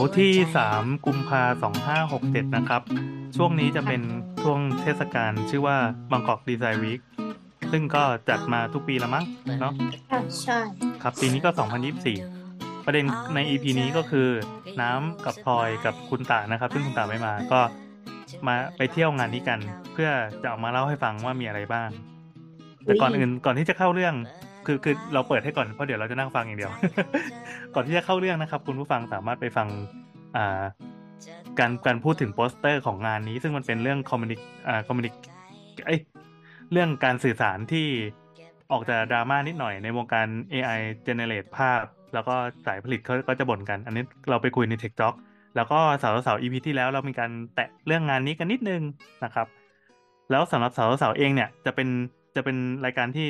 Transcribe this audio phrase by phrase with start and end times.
[0.00, 2.82] ร์ที่หัวใจสามกุมภาสองห้าหกเจ็ดนะครับ
[3.36, 4.02] ช่วงนี้จะเป็น
[4.42, 5.76] ช่วงเทศกาลชื่อว่า
[6.10, 7.00] บางกอกดีไซน์วีค
[7.72, 9.24] ซึ่งก็จัดมาทุกปีแล้วมั้ง
[9.60, 9.72] เนาะ
[10.10, 10.58] ค่ะใช่
[11.02, 11.50] ครับปีนี้ก็
[12.18, 14.28] 2024 ประเด็นใน EP นี้ก็คือ
[14.80, 17.60] น้ำกับพลอยกับคุณตานะครับ ซึ่งคุณตาไม่มาก็
[18.46, 19.58] มาไปเที่ยวงานนี้กัน
[19.92, 20.10] เพื่อ
[20.42, 21.90] จะเอามาเล่าให้ฟังว่ามีอะไรบ้าง
[22.84, 24.14] แต่ก่อนอื่นก่อนที่จะเข้าเรื่อง
[24.66, 26.72] คือคือเราเปิดให้ก่อนเพราะเดี๋ยวเราจะนั่งฟังอย่างเดียว
[27.74, 29.68] ก่อนที่จะเข้าเรื่องนะครับ คุณผู้ฟังสามารถไปฟัง
[30.36, 30.62] อ่า
[31.58, 34.36] การการพูดถึงโปสเตอร์ของงานนี้ ซึ่งมันเป็นเรื่องคอมมิวนิ
[34.68, 35.08] อ่าคอมมิวนิ
[35.86, 36.00] เอ้ย
[36.72, 37.86] เรื่องการสื่อสารที่
[38.72, 41.80] ออกจะดราม่านิดหน่อยในวงการ AI generate ภาพ
[42.14, 42.34] แล้วก็
[42.66, 45.14] สายผลิตเขาก็จะบ่นกัน อันนี้เราไปคุยใน Tech Talk
[45.56, 48.82] แล้วก็สาวสาว EP ที่แล้วเรามีการแตะเรื่องงานนี้กันนิดนึง
[49.24, 49.46] นะครับ
[50.30, 51.88] แล้วสำหรับสาวสาวเองเนี่ยจะเป็น
[52.36, 53.26] จะเป็นรายการที่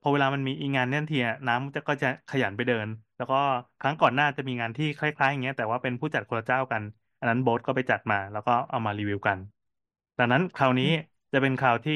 [0.00, 3.36] พอเวลามันมีอีงานเนี่ยทีอะน้ำจะก็จะขยันไปเดิน แล้วก็
[3.78, 6.82] ครั้งก่อนหน้าจะมีงานที่คล้ายๆอย่างเงี้ยแต่ว่าเป็นผู้จัดคนละเจ้ากัน
[7.18, 9.38] อันนั้นโบ๊ทก็ไปจัดมา แล้วก็เอามารีวิวกัน
[10.18, 10.84] ดังนั้นคราวนี้
[11.32, 11.94] จะเป็นคราวที่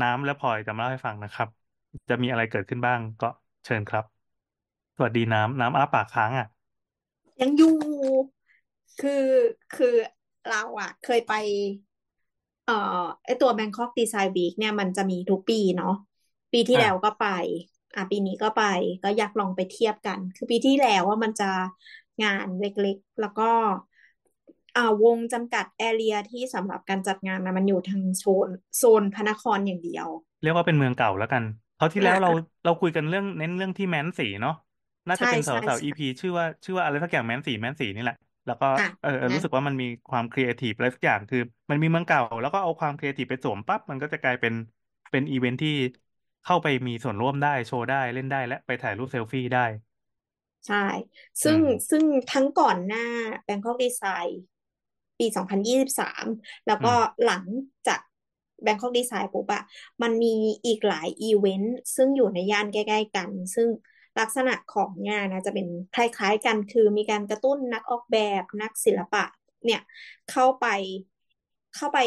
[0.00, 1.48] น้ำและพลอยจะมาเล่าให้ฟังนะครับ
[2.08, 3.26] จะมีอะไรเกิดขึ้นบ้างก็
[3.64, 4.04] เชิญครับ
[4.96, 6.46] สวัสดีน้ำน้ำอ้าปากค้างอะ
[7.40, 7.74] ยังอยู่
[9.00, 9.26] คือ
[9.74, 9.94] คือ
[10.48, 11.32] เราอะเคยไป
[12.64, 12.72] เอ่อ
[13.24, 15.94] ไอตัว Bangkok Design Week เนี่ยมันจะมีทุกปีเนาะ
[16.54, 17.26] ปีที่อะแล้วก็ไป
[17.94, 18.62] อะปีนี้ก็ไป
[19.04, 21.50] ก็อยากลองไปเทียบกัน คือปีที่แล้วว่ามันจะ
[22.22, 23.50] งานเล็กๆ แล้วก็
[24.76, 28.48] อ่าวงจำกัดแอเรียที่สำหรับการจัดงานนะมันอยู่ทางโซน
[28.78, 30.08] โซนพระนครอย่างเดียว
[30.42, 31.42] เรียกว่าเป็นเมืองเก่าแล้วกัน
[31.78, 32.30] คราวที่แล้วอะเรา
[32.64, 34.52] เราคุยกันเรื่องเน้นเรื่องที่แมนสีเนาะ
[35.08, 38.16] น่าจะใช่เป็นสาวใช่สาวใช่ EP ชื่อว่าชื่อว่าอะไรสักอย่างแมนสีแมนสีนี่แหละ
[38.46, 41.38] แล้วก็อะเออเออนะรู้สึกว่ามันมีความครีเอทีฟอะไรสักอย่างคือ
[41.70, 44.52] มันมีเมืองเก่า แล้วก็เอาความครีเอทีฟไปสวมปุ๊บมันก็จะกลายเป็น
[45.10, 45.70] เป็นอีเวนท์ที่
[46.44, 49.60] เข้าไปมีส่วนร่วมได้โชว์ได้เล่นได้และไปถ่ายรูปเซลฟี่ได้
[50.66, 50.86] ใช่
[51.44, 53.04] อืซึ่งซึ่งทั้งก่อนหน้า
[53.46, 54.30] Bangkok Design
[55.18, 56.26] ปี 2023
[56.66, 57.44] แล้วอืม ก็หลัง
[57.86, 58.00] จาก
[58.64, 59.62] Bangkok Design ปุ๊บอะ
[60.02, 60.34] มันมี
[60.66, 63.68] อีกหลายอีเวนต์ซึ่งอยู่ในย่านใกล้ๆกัน ซึ่ง
[64.18, 69.24] ลักษณะของงานนะจะเป็นคล้ายๆกันคือมีการกระตุ้นนักออกแบบนักศิลปะ
[69.64, 69.80] เนี่ย
[70.30, 70.66] เข้าไป
[71.74, 71.98] เข้าไป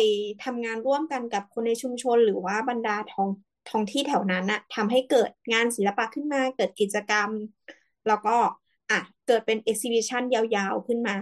[0.43, 3.29] ทำงานร่วมกันกับคนในชุมชนหรือว่าบรรดาท้อง
[3.69, 7.31] ท้องที่แถวนั้นน่ะทำให้เกิดงานศิลปะขึ้นมา เกิดกิจกรรม
[8.07, 8.35] แล้วก็
[8.91, 11.15] อะเกิดเป็นเอ็กซิบิชันยาวๆขึ้นมา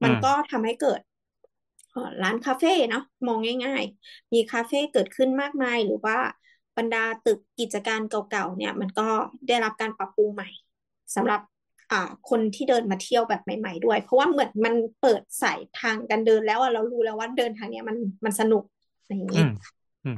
[0.00, 1.00] อืมันมก็ทำให้เกิด
[1.90, 6.16] เอ่อร้านคาเฟ่เนาะมองง่ายๆ มีคาเฟ่เกิดขึ้นมากมาย หรือว่า
[6.76, 9.08] บรรดาตึกกิจการเก่าๆเนี่ย มันก็
[9.48, 10.48] ได้รับการปรับปรุงใหม่
[11.14, 11.40] สำหรับ
[11.90, 18.64] อ่าคนที่เดินมาเที่ยวแบบใหม่ ๆ ด้วย เพราะว่าเหมือนมันเปิดสายทางการเดินแล้วอะเรารู้แล้วว่าเดินทางเนี้ยมันมันสนุก
[19.00, 19.48] อะไรอย่างอืนี้ม
[20.04, 20.16] อืม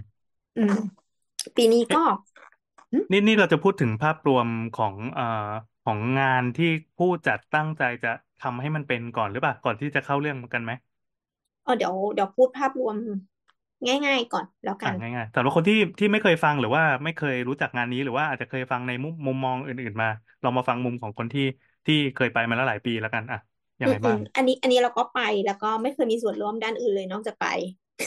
[0.57, 1.04] อืม
[1.57, 2.03] ปีนี้เอ๊ะก็
[2.93, 5.25] อืมนี่นี่เราจะพูดถึงภาพรวมของเอ่อ
[5.83, 6.67] ของงานที่
[6.97, 10.73] ผู้จัดตั้งใจจะทำให้มันเป็นก่อนหรือเปล่าก่อนที่จะเข้าเรื่องกันไหม
[11.63, 12.97] เออเดี๋ยวเดี๋ยวพูดภาพรวม
[14.07, 20.07] ง่าย ๆ ก่อนแล้วกัอะนง่ายๆสำหรับคนที่ที่ไม่เคยฟังหรือว่าไม่เคยรู้จักงานนี้หรือว่าอาจจะเคยฟังในมุมมุมมองอื่น ๆ มา
[20.43, 21.43] ลองมาฟังมุมของคนที่
[21.87, 23.39] ที่เคยไปมาแล้วหลายปีแล้วกันอะ
[23.81, 27.47] ยังอืไงมอืบ้ามงอันนี้อันนี้เราก็ไปแล้วก็ไม่เคยมีส่วนร่วมด้านอื่นเลยนอกจากไป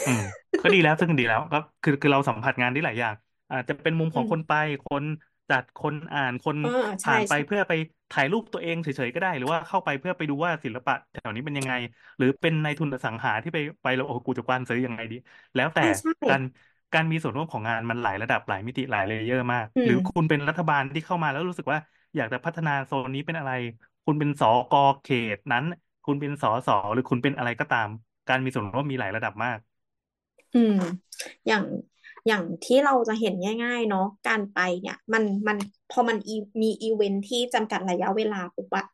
[0.04, 0.20] อืม
[0.62, 3.14] ก็ดีแล้วซึ่งดีแล้วก็คือคือเราสัมผัสงานได้หลายอย่าง
[3.50, 4.52] อาจจะเป็นมุมขอืองม คนไป
[4.84, 5.04] คน
[5.48, 6.68] จัด คนอ่าน คนเออ
[7.02, 7.72] ใช่ผ่านไปใช่เพื่อไป
[8.10, 11.72] ถ่ายรูปตัวเองเฉยๆก็ได้ หรือว่าเข้าไปเพื่อไปดูว่าศิลปะแถวนี้เป็นยังไง
[12.18, 15.16] หรือเป็นนายทุนอสังหาที่ไปไปแล้วโอ้โหกูจะกว้านซื้อยังไงดี
[15.54, 16.42] แล้วแต่อ่าใช่ การ
[16.92, 21.78] การมีส่วนร่วมของงานมันหลายระดับหลายมิติหลาย layer มาก อืม หรือคุณเป็นรัฐบาลที่เข้ามาแล้วรู้สึกว่า
[22.16, 23.50] อยากจะพัฒนาโซนนี้เป็นอะไร
[24.04, 25.06] คุณเป็นสกเข
[25.36, 25.64] ตนั้น
[26.04, 27.88] คุณเป็นสสหรือคุณเป็นอะไรก็ตาม
[28.28, 29.58] การมีส่วนร่วมมีหลายระดับมาก
[30.52, 30.72] อืม
[31.46, 31.64] อย่าง
[32.26, 33.34] อย่างที่เราจะเห็น
[33.64, 35.56] ง่ายๆเนาะการไปเนี่ย มันมัน
[35.90, 38.84] พอมันมีอีเวนท์ที่จำกัดระยะเวลาปุ๊บอะ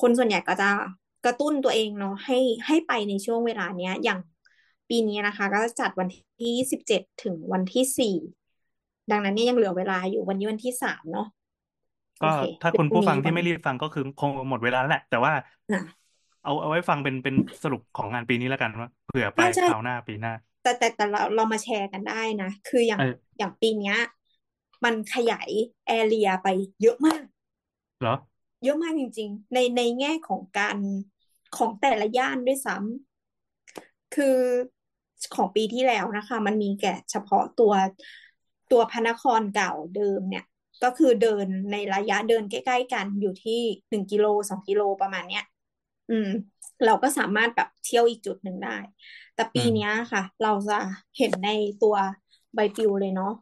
[0.00, 0.70] คนส่วนใหญ่ก็จะ
[1.24, 4.18] กระตุ้นตัวเองเนาะให้ให้ไปในช่วงเวลาเนี้ย อย่าง
[4.88, 6.08] ปีนี้นะคะ ก็จะจัดวัน
[6.40, 8.14] ที่สิบเจ็ดถึงวันที่สี่
[9.10, 11.26] ดังนั้นเนี่ยยังเหลือเวลาอยู่วันนี้วันที่สามเนาะ
[12.18, 15.32] โอก็เคถ้าคือคุณพรุ่งผู้ฟังนี้วัที่นไม่รีบฟังก็คือคงหมดเวลาแล้วแหละ แต่ว่า
[15.70, 16.12] อะ
[16.42, 23.96] เอาเอาไว้ฟังเป็นเป็นสรุปของงานปีนี้แล้วกันว่าเผื่อไปใช่ใช่คราวหน้าปีหน้า แต่แต่แต่เราเรามาแชร์กันได้นะ คืออย่างเอออย่างปีเนี้ย
[24.84, 25.50] มันขยาย
[25.86, 26.48] แอเรียไป
[26.82, 27.22] เยอะมาก
[28.00, 28.14] เหรอ
[28.64, 30.76] เยอะมากจริง ๆ ในในแง่ของการ
[31.56, 34.38] ของแต่ละย่านด้วยซ้ำคือ
[35.34, 37.72] ของปีที่แล้วนะคะ มันมีแก่เฉพาะตัว
[38.72, 40.44] ตัวพระนครเก่าเดิมเนี่ย
[40.84, 43.60] ก็คือเดินในระยะเดินใกล้ ๆ กันอยู่ที่
[43.90, 45.44] หนึ่งกิโลสองกิโลประมาณเนี้ย
[46.10, 46.28] อืม
[46.84, 48.76] เราก็สามารถแบบเที่ยวอีกจุดหนึ่งได้
[49.34, 50.78] แต่ปีอืมเนี้ยค่ะ เราจะ
[51.16, 51.48] เห็นใน
[51.82, 51.96] ตัว
[52.54, 53.32] ใบปลิวเลยเนาะ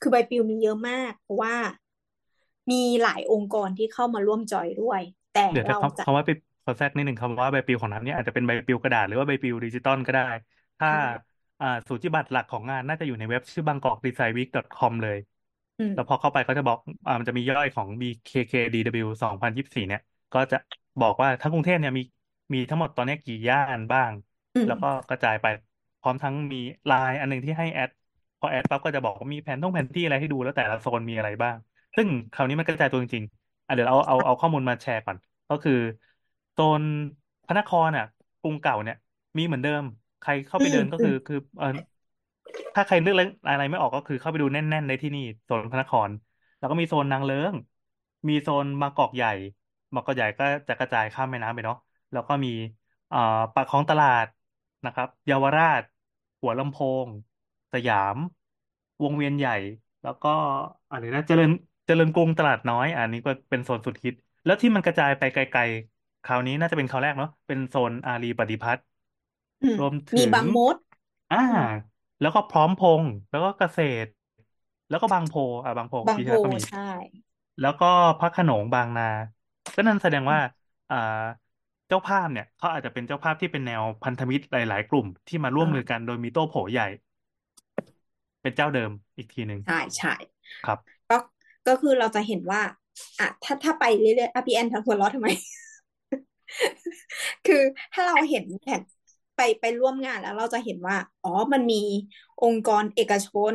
[0.00, 1.54] คือใบปลิวมีเยอะมากเพราะว่า
[2.70, 5.00] มีหลายองค์กรที่เข้ามาร่วมจอยด้วย
[5.34, 6.30] แต่เดี๋ยวแต่เราคำจะคำว่าไป
[6.64, 10.22] ขอแทรกนิดหนึ่งคำว่าใบปลิวของน้ำเนี่ยอาจจะเป็นใบปลิวกระดาษหรือว่าใบปลิวดิจิตอลก็ได้
[10.78, 10.98] ถ้าใช่
[11.60, 15.16] อ่าสูจิบัตรหลักของงานน่าจะอยู่ในเว็บชื่อ bangkokdesignweek.com เลย
[15.78, 20.00] อืมแล้วพอเข้าไปเขาจะบอกอ่ามันจะมีย่อยของ BKKDW 2024 เนี่ย
[20.32, 20.56] ก็จะ
[21.00, 22.02] บอกว่าทั้งกรุงเทพเนี่ยมี
[22.54, 24.12] มีทั้งหมดตอนนี้กี่ย่านบ้าง
[24.54, 25.46] อืมแล้วก็กระจายไป
[26.00, 26.56] พร้อมทั้งมี
[26.86, 27.90] ไลน์อันหนึ่งที่ให้แอด
[28.38, 31.56] พอแอดปั๊บก็จะบอกว่ามีแผนท่องแผนที่อะไรให้ดูแล้วแต่ละโซนมีอะไรบ้าง
[31.96, 35.16] ซึ่งคราวนี้มันกระจายตัวจริงๆอะเดี๋ยวเอาเอาเอาข้อมูลมาแชร์ก่อน
[35.48, 35.72] ก็คือ
[36.52, 36.82] โซน
[37.46, 38.04] พระนครอะ
[38.40, 38.96] กรุงเก่าเนี่ย
[39.38, 39.82] มีเหมือนเดิม
[40.20, 41.66] ใครเข้าอืไปมเดินก็อืคืมอคือเออ
[42.74, 43.14] ถ้าใครเลือก
[43.48, 46.10] อะไรไม่ออกก็คือเข้าไปดูแน่นๆได้ที่นี่โซนพระนคร
[46.58, 47.54] แล้วก็มีโซนนางเลิ้ง
[48.28, 49.28] มีโซนบางกอกใหญ่
[49.94, 51.76] บางกอกใหญ่ก็จะกระจายข้ามแม่น้ำไปเนาะ
[52.12, 52.48] แล้วก็มี
[53.10, 53.18] อ่า
[53.54, 54.26] ปากคลองตลาด
[54.84, 55.82] นะครับเยาวราช
[56.40, 56.76] หัวลำโพ
[57.06, 57.08] ง
[57.72, 58.16] สยาม
[59.02, 59.52] วงเวียนใหญ่
[60.02, 60.28] แล้วก็
[60.88, 61.50] อะไรนะเจริญ
[61.86, 64.14] เจริญกรุงตลาดน้อย อันนี้ก็เป็นโซนสุดฮิต
[64.44, 68.84] แล้วที่มันกระจายไปไกลๆ คราวนี้น่าจะเป็นคราวแรกเนาะเป็นโซนอารีปฏิพัฒน์
[69.62, 70.76] อืมรวมมีถึงบางมด
[71.30, 71.66] อ่าอืม
[72.20, 74.10] แล้วก็พร้อมพงษ์แล้วก็เกษตร
[74.88, 75.32] แล้วก็บางโพ
[75.64, 76.80] อ่าบางโพบางปีโพที่แล้วก็มี ใช่
[77.60, 77.86] แล้วก็
[78.18, 79.04] พระโขนงบางนา
[79.74, 80.38] ก็นั่นแสดงว่า
[80.88, 80.96] อ่า
[81.51, 86.84] เจ้าภาพเนี่ยเขาอาจจะเป็นเจ้าภาพที่เป็นแนวพันธมิตรหลาย ๆ กลุ่มที่มาร่วมอ่ามือกันโดยมีโต้โผใหญ่
[88.40, 90.10] เป็นเจ้าเดิมอีกทีหนึ่งใช่ใช่
[90.64, 90.78] ครับ
[91.10, 91.16] ก็
[91.66, 92.60] ก็คือเราจะเห็นว่า
[93.18, 95.28] อะถ้าถ้าไปเรื่อยๆอะพี่แอนทำหัวเราะทำไม
[97.46, 97.62] คือ
[97.92, 98.82] ถ้าเราเห็นแผน
[99.36, 101.82] ไปไปร่วมงานแล้วเราจะเห็นว่า อ๋อมันมี
[102.42, 103.54] องค์กรเอกชน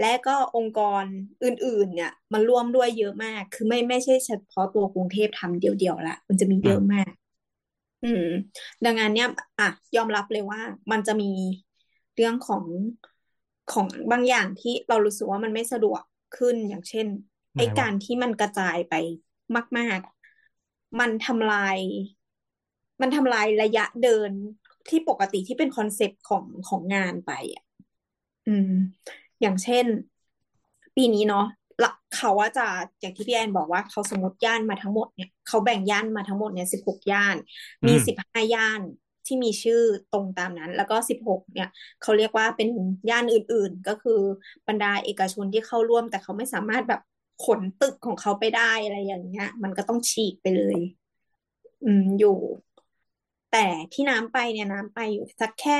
[0.00, 1.04] และก็องค์กร
[1.44, 7.10] อื่น ๆ เนี่ยมันร่วมด้วยเยอะมาก คือไม่ไม่ใช่เฉพาะตัวกรุงเทพทำเดียวๆละมันจะมีเยอะมาก
[8.04, 8.24] อืม
[8.84, 10.60] ดังนั้นเนี่ย อะ ยอมรับเลยว่า
[10.90, 11.30] มันจะมี
[12.14, 12.64] เรื่องของ
[13.72, 16.02] ของบางอย่างที่เรารู้สึกว่ามันไม่สะดวก
[16.36, 17.06] ขึ้นอย่างเช่น
[17.56, 18.94] ไอ้การที่มันกระจายไป
[19.78, 20.00] มาก
[20.50, 21.78] ๆ มันทำลาย
[23.00, 24.30] มันทำลายระยะเดิน
[24.88, 27.64] ที่ปกติที่เป็น concept ของของงานไปอะ
[28.46, 28.72] อืม
[29.40, 29.86] อย่างเช่น
[30.96, 31.46] ปีนี้เนาะ
[31.82, 32.66] ละเขาว่าจะ
[33.00, 37.36] อย่างที่พี่แอนบอกว่าเขาสมมติย่านมาทั้งหมดเนี่ยเขาแบ่งย่านมาทั้งหมดเนี่ยสิบหกย่าน
[37.82, 38.80] อืม มีสิบห้าย่าน
[39.26, 39.80] ที่มีชื่อ
[40.12, 41.68] ตรงตามนั้น แล้วก็สิบหกเนี่ย
[42.02, 42.68] เขาเรียกว่าเป็น
[43.10, 44.20] ย่านอื่นๆ ก็คือ
[44.68, 47.00] บรรดาเอกชนที่เข้าร่วม แต่เขาไม่สามารถแบบ
[47.44, 50.78] ขนตึกของเขาไปได้อะไรอย่างเงี้ย มันก็ต้องฉีกไปเลย
[51.84, 52.36] อืมอยู่
[53.52, 55.78] แต่ที่น้ำไปเนี่ยน้ำไปอยู่สักแค่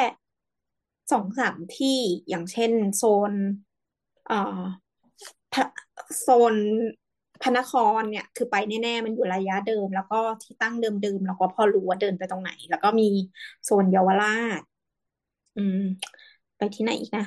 [1.12, 1.98] สองสามที่
[2.28, 3.32] อย่างเช่นโซน
[4.26, 4.60] เอ่อ
[5.52, 5.64] พระ
[6.20, 6.54] โซน
[7.42, 13.08] พระนครเนี่ย คือไปแน่ๆ มันอยู่ระยะเดิม แล้วก็ที่ตั้งเดิมๆเราก็พอรู้ว่าเดินไปตรงไหน แล้วก็มี
[13.64, 14.26] โซนเยาวรา
[14.60, 14.62] ช
[15.56, 15.78] อืม
[16.58, 17.24] ไปที่ไหนอีกนะ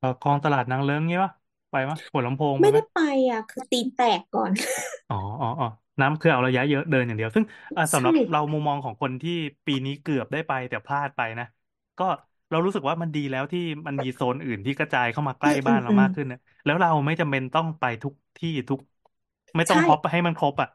[0.00, 1.30] ปากคลองตลาดนางเลิ้งงี้ปะ
[1.70, 2.98] ไปมะหัวลำโพงไปไม่ไหมได้ไป
[3.30, 4.52] อะ คือตีนแตกก่อน
[5.08, 5.66] อ๋ออ๋ออ๋อ
[6.00, 7.44] น้ำคือเอาระยะเยอะเดินอย่างเดียว ซึ่ง
[7.76, 9.30] อ่าสำหรับใช่เรามุมมองของคนที่
[9.66, 11.44] ปีนี้เกือบได้ไปแต่พลาดไปนะ
[11.98, 12.04] ก็
[12.52, 18.78] เรารู้สึกว่ามันดีแล้วที่มันมีโซนอื่นที่กระจายเข้ามาใกอืล้มอืบ้ามนเราอืมมากขึ้นนะแล้วเราไม่จำเป็นต้องไปทุกที่ทุก
[19.56, 20.68] ไม่ต้องใช่ฮอปให้มันครบอะ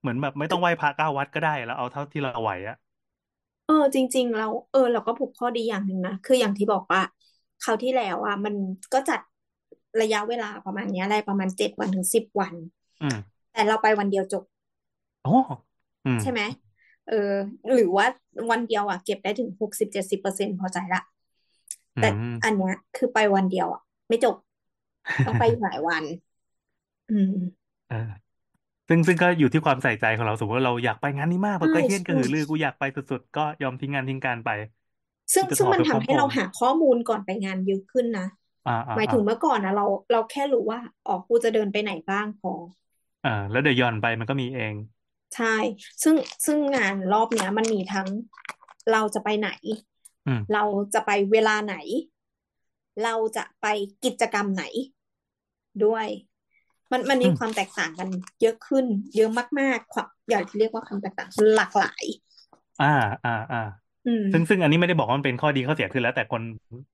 [0.00, 2.76] เหมือนแบบไม่ต้องไหว้พระเก้าวัดก็ได้แล้วเอาเท่าที่เราไหวอะ
[3.66, 7.00] เออ จริง ๆ เรา เออ เราก็ผูกข้อดีอย่างหนึ่งนะคืออย่างที่บอกว่า
[7.60, 8.54] คราวที่แล้วอะมัน
[8.92, 9.20] ก็จัด
[10.00, 12.54] ระยะเวลาประมาณเนี้ยอะไรประมาณเจ็ดวันถึงสิบวัน
[13.00, 14.42] อืมแต่เราไปวันเดียวจบ
[15.22, 15.28] โอ้
[16.04, 16.40] อืมใช่ไหม
[17.06, 17.14] เออ
[17.72, 18.06] หรือว่า
[18.50, 21.00] วันเดียวอะเก็บได้ถึงหกสิบเจ็ดสิบเปอร์เซ็นต์พอใจละ
[21.96, 24.34] อืแต่มอันเนี้ย คือไปวันเดียวอะ ไม่จบ
[25.24, 26.04] ต้องไปอีกหลายวัน
[27.08, 27.32] อืม
[27.86, 27.96] เออ
[28.88, 34.50] ซึ่งซึ่งก็อยู่ที่ความใส่ใจของเราสมมติว่าเราอยากไปงานนี้มากแบบใช่ใกล้เคียงกระใช่หือรือกูอยากไปสุดๆก็ยอมทิ้งงานทิ้งการไป
[35.34, 38.26] ซึ่งกูจะซึ่งขอมันไปพทำร้อมให้พเรางษ์หาข้อมูลก่อนไปงานเยอะขึ้นนะ
[38.66, 42.50] อ่าอ่าหมายอ่าถึงเมื่อก่อนนะเราเราแค่รู้ว่าอ๋อกูจะเดินไปไหนบ้างพอ
[43.22, 44.74] อ่าแล้วเดี๋ยวหย่อนไปมันก็มีเอง
[45.34, 45.56] ใช่
[46.02, 48.08] ซึ่งซึ่งงานรอบเนี้ย มันมีทั้ง
[48.90, 49.50] เราจะไปไหน
[50.26, 51.74] อืมเราจะไปเวลาไหน
[53.02, 53.66] เราจะไป
[54.04, 54.64] กิจกรรมไหน
[55.84, 56.06] ด้วย
[56.92, 58.08] มันมันอืมีมความแตกต่างกัน
[58.40, 58.86] เยอะขึ้น
[59.16, 62.04] เยอะมากๆความอยากจะเรียกว่าความแตกต่างหลากหลาย
[62.78, 62.84] อ่า
[63.24, 63.58] อ่าอ่า
[64.06, 66.42] อืมซึ่งซึ่งอันนี้ไม่ได้บอกว่ามันเป็นข้อดีข้อเสียคือแล้ว แต่คน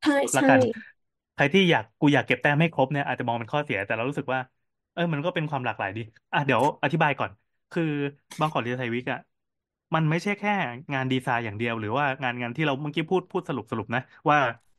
[0.02, 0.60] ใช่ละใช่กัน
[1.34, 4.40] ใครที่อยากกูอยากเก็บแต้มให้ครบเนี่ยอาจจะมองเป็นข้อเสียแต่เรารู้สึกว่า
[4.92, 6.00] เออมันก็เป็นความหลากหลายดี
[6.32, 7.30] อะเดี๋ยวอธิบายก่อน
[7.70, 7.82] คือ
[8.40, 9.18] บางกอกเรียลไทยวิกอะ
[9.94, 10.50] มันไม่ใช่แค่
[10.92, 14.38] งานดีไซน์อย่างเดียว หรือว่างานงานที่เราเมื่อกี้พูดพูดสรุปสรุปนะ ว่า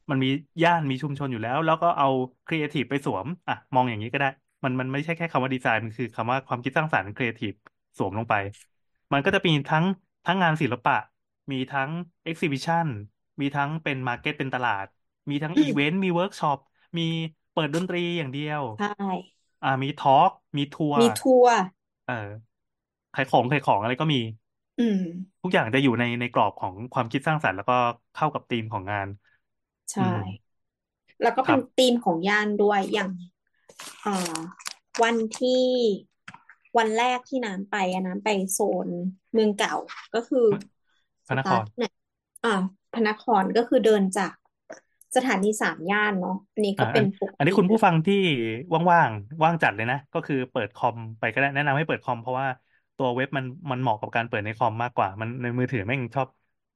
[0.10, 0.28] มันมี
[0.64, 2.08] ย่านมีชุมชนอยู่แล้ว แล้วก็เอา
[2.46, 4.28] ครีเอทีฟไปสวมอะมองอย่างนี้ก็ได้
[4.64, 7.54] มันมันไม่ใช่แค่คำว่าดีไซน์มันคือคำว่าความคิดสร้างสรรค์ครีเอทีฟ
[7.98, 8.34] สวมลงไป
[9.14, 9.86] มันก็จะมีทั้ง
[10.26, 10.94] ทั้งงานศิลปะ
[11.52, 11.90] มีทั้ง
[12.24, 12.88] exhibition
[13.42, 14.86] มีทั้งเป็น market เป็นตลาด
[15.30, 16.58] มีทั้งอืมอีเวนต์มีเวิร์กช็อป
[16.98, 17.02] มี
[17.52, 18.86] เปิดดนตรีอย่างเดียวใช่
[19.62, 21.56] อ่ามี talk มีทัวร์มีทัวร์
[22.06, 22.14] เออ
[23.14, 24.18] ขายของขายของอะไรก็มี
[24.78, 25.00] อืม
[25.42, 27.74] ทุกอย่างจะอยู่ในในกรอบของความคิดสร้างสรรค์แล้วก็
[28.14, 29.08] เข้ากับธีมของงาน
[29.86, 30.20] ใช่ อืม
[31.22, 33.12] แล้วก็เป็นครับธีมของย่านด้วยอย่าง
[34.02, 34.36] เอ่อ
[35.02, 35.66] วันที่
[36.78, 38.88] วันแรกที่น้ำไปอะน้ำไปโซน
[39.34, 39.76] เมืองเก่า
[40.16, 40.48] ก็คือ
[41.28, 41.92] พระนครสตาร์ทเนี่ย
[42.44, 42.62] อ่า
[42.94, 44.34] พระนครก็คือเดินจาก
[45.16, 48.16] สถานีสามย่านเนาะอันนี้อ่าอันก็เป็นปกอันนี้คุณติเลยผู้ฟังที่
[48.92, 52.48] ว่างๆว่างจัดเลยนะ ก็คือเปิดคอมไปก็ได้แนะนำให้เปิดคอมเพราะว่า
[53.00, 56.28] ตัวเว็บมันมันเหมาะกับการเปิดในคอมมากกว่า มันในมือถือแม่งชอบ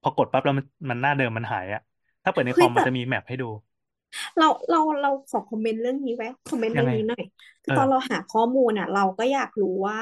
[0.02, 1.82] พอกดปั๊บแล้วมันมันหน้าเดิมมันหายอะ
[2.24, 3.46] ถ้าเปิดในคเฮ้ยแต่อมมันจะมีแมปให้ดู
[4.38, 7.24] เราเราเราขอคอมเมนต์เรื่องนี้ไว้คอมเมนต์ยังไงเรื่องนี้หน่อย
[7.64, 9.98] คืเอออตอนเราหาข้อมูลอะ เราก็อยากรู้ว่า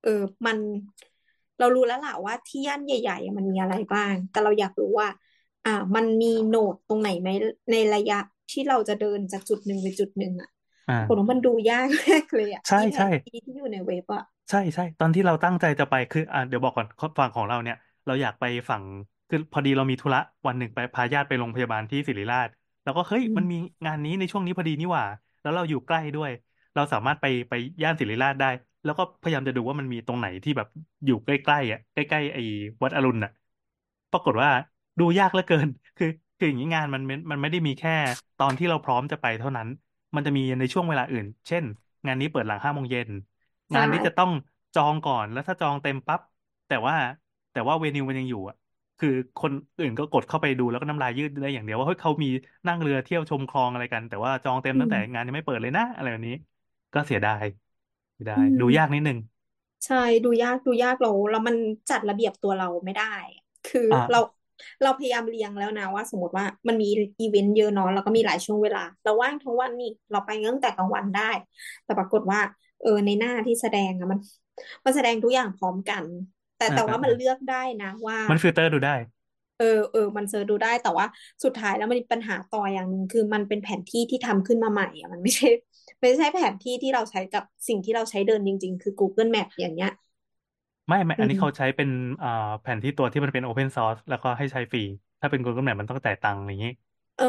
[0.00, 0.10] เออ
[0.46, 0.58] มัน
[1.58, 5.08] เรารู้แล้วล่ะว่าที่ย่านใหญ่ๆอะมันมีอะไรบ้าง แต่เราอยากรู้ว่า
[5.64, 7.28] อ่า มันมีโนดตรงไหนไหม
[7.70, 8.18] ในระยะ
[8.50, 10.48] ที่เราจะเดินจากจุดหนึ่งไปจุดหนึ่งอะ
[10.96, 16.86] ปรากฏอ่าว่ามันดูยากมากเลยอะใช่ใช่อีแผนที่ที่อยู่ในเว็บอะ ใช่ใช่ตอนที่เราตั้งใจจะไปคืออะเดี๋ยวบอกก่อน
[17.18, 17.76] ฝั่งของเราเนี่ย
[18.06, 18.82] เราอยากไปฝั่ง
[19.28, 22.48] คือพอดีเรามีธุระวันหนึ่งไปพาญาติไปโรงพยาบาลที่ศิริราช
[22.82, 25.04] แล้วก็เฮ้ยอืมมันมีงานนี้ในช่วงนี้พอดีนี่หว่า
[25.40, 26.30] แล้วเราอยู่ใกล้ด้วย
[26.74, 28.46] เราสามารถไปไปย่านศิริราชได้
[28.84, 30.66] แล้วก็พยายามจะดูว่ามันมีตรงไหนที่แบบ
[31.04, 32.40] อยู่ใกล้ๆอะใกล้ๆไอ้
[32.82, 33.30] วัดอรุณอะ
[34.10, 34.50] ปรากฏว่า
[34.98, 36.06] ดูยากเหลือเกิน คือ
[36.38, 37.90] คืออย่างนี้งานมันมันมันไม่ได้มีแค่
[38.38, 39.68] ตอนที่เราพร้อมจะไปเท่านั้น
[40.14, 41.64] มันจะมีในช่วงเวลาอื่น เช่น
[42.06, 43.35] งานนี้เปิดหลังห้าโมงเย็นใช่
[43.74, 44.30] งานนี้จะต้อง
[44.74, 46.20] จองก่อนแล้วถ้าจองเต็มปั๊บ
[46.66, 46.94] แต่ว่า
[47.52, 48.56] แต่ว่าเวนิวมันยังอยู่อะ
[48.98, 52.28] คือคนอื่นก็กดเข้าไปดูแล้วก็น้ำลายยืดได้อย่างเดียวว่าเฮ้ยเขามี
[52.66, 56.34] นั่งเรือเที่ยวชมคลองอะไรกัน แต่ว่าจองเต็มอืมตั้งแต่งานยังไม่เปิดเลยนะอะไรแบบนี้
[56.92, 57.44] ก็เสียดาย
[58.14, 59.18] เสียดาอืยดูยากมนิดนึง
[59.86, 61.56] ใช่ดูยากดูยากเราแล้วมัน
[61.90, 63.04] จัดระเบียบตัวเราไม่ได้
[63.64, 63.80] คือ
[64.10, 64.26] เราอ่า
[64.82, 66.86] เราพยายามเรียงแล้วนะว่า สมมติว่ามันมี
[67.20, 71.30] อีเวนต์เยอะเนาะแล้วก็มีหลายช่วงเวลา เราว่างทั้งวันนี่เราไปตั้งแต่กลางวันได้
[71.84, 72.40] แต่ปรากฏว่า
[72.80, 74.18] เออในหน้าที่แสดงอะมัน
[74.84, 76.04] มันแสดงทุกอย่างพร้อมกัน
[76.56, 78.94] แต่แต่ว่ามันอ่าอ่าอ่าเลือกได้นะว่า มันฟิลเตอร์ดูได้
[79.56, 81.06] เออเออมัน search ดูได้แต่ว่า
[81.44, 85.46] สุดท้ายแล้วมันมีปัญหาต่ออย่างหนึ่งคือมันเป็นแผนที่ที่ทำขึ้นมาใหม่อะมันไม่ใช่
[86.00, 89.90] ไม่ใช่แผนที่ที่เราใช้กับสิ่งที่เราใช้เดินจริง ๆ คือ Google Map อย่างเงี้ย
[90.88, 91.88] ไม่ไม่ อันนี้เขาอืมใช้เป็น
[92.22, 92.28] อ่า
[92.60, 94.80] แผนที่ตัวที่มันเป็น Open Source แล้วก็ให้ใช้ฟรี
[95.20, 96.70] ถ้าเป็น Google Map มันต้องจ่ายตังค์อย่างนี้
[97.16, 97.26] เออ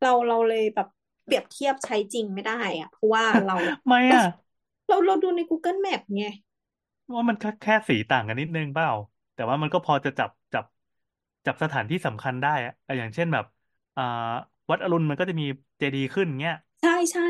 [0.00, 0.86] เราเราเลยแบบ
[1.30, 3.54] เปรียบเทียบใช้จริงไม่ได้อะเพราะว่าเรา
[3.88, 4.22] ไม่เราอะ
[4.88, 6.24] เราเราดูใน Google Map ไง
[7.16, 8.88] ว่ามันแค่แค่สีต่างกันนิดนึงเปล่า
[9.34, 10.64] แต่ว่ามันก็พอจะจับจับ
[11.46, 13.44] จับสถานที่สำคัญได้อะอะอย่างเช่นแบบ
[13.96, 14.02] อ่า
[14.70, 15.44] วัดอรุณมันก็จะมี
[15.78, 17.22] เจดีย์ขึ้นเงี้ย ใช่ใช่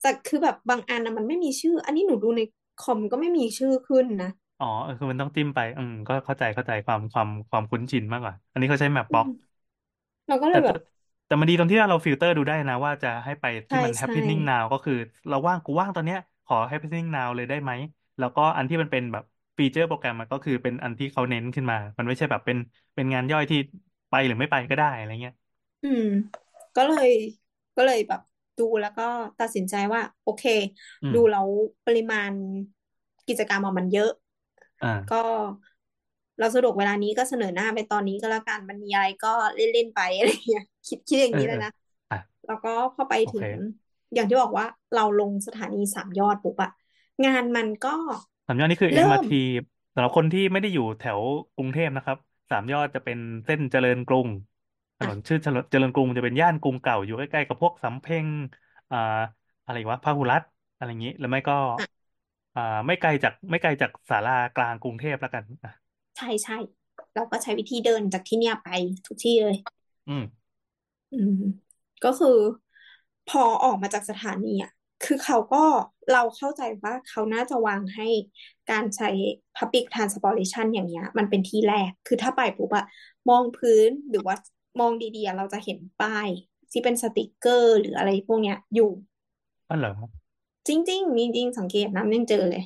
[0.00, 2.40] แต่คือแบบบางอันนะมันไม่มีชื่อ อันนี้หนูดูใน
[2.76, 9.28] คอมก็ไม่มีชื่อขึ้นนะอ๋อเออคือมันต้องจิ้มไป อืมก็เข้าใจเข้าใจความความความคุ้นชินมากกว่า อันนี้เขาใช้แมปบล็อกอืม
[10.26, 10.76] เราก็เลแต่แต่ยแบบ
[11.32, 14.94] แต่มันดีตรงที่เราฟิลเตอร์ดูได้นะ ว่าจะให้ไปที่ใช่มัน ใช่ happening now ก็คือ
[15.28, 17.72] เราว่างกูว่างตอนเนี้ย ขอ happening now เลยได้ไหม
[18.18, 19.24] แล้วก็อันที่มันเป็นแบบ
[19.58, 22.56] feature program มันก็คือเป็นอันที่เขาเน้นขึ้นมา มันไม่ใช่แบบเป็น
[22.94, 23.58] เป็นงานย่อยที่
[24.08, 25.34] ไปหรือไม่ไปก็ได้อะไรเงี้ย
[25.82, 26.02] อืม
[26.76, 27.08] ก็เลย
[27.76, 28.20] ก็เลยแบบ
[28.56, 29.02] ดูแล้วก็
[29.38, 30.42] ตัดสินใจว่า โอเค
[31.02, 31.48] อืมดูแล้ว
[31.84, 32.32] ปริมาณ
[33.26, 34.08] กิจกรรมอะมันเยอะ
[34.82, 35.22] ก็อ่า
[36.42, 41.70] เราสะดวกเวลานี้ก็เสนอหน้าไปตอนนี้ก็แล้วกันมันมีอะไรก็เล่นเล่นไปอะไรอย่างเงี้ยคิดคิดอย่าเออเอองนี้เลยนะ
[42.10, 43.48] อะแล้วก็พอไปโอเคถึง
[44.14, 46.70] อย่างที่บอกว่าเราลงสถานีสามยอดปุ๊บอะ
[47.26, 47.88] งานมันก็
[48.46, 49.34] สามยอดนี่คือเริ่ม MRT
[49.94, 51.20] สำหรับคนที่ไม่ได้อยู่แถว
[51.54, 52.18] กรุงเทพนะครับ
[52.50, 54.28] สามยอดจะเป็นเส้นเจริญกรุง
[54.98, 58.26] ถนนชื่อเจริญเจริญกรุงจะเป็นย่านกรุงเก่าอยู่ใกล้ๆกับพวกสำเพ็ง
[58.90, 58.96] อ่า
[59.64, 61.86] อะไรวะพหุรัตน์อะไรอย่างนี้หรือไม่ก็อะ
[62.54, 65.70] อ่า ไม่ไกลจากไม่ไกลจากศาลากลางกรุงเทพแล้วกันอะ
[66.16, 66.58] ใช่ใช่
[67.14, 68.68] เราก็ใช้วิธีเดินจากที่เนี่ยไป
[69.06, 69.56] ทุกที่เลย
[70.08, 70.22] อืม
[71.12, 71.32] อืม
[72.04, 72.28] ก็คือ
[73.26, 74.70] พอออกมาจากสถานีอะ
[75.04, 75.64] คือเขาก็
[76.12, 78.06] เราเข้าใจว่าเขาน่าจะวางให้
[78.70, 79.08] การใช้
[79.56, 82.84] Public Transportation อย่างเงี้ย มันเป็นที่แรก คือถ้าไปปุ๊บอะ
[83.28, 84.36] มองพื้นหรือว่า
[84.80, 86.28] มองดีๆอะเราจะเห็นป้าย
[86.72, 88.90] ที่เป็นสติกเกอร์ หรืออะไรพวกเนี้ยอยู่
[89.68, 89.90] อ๋อเหรอ
[90.68, 92.64] จริงๆจริงๆสังเกตน้ำยังเจอเลย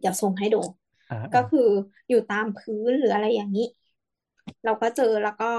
[0.00, 0.85] เดี๋ยวส่งให้ดูอ่าอ่า
[1.32, 1.60] ก็คือ
[2.08, 3.62] อยู่ตามพื้นหรืออะไรอย่างนี้
[4.64, 5.50] เราก็เจอแล้วก็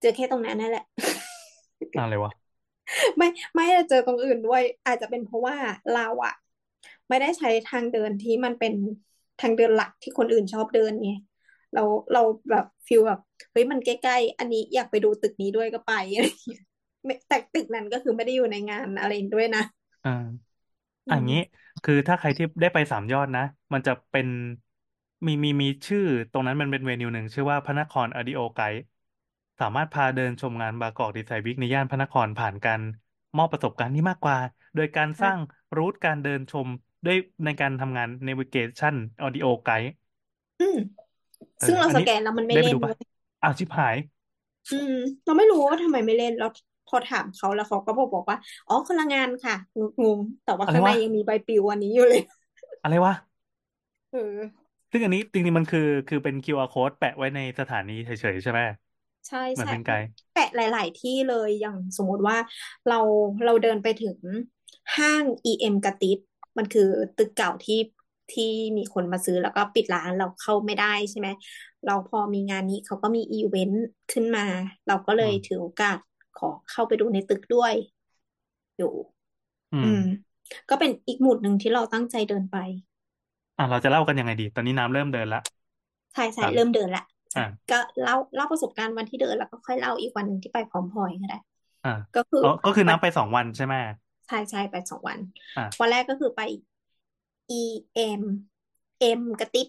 [0.00, 0.84] เจอแค่ตรงนั้นนั่นแหละ
[1.96, 2.30] อะไรวะ
[3.18, 5.56] ไม่ไม่ได้เจอตรงอื่นด้วย อาจจะเป็นเพราะว่า
[5.94, 6.34] เราอะ
[7.08, 8.74] ไม่ได้ใช้ทางเดินที่มันเป็น
[9.40, 11.10] ทางเดินหลักที่คนอื่นชอบเดินไง
[11.74, 11.82] เรา
[12.12, 13.20] เราแบบฟีลแบบ
[13.52, 16.62] เฮ้ยมันใกล้ๆอันนี้อยากไปดูตึกนี้ด้วยก็ไปอะไรอย่างเงี้ย
[17.04, 19.62] ไม่แต่ตึกนั้นก็คือไม่ได้อยู่ในงานอะไรด้วยนะ
[20.04, 20.10] อ่า
[21.06, 21.36] อือันมนี้
[21.84, 24.26] คือถ้าใครที่ได้ไปสามยอดนะ มันจะเป็น
[25.26, 28.80] มีมีมีชื่อตรงนั้นมันเป็นเวนิวหนึ่ง ชื่อว่าพระนครอดิโอไกด์
[29.60, 32.80] สามารถพาเดินชมงานบางกอกดีไซน์วีคในย่านพระนครผ่านการ
[33.36, 34.38] มอบประสบการณ์ที่มากกว่า
[34.76, 35.38] โดยการสร้าง
[35.76, 36.68] รูทการเดินชม
[37.06, 39.90] ด้วยในการทำงาน navigation audio guide
[40.60, 40.76] อืม
[41.58, 42.94] เออซึ่งเราอันสนี้แกนแล้วมันไม่ได้ไปเล่นดูด้ปะวย
[43.42, 43.96] อ้าวชิบหาย
[44.70, 44.92] อืม
[45.24, 46.50] เราไม่รู้ว่าทำไมไม่เล่นแล้ว
[46.86, 48.36] พอถามเขาแล้วเขาก็บอกบอกว่า
[48.66, 52.20] อ๋อคนละงานค่ะงงๆแต่ว่าอะไรข้างในวะยังมีใบปลิวอันนี้อยู่เลย
[52.82, 53.14] อะไรวะ
[54.10, 58.60] เออซึ่งอันนี้จริงๆมันคือคือเป็น QR code แปะไว้ในสถานีเฉยๆใช่ไหม
[59.28, 62.36] ใช่เหมือนใช่เป็นไกด์แปะหลาย ๆ ที่เลยอย่างสมมติว่า
[62.86, 62.94] เรา
[63.44, 64.18] เราเดินไปถึง
[64.96, 66.18] ห้าง EM กระติบ
[66.58, 66.82] มันคือ
[67.16, 67.78] ตึกเก่าที่
[68.30, 68.44] ที่
[68.76, 71.28] มีคนมาซื้อแล้วก็ปิดร้านเราเข้าไม่ได้ใช่ไหม
[71.84, 74.46] เราพอมีงานนี้เขาก็มีอีเวนต์ขึ้นมา
[74.86, 75.98] เราก็เลยถือโอกาส
[76.38, 77.74] ขอเข้าไปดูในตึกด้วย
[78.76, 78.92] อยู่
[79.72, 80.00] อือืมม
[80.70, 82.56] ก็เป็นอีกหมุดหนึ่งที่เราตั้งใจเดินไป
[83.56, 85.38] อะเราจะเล่ากันยังไงดี ตอนนี้น้ำเริ่มเดินละ
[86.12, 87.00] ใช่ใช่ครับเริ่มเดินละ
[87.36, 91.36] อะก็เล่าเล่าประสบการณ์วันที่เดินแล้วก็ค่อยเล่าอีกวันหนึ่งที่ไปพร้อมพลอยก็ได้
[91.84, 93.74] อะก็คืออ๋อก็คือวันน้ำไปสองวันใช่ไหม
[94.26, 95.20] ใช่ใช่ไปสองวัน
[95.56, 96.40] อะวันแรกก็คือไป
[97.50, 98.22] EM
[99.00, 99.68] M กระติบ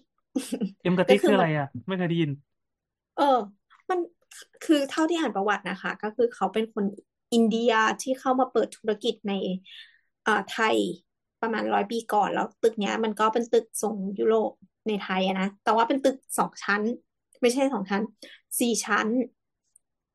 [0.82, 2.30] เอ็มกระก็ติกคืคืออมัอะไรนอะ ไม่เคยได้ยิน
[3.14, 3.24] เออ
[3.90, 3.98] มัน
[4.64, 6.84] คือเท่าที่อ่านประวัตินะคะ ก็คือเขาเป็นคน
[7.34, 9.32] อินเดียที่เข้ามาเปิดธุรกิจใน
[10.26, 10.76] อ่าไทย
[11.42, 14.52] ประมาณร้อยปีก่อนแล้วตึกเนี้ย มันก็เป็นตึกส่งยุโรป
[14.88, 16.82] ในไทยอะนะแต่ว่าเป็นตึกสองชั้น
[17.42, 18.02] ไม่ใช่สองชั้น
[18.60, 19.08] สี่ชั้น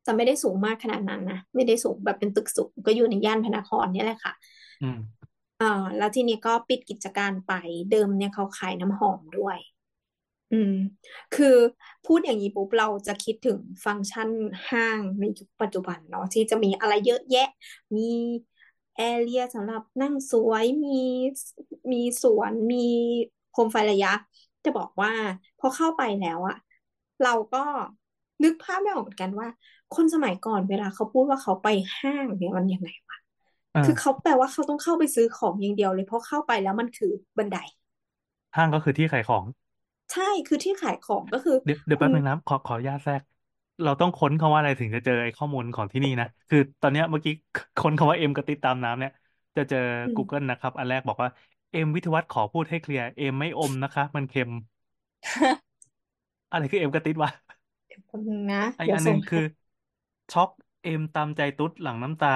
[0.05, 4.33] จะไม่ได้สูงมากขนาดนั้นนะไม่ได้สูงแบบเป็นตึกสูงก็อยู่ในย่านพระนครเนี่ยแหละค่ะ
[4.83, 4.99] อืม
[5.61, 7.53] อ่าแล้วทีนี้ก็ปิดกิจการไป
[7.91, 9.57] เดิมเนี่ยเขาขายน้ำหอมด้วย
[10.51, 10.71] อืม
[11.31, 11.45] คือ
[12.03, 14.29] พูดอย่างนี้ปุ๊บเราจะคิดถึงฟังก์ชัน
[14.69, 17.47] ห้างในยุคปัจจุบันเนาะที่จะมีอะไรเยอะแยะ
[17.97, 18.01] มี
[18.95, 20.89] แอเรียสำหรับนั่งสวยมี
[21.91, 22.77] มีสวนมี
[23.49, 24.11] โคมไฟระยะ
[24.63, 25.11] จะบอกว่า
[25.59, 26.55] พอเข้าไปแล้วอะ
[27.23, 27.63] เราก็
[28.43, 29.47] นึกภาพไม่ออกเหมือนกันว่า
[29.91, 31.67] คนสมัยก่อนเวลาเขาพูดว่าเขาไป
[31.99, 33.17] ห้างเนี่ยมันยังไงวะ
[33.71, 37.57] เออคือเขาแปลว่าเขาต้องเข้าไปซื้อของอย่างเดียวเลยเพราะเข้าไปแล้วมันคือบันได
[38.55, 39.43] ห้างก็คือที่ขายของ
[40.11, 43.21] ใช่คือที่ขายของก็คือ เดี๋ยวเดี๋ยวคุแป๊บณนึงนะขอขออนุญาตแทรก
[43.81, 47.31] เราต้องค้นคำว่าอะไรถึงจะเจอไอ้ข้อมูลของที่นี่นะ คือตอนเนี้ยเมื่อกี้
[47.77, 49.11] ค้นคำว่าเอ็มกระติดตามน้ำเนี่ย
[49.55, 51.29] จะเจอ อืม Google นะครับ อันแรกบอกว่า
[51.71, 54.49] เอ็มวิทยาวัฒน์ขอพูดให้เคลียร์เอ็มไม่อมนะคะ มันเค็ม
[56.49, 57.29] อะไรคือเอ็มกระติดวะ
[58.07, 59.39] แป๊บนึงนะไอเดี๋ยอัวนหส่นึ่งงคือ
[60.31, 60.49] ช็อก
[60.81, 62.29] เอ็มตามใจตุ๊ดหลังน้ำตา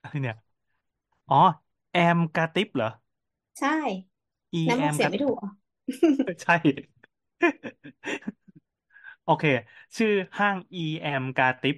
[0.00, 0.36] อะไรเนี่ย
[1.28, 1.36] อ๋อ
[1.90, 2.88] แอมกาติบเหรอ
[3.58, 3.68] ใช่
[4.52, 5.48] อีน้ำแอออกมเสียกางไม่ถูกเหรอ
[6.42, 6.54] ใช่
[9.22, 9.44] โอเค
[9.96, 11.76] ชื่อห้าง EM กาติบ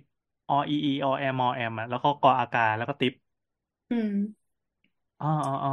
[0.49, 3.12] อ e e o m o m อะแล้วก็กออากาแล้วก็ติบ
[3.90, 4.11] อืม
[5.21, 5.71] อ๋ออ๋ออ๋อ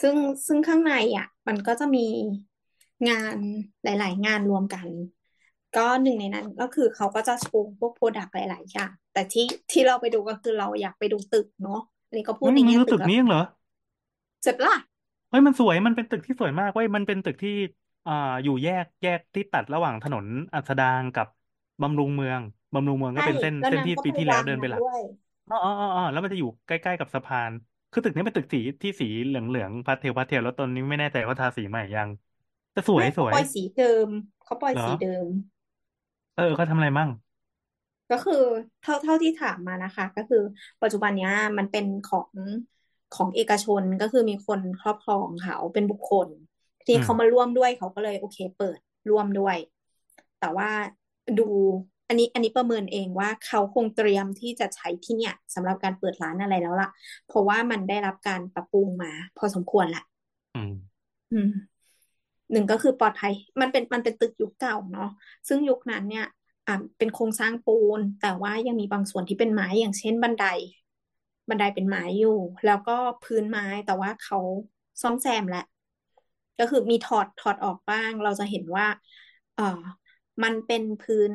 [0.00, 2.06] ซึ่งซึ่งข้างในอะ มันก็จะมี
[3.08, 3.36] งาน
[3.84, 4.88] หลาย ๆ งานรวมกัน
[5.76, 13.40] ก็หนึ่งในนั้นก็คือเขาก็จะโชว์พวกโปรดักต์หลาย ๆ อย่าง แต่ที่ที่เราไปดูก็คือเราอยากไปดูตึกเนาะอันนี้ก็พูดเฮ้ยในมึงแง่รู้ตึตึกกแล้วนี้ยังเหรอ
[14.42, 14.76] เสร็จปะล่ะ
[15.28, 17.50] เฮ้ยมันสวยมันเป็นตึกที่สวยมากเว้ยมันเป็นตึกที่
[18.06, 18.12] อ่า
[18.42, 21.26] อยู่แยกแยกที่ตัดระหว่างถนนอัสดางกับ
[21.82, 22.40] บำรุงเมือง
[22.74, 25.00] บำรุงเมืองก็ใช่เป็นเส้นแล้วเส้นน้ำที่ก็ปีไปที่แล้ววางเดินไปนั้นหลักด้วย
[25.48, 27.52] อ๋ออ๋ออ๋ออ๋อแล้วมันจะอยู่ใกล้ๆกับสะพาน
[27.90, 32.08] คือตึกนี้เป็นตึกสีที่สีเหลืองๆพาสเทลพาสเทลแล้วตอนนี้ไม่แน่ใจว่าทาสีใหม่ยัง
[32.72, 34.08] แต่สวยไม่สเขาวยปล่อยสีเดิม
[34.44, 35.26] เขาปล่อยเหรอ สีเดิม
[36.34, 37.10] เออเขาทำอะไรมั่ง
[38.10, 38.34] ก็คือ
[38.80, 40.38] เท่าเท่าที่ถามมานะคะ ก็คือ
[40.82, 42.32] ปัจจุบันเนี้ยมันเป็นของ
[43.16, 46.28] ของเอกชนก็คือมีคนครอบครองเขาเป็นบุคคล
[46.86, 48.78] ที่อืมเขามาร่วมด้วยเขาก็เลยโอเค เปิด
[49.10, 49.56] ร่วมด้วย
[50.40, 50.70] แต่ว่า
[51.38, 51.48] ดู
[52.08, 56.90] อันนี้อันนี้ประเมินเองว่าเขาคงเตรียมที่จะใช้ที่เนี่ยสำหรับการเปิดร้านอะไรแล้วล่ะ
[57.28, 60.04] เพราะว่ามันได้รับการปรับปรุงมา พอสมควรละ
[60.56, 60.72] อืม
[61.32, 61.50] อืม
[62.52, 65.10] หนึ่งก็คือปลอดภัย มันเป็นมันเป็นตึกยุคเก่าเนาะ
[65.48, 66.26] ซึ่งยุคนั้นเนี่ย
[66.66, 70.46] อ่าเป็นโครงสร้างปูน แต่ว่ายังมีบางส่วนที่เป็นไม้อย่างเช่นบันได
[71.48, 74.38] บันไดเป็นไม้อยู่ แล้วก็พื้นไม้แต่ว่าเขา
[75.02, 75.64] ซ่อมแซมแหละ
[76.58, 78.86] ก็คือมีถอดถอดออกบ้าง เราจะเห็นว่า
[79.56, 79.80] เออ
[80.42, 81.32] มันเป็นพื้น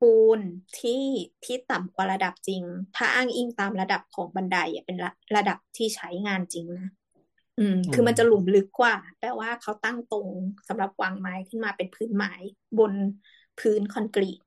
[0.00, 0.40] ปูน
[0.78, 1.02] ที่
[1.44, 2.62] ที่ต่ำกว่าระดับจริง
[2.96, 6.88] ถ้าอ้างอิงตามระดับของบันไดอะเป็นระระดับที่ใช้งานจริงนะ
[7.58, 10.28] อืม คือมันจะหลุมลึกกว่า แต่ว่าเขาตั้งตรง
[10.68, 12.32] สำหรับวางไม้ขึ้นมาเป็นพื้นไม้
[12.78, 12.92] บน
[13.60, 14.40] พื้นคอนกรีต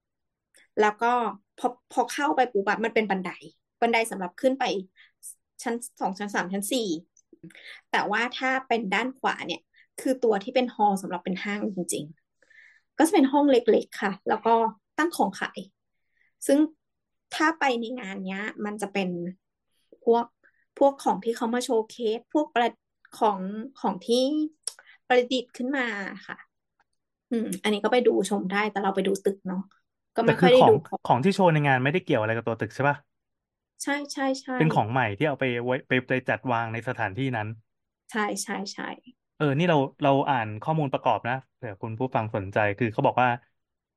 [0.81, 1.13] แล้วก็
[1.59, 3.31] พอพอเข้าไปปุ๊บอะมันเป็นบันได
[3.81, 4.63] บันไดสำหรับขึ้นไป
[5.63, 6.87] ชั้นสองชั้นสามชั้นสี่
[7.91, 9.61] แต่ว่าถ้าเป็นด้านขวาเนี่ย
[10.01, 12.05] คือตัวที่เป็นฮอลสำหรับเป็นห้างจริง
[12.51, 14.53] ๆ ก็จะเป็นห้องเล็กๆค่ะ แล้วก็
[14.97, 15.59] ตั้งของขาย
[16.47, 16.59] ซึ่ง
[17.35, 19.09] ถ้าไปในงานเนี้ย มันจะเป็น
[20.03, 20.25] พวก
[20.79, 22.69] พวกของที่เขามาโชว์เคส พวกประ
[23.19, 23.39] ของ
[23.81, 24.23] ของที่
[25.07, 25.87] ประดิษฐ์ขึ้นมา
[26.27, 26.37] ค่ะ
[27.31, 29.63] อืม อันนี้ก็ไปดูชมได้แต่เราไปดูตึกเนาะ
[30.15, 32.95] ก็ไม่ค่อยได้ดูของของที่โชว์ในงานไม่ได้เกี่ยวอะไรกับตัวตึกใช่ปะ
[33.83, 37.47] ใช่ใช่ใช่เป็นของใหม่ที่เอาไปไว้ไปไปจัดวางในสถานที่นั้น
[38.11, 38.85] ใช่ใช่ใช่
[39.35, 43.29] เออ นี่เราเราอ่านข้อมูลประกอบนะเผื่อคุณผู้ฟังสนใจคือเขาบอกว่า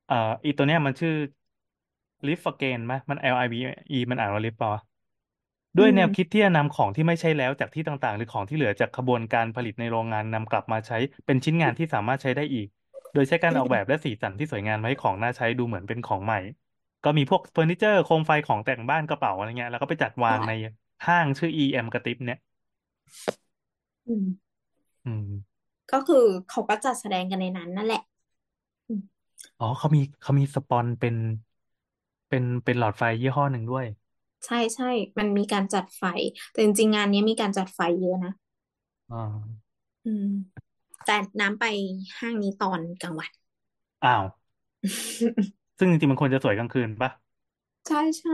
[0.05, 0.15] เอ่อ
[0.45, 1.11] อีตัวเนี้ยมันชื่อ
[2.27, 3.55] Live Again ไหมมัน L I V
[3.91, 4.81] E มันอ่านว่า Live เปล่าวะ
[5.77, 12.67] ด้วยแนวคิดที่จะนำของที่ไม่ใช่แล้วจากที่ต่างๆ หรือของที่เหลือจากขบวนการผลิตในโรงงานนำกลับมาใช้เป็นชิ้นงานที่สามารถใช้ได้อีก
[13.13, 16.37] โดยใช้การออกแบบและสีสันที่สวยงามมาให้ของน่าใช้ดูเหมือนเป็นของใหม่
[17.03, 20.51] ก็มีพวกเฟอร์นิเจอร์โคมไฟของแต่งบ้านกระเป๋าอะไรเงี้ย แล้วก็ไปจัดวางใน
[21.05, 22.37] ห้างชื่อ EM กระติบเนี่ย
[24.07, 24.49] อืม
[25.05, 25.59] อืม
[25.91, 28.01] ก็คือเขาก็จัดแสดงกันในนั้นนั่นแหละ
[29.59, 31.15] อ๋อเขามีเขามีสปอนเป็น
[32.29, 33.85] เป็นเป็นหลอดไฟยี่ห้อหนึ่งด้วย
[34.45, 36.03] ใช่ใช่ มันมีการจัดไฟ
[36.51, 38.31] แต่จริงๆงานนี้มีการจัดไฟเยอะนะ
[39.09, 39.69] อ่า
[40.03, 40.25] อืม
[41.03, 41.63] แต่น้ำไป
[42.19, 43.31] ห้างนี้ตอนกลางวัน
[44.03, 44.23] อ้าว
[45.79, 47.09] ซึ่งจริงๆมันควรจะสวยกลางคืนปะ
[47.87, 48.33] ใช่ใช่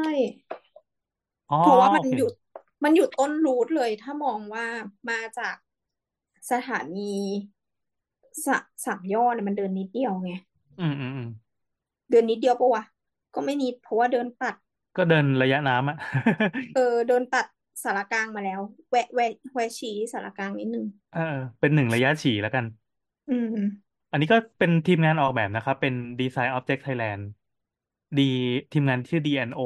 [1.50, 2.30] อ๋อเพราะว่ามันโอเค อยู่
[2.84, 4.66] มันอยู่ต้นรูทเลย ถ้ามองว่า
[5.10, 5.56] มาจาก
[6.52, 7.16] สถานี
[8.46, 10.32] สะสามยอดเนี่ยมันเดินนิดเดียวไง
[10.78, 11.28] อืมอืมอืม
[12.10, 12.84] เดินนิดเดียวปะวะ
[13.34, 14.56] ก็ไม่นิด เพราะว่าเดินตัด
[14.96, 15.98] ก็เดินระยะน้ำอะ
[16.74, 17.46] เออ เดินตัด
[17.84, 21.20] สารกลางมาแล้ว แวะแวะแวะชี้สารกลางนิดนึง เออ
[21.60, 22.66] เป็นหนึ่งระยะฉี่แล้วกัน
[23.28, 23.85] อืม
[24.16, 27.22] อันนี้ก็เป็นทีมงานออกแบบนะครับ เป็น Design Object Thailand
[28.18, 28.22] ดี
[28.72, 29.60] ทีมงานชื่อ DNO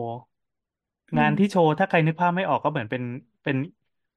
[1.11, 3.03] อืมงานที่โชว์ถ้าใครนึกภาพไม่ออกก็เหมือนเป็น
[3.43, 3.57] เป็น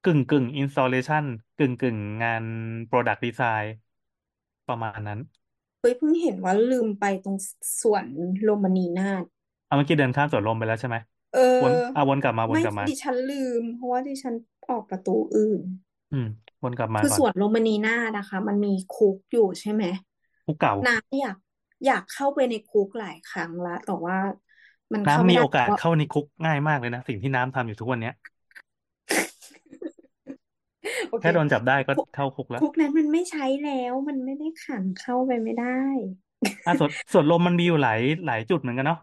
[0.01, 1.23] กึ่งกึ่ง installation
[1.55, 2.43] กึ่งกึ่งงาน
[2.89, 3.65] product design
[4.67, 5.19] ประมาณนั้น
[5.79, 7.37] เฮ้ยเพิ่งเห็นว่าลืมไปตรง
[7.81, 8.05] สวน
[8.43, 9.23] โรมานีนาถ
[9.65, 10.97] เอาเมื่อกี้เดินข้ามสวนลมไปแล้วใช่ไหม
[11.33, 14.33] เอวนออะวนกลับมาวนไม่กลับมา ดิฉันลืม เพราะว่าดิฉัน
[14.69, 15.61] ออกประตูอื่น
[16.11, 16.25] อืม
[16.63, 19.83] วนกลับมาคือก่อสน วนโรมานีนาถนะคะ มันมีคุกอยู่ใช่ไหม
[20.45, 21.35] ภูเก่าน้ำอยาก
[21.85, 24.17] อยากเข้าไปในคุกหลายครั้งละแต่ว่า
[24.93, 28.13] มันเข้าน้ำไม่มีได้โอกาสเพราะเข้าในคุกง่ายมากเลยนะ สิ่งที่น้ำทำอยู่ทุกวันเนี้ย
[31.09, 35.65] โอเคแค่โดนจับได้ก็คุกเข้าคุกแล้วคุกนั้นมันไม่ใช้แล้วมันไม่ได้ขังเข้าไปไม่ได้
[36.65, 38.97] อะสวนสวนลมมันมีอยู่หลายหลายจุดเหมือนกันเนาะ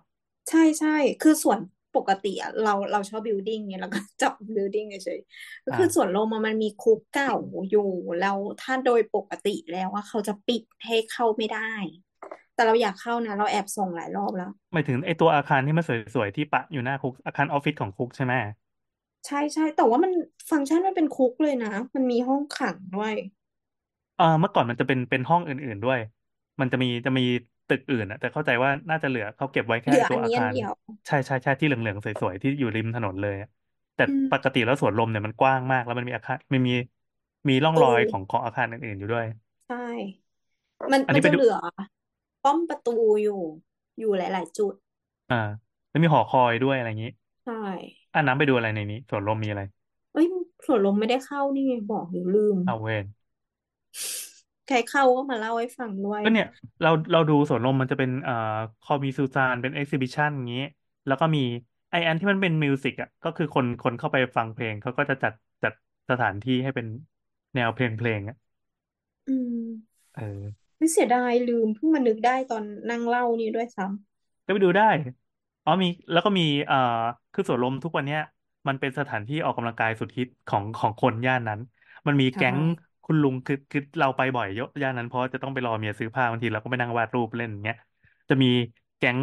[0.48, 0.88] ใช่ใช่
[1.20, 1.60] คือส่วน
[1.96, 7.34] ปกติอะเราเราชอบบิ l ดิ้งเนี่ยเราก็จับบิ l ดิ้งเฉยๆก็คืออ่าส่วนโลมามันมีคุกเก่า
[7.70, 11.72] อยู่ แล้วถ้าโดยปกติแล้วว่าเขาจะปิดให้เข้าไม่ได้
[12.54, 18.34] แต่เราอยากเข้านะเราแอบส่งหลายรอบแล้วหมายถึงไอ้ตัวอาคารที่มันสวยๆที่ปะอยู่หน้าคุกอาคารออฟฟิศของคุกใช่ไหม
[19.26, 20.12] ใช่ใช่แต่ว่ามัน
[20.50, 23.14] ฟังก์ชันมันเป็นคุกเลยนะ มันมีห้องขังด้วย
[24.14, 25.98] เออเมื่อก่อนมันจะเป็นเป็นห้องอื่นๆด้วย
[26.60, 27.22] มันจะมีจะมี
[27.70, 30.72] ตึกอื่นอะแต่เข้าใจว่าน่าจะเหลือเขาเก็บไว้แค่เหลือไอ้ตัอัวนอานี้อันคารเดียว
[31.06, 33.48] ใช่ใช่ใช่ที่เหลืองๆสวยๆที่อยู่ริมถนนเลยอะ
[33.94, 36.72] แต่อืมปกติแล้วสวนลมเนี่ยมันกว้างมาก แล้วมันมีอาคารมันมี
[37.48, 39.26] มีร่องเอรอยอของของอาคารอื่นๆอยู่ด้วย
[39.66, 39.76] ใช่
[40.92, 41.54] มันอันมันนี้ไปจะดูเหลือ
[42.42, 43.40] ป้อมประตูอยู่
[43.98, 44.74] อยู่หลาย ๆ จุด
[45.28, 45.36] อ่า
[45.88, 47.10] แล้วมีหอคอยด้วยอะไรอย่างนี้
[47.42, 47.52] ใช่
[48.14, 49.62] อะน้ำไปดูอะไรในนี้สวนลมมีอะไร
[50.12, 50.26] เอ้ย
[50.66, 53.06] สวนลมไม่ได้เข้านี่ไงบอกอยู่ลืมเอาเวน
[54.70, 56.46] ใครเข้าก็มาเล่าให้ฟังด้วย ก็เนี่ย
[56.80, 58.32] เราเราดูสวนลมมันจะเป็นเอ่อ
[58.80, 60.60] คอมีซูซานเป็นเอ็กซิบิชันอย่างนี้
[61.06, 61.40] แล้วก็มี
[61.90, 65.72] ไออันที่มันเป็นมิวสิกอะก็คือคนคนเข้าไปฟังเพลงเขาก็จะจัดจัด
[66.10, 66.86] สถานที่ให้เป็น
[67.54, 68.36] แนวเพลงเพลงอะ
[69.26, 69.56] อืม
[70.14, 73.84] เออไม่เสียดายลืมเพิ่งมานึกได้ตอนนั่งเล่านี่ด้วยซ้
[74.44, 74.84] ก็ไปดูได้
[75.64, 76.76] อ๋อมีแล้วก็มีเอ่อ
[77.32, 78.20] คือสวนลมทุกวันเนี้ย
[78.68, 81.60] มันเป็นสถานที่ออกกำลังกายสุดฮิตของของคนย่านนั้น
[82.06, 82.58] มันมีำใช่แก๊ง
[83.10, 87.76] คุณลุงคือคือเราไปบ่อยเยอะย่านนั้นเพราะจะต้องไปรอเมียซื้อผ้าบางทีเราก็ไปนั่งวาดรูปเล่นอย่างเงี้ย
[88.28, 88.46] จะมี
[88.98, 89.20] แก๊ง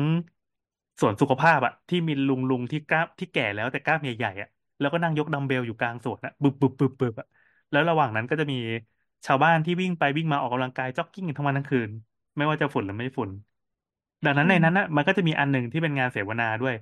[1.00, 4.47] สวนสุขภาพอะที่มีลุงลุงที่กล้ามที่แก่แล้วแต่กล้ามใหญ่ๆอะ
[4.80, 7.28] แล้วก็นั่งยกดัมเบลอยู่กลางสวนอะบึบบึบบึบบึบอะ
[7.71, 8.56] แล้วระหว่างนั้นก็จะมี
[9.26, 11.89] ชาวบ้านที่วิ่งไปวิ่งมาออกกำลังกายจ็อกกิ้งทั้งวันทั้งคืน
[12.38, 13.30] ไม่ว่าจะฝุ่นหรือไม่ฝุ่น
[14.23, 16.73] ดังนั้นอืในนั้นนะมันก็จะมีอันหนึ่งที่เป็นงานเสวนาด้วย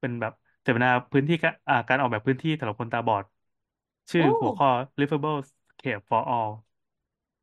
[0.00, 3.24] เป็นแบบเสวนาพื้นที่กะอ่าการออกแบบพื้นที่สำหรับคนตาบอด
[4.10, 4.68] ชื่อโอ้หัวข้อ
[5.00, 5.36] Livable
[5.78, 6.50] Scape for All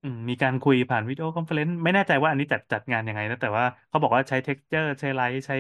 [0.02, 5.56] อืมมีการคุยผ่าน video conference ไม่แน่ใจว่าอันนี้จัดจัดงานยังไงนะ แต่ว่าเขาบอกว่าใช้ texture ใช้ light ใช้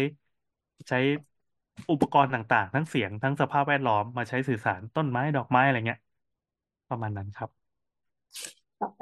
[0.89, 0.97] ใช้
[1.91, 5.99] อุปกรณ์ต่างๆ ทั้งเสียงทั้งสภาพแวดล้อมมาใช้สื่อสารต้นไม้ดอกไม้อะไรเงี้ย
[6.89, 7.49] ประมาณนั้นครับ
[8.79, 9.01] ต่อไป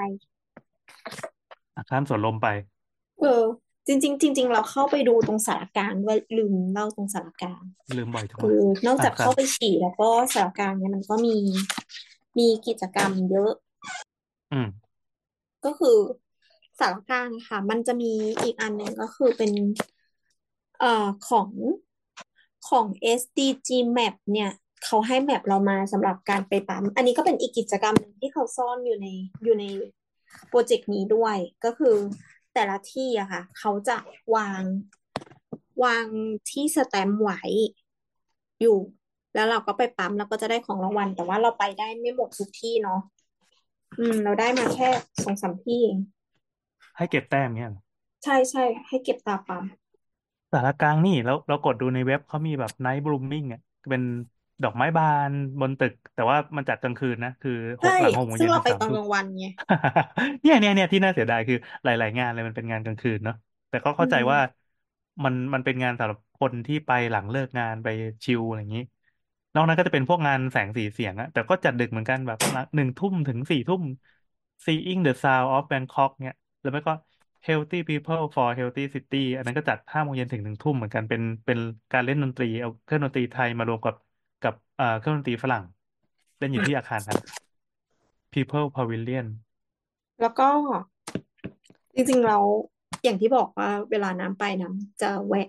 [1.75, 2.47] อะข้ามสวนลมไป
[3.19, 3.43] เออ
[3.87, 7.63] จริง ๆ จริง ๆ เราเข้าไปดูตรงสารกลางด้วยลืมเล่าตรงสารกลาง
[7.95, 8.57] ลืมบ่อยจังคืวะอ
[8.87, 11.35] นอกอะจากครัเข้าบ ไปฉี่แล้วก็สารกลางเนี่ยมันก็มี
[12.37, 13.51] มีกิจกรรมเยอะ
[14.51, 14.67] อืม
[15.65, 15.97] ก็คือ
[16.79, 19.51] สารกลางค่ะ มันจะมีอีกอันหนึ่งก็คือเป็น
[20.79, 21.49] เอ่อของ
[22.69, 22.85] ของ
[23.19, 24.51] SDG Map เนี่ย
[24.85, 29.07] เขาให้แมปเรามาสำหรับการไปปั๊ม อันนี้ก็เป็นอีกกิจกรรมหนึ่งที่เขาซ่อนอยู่ใน
[29.43, 29.65] อยู่ใน
[30.49, 31.95] โปรเจกต์นี้ด้วย ก็คือ
[32.53, 33.97] แต่ละที่อะค่ะ เขาจะ
[34.35, 34.61] วาง
[35.83, 36.05] วาง
[36.51, 37.41] ที่สแตมป์ไว้
[38.61, 38.77] อยู่
[39.33, 42.99] แล้วเราก็ไปปั๊มแล้วก็จะได้ของรางวัล แต่ว่าเราไปได้ไม่หมดทุกที่เนาะ
[43.97, 44.89] อืม เราได้มาแค่
[45.23, 45.97] สองสามที่เอง
[46.97, 47.81] ให้เก็บแต้มเงี้ยเหรอ
[48.23, 49.63] ใช่ใช่ให้เก็บตาปั๊ม
[50.51, 54.01] สารกลางนี่แล้วเรากดดูในเว็บเขามีแบบไนท์บลูมมิ่งอะเป็น
[54.63, 57.51] ดอกไม้บานบนตึก แต่ว่ามันจัดกลางคืนนะคือ
[57.83, 59.45] หใช่กหลังหกโมงซึ่เย็งนเราถึงไปสามตอนทุ่กมลางวันไง
[60.41, 63.35] เนี่ยเนี่ยเนี่ยที่น่าเสียดายคือหลาย ๆ งานเลยมันเป็นงานกลางคืนเนาะ
[63.69, 64.39] แต่ก็อืเข้าใจมว่า
[65.23, 67.87] มันมันเป็นงานสำหรับคนที่ไปหลังเลิกงานไป
[68.23, 68.81] ชิลอะไรอย่างนี้
[69.53, 72.37] นอกนั้นก็จะเป็นพวกงานแสงสีเสียงอะแต่ก็จัดดึกเหมือนกันแบบ
[72.75, 73.81] หนึ่งทุ่มถึงสี่ทุ่ม
[74.65, 76.93] Seeing the Sound of Bangkok เนี่ยแล้วไม่ก็
[77.47, 81.59] Healthy People for Healthy City อันนั้นก็จัดห้าโมงเย็นถึงหนึ่งทุ่มเหมือนกันเป็นเป็น
[81.93, 83.95] การเล่นดนตรีเอาเครื่องดนตรีไทยมารวมกับ
[84.41, 85.63] กับเอ่อเครื่องดนตรีฝรั่ง
[86.39, 87.17] เล่นอยู่ที่อาคารนั้น
[88.33, 89.27] People Pavilion
[90.21, 90.49] แล้วก็
[91.95, 92.37] จริงๆเรา
[93.03, 95.47] อย่างที่บอกว่าเวลาน้ำไปน้ำจะแวะ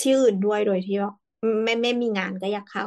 [0.00, 1.12] ที่อื่นด้วยโดยที่ว่า
[1.64, 2.84] ไม่ไม่มีงานก็อยากเข้า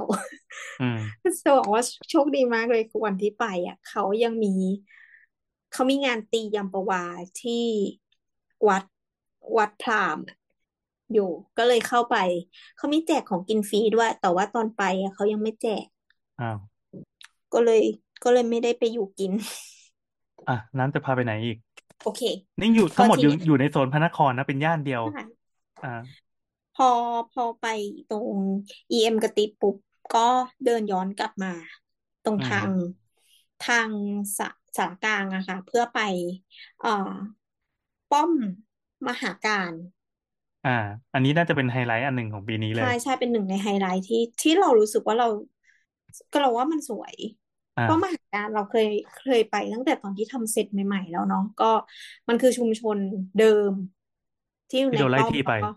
[0.80, 0.98] อืม
[1.44, 4.50] จะบอกว่าโชคดีมากเลยคือวันที่ไป อะ เขายังมี
[5.72, 7.04] เขามีงานตียำปวา
[7.42, 7.66] ที่
[8.68, 8.84] วัด
[9.58, 10.38] วัดพราหมณ์อะ
[11.14, 12.16] อยู่ก็เลยเข้าไป
[12.76, 15.86] เขามีแจกของกินฟรีด้วย แต่ว่าตอนไปอะเขายังไม่แจก
[16.40, 16.58] อ้าว
[17.54, 17.82] ก็เลย
[18.24, 19.32] ก็เลยไม่ได้ไปอยู่กิน
[20.48, 21.58] อะน้ำจะพาไปไหนอีก
[22.02, 22.22] โอเค
[22.60, 25.42] นี่อยู่ก็ทั้งหมดทีอยู่เนี้ยอยู่ในโซนพระนครนะเป็นย่านเดียวใช่
[25.84, 25.90] อ่า
[26.74, 26.86] พอ
[27.30, 27.66] พอไป
[28.08, 28.40] ตรง
[28.92, 29.76] EM กระติบปุ๊บ
[30.12, 30.20] ก็
[30.64, 31.50] เดินย้อนกลับมา
[32.24, 32.72] ตรงอืมทาง
[33.62, 33.92] ทาง
[34.38, 34.46] สะ
[34.78, 35.98] สารกลางอะค่ะ เพื่อไป
[36.80, 36.90] เอ่อ
[38.12, 38.32] ป้อม
[39.08, 39.74] มหากาฬ
[40.64, 40.70] อ่า
[41.14, 45.28] อันนี้น่าจะเป็นไฮไลท์อันหนึ่งของปีนี้เลใช่ ใช่เป็นหนึ่งในไฮไลท์ที่ที่เรารู้สึกว่าเรา
[46.32, 47.16] ก็เราว่ามันสวย
[47.78, 51.66] อ่าป้อมมหาการเราเคยเคยไปตั้งแต่ตอนที่ทำเสร็จใหม่ ๆ แล้วเนาะก็
[52.28, 52.98] มันคือชุมชน
[53.38, 53.74] เดิม
[54.70, 55.68] ที่อยู่ที่ในโดนไล่ป้อมที่แล้วไปก็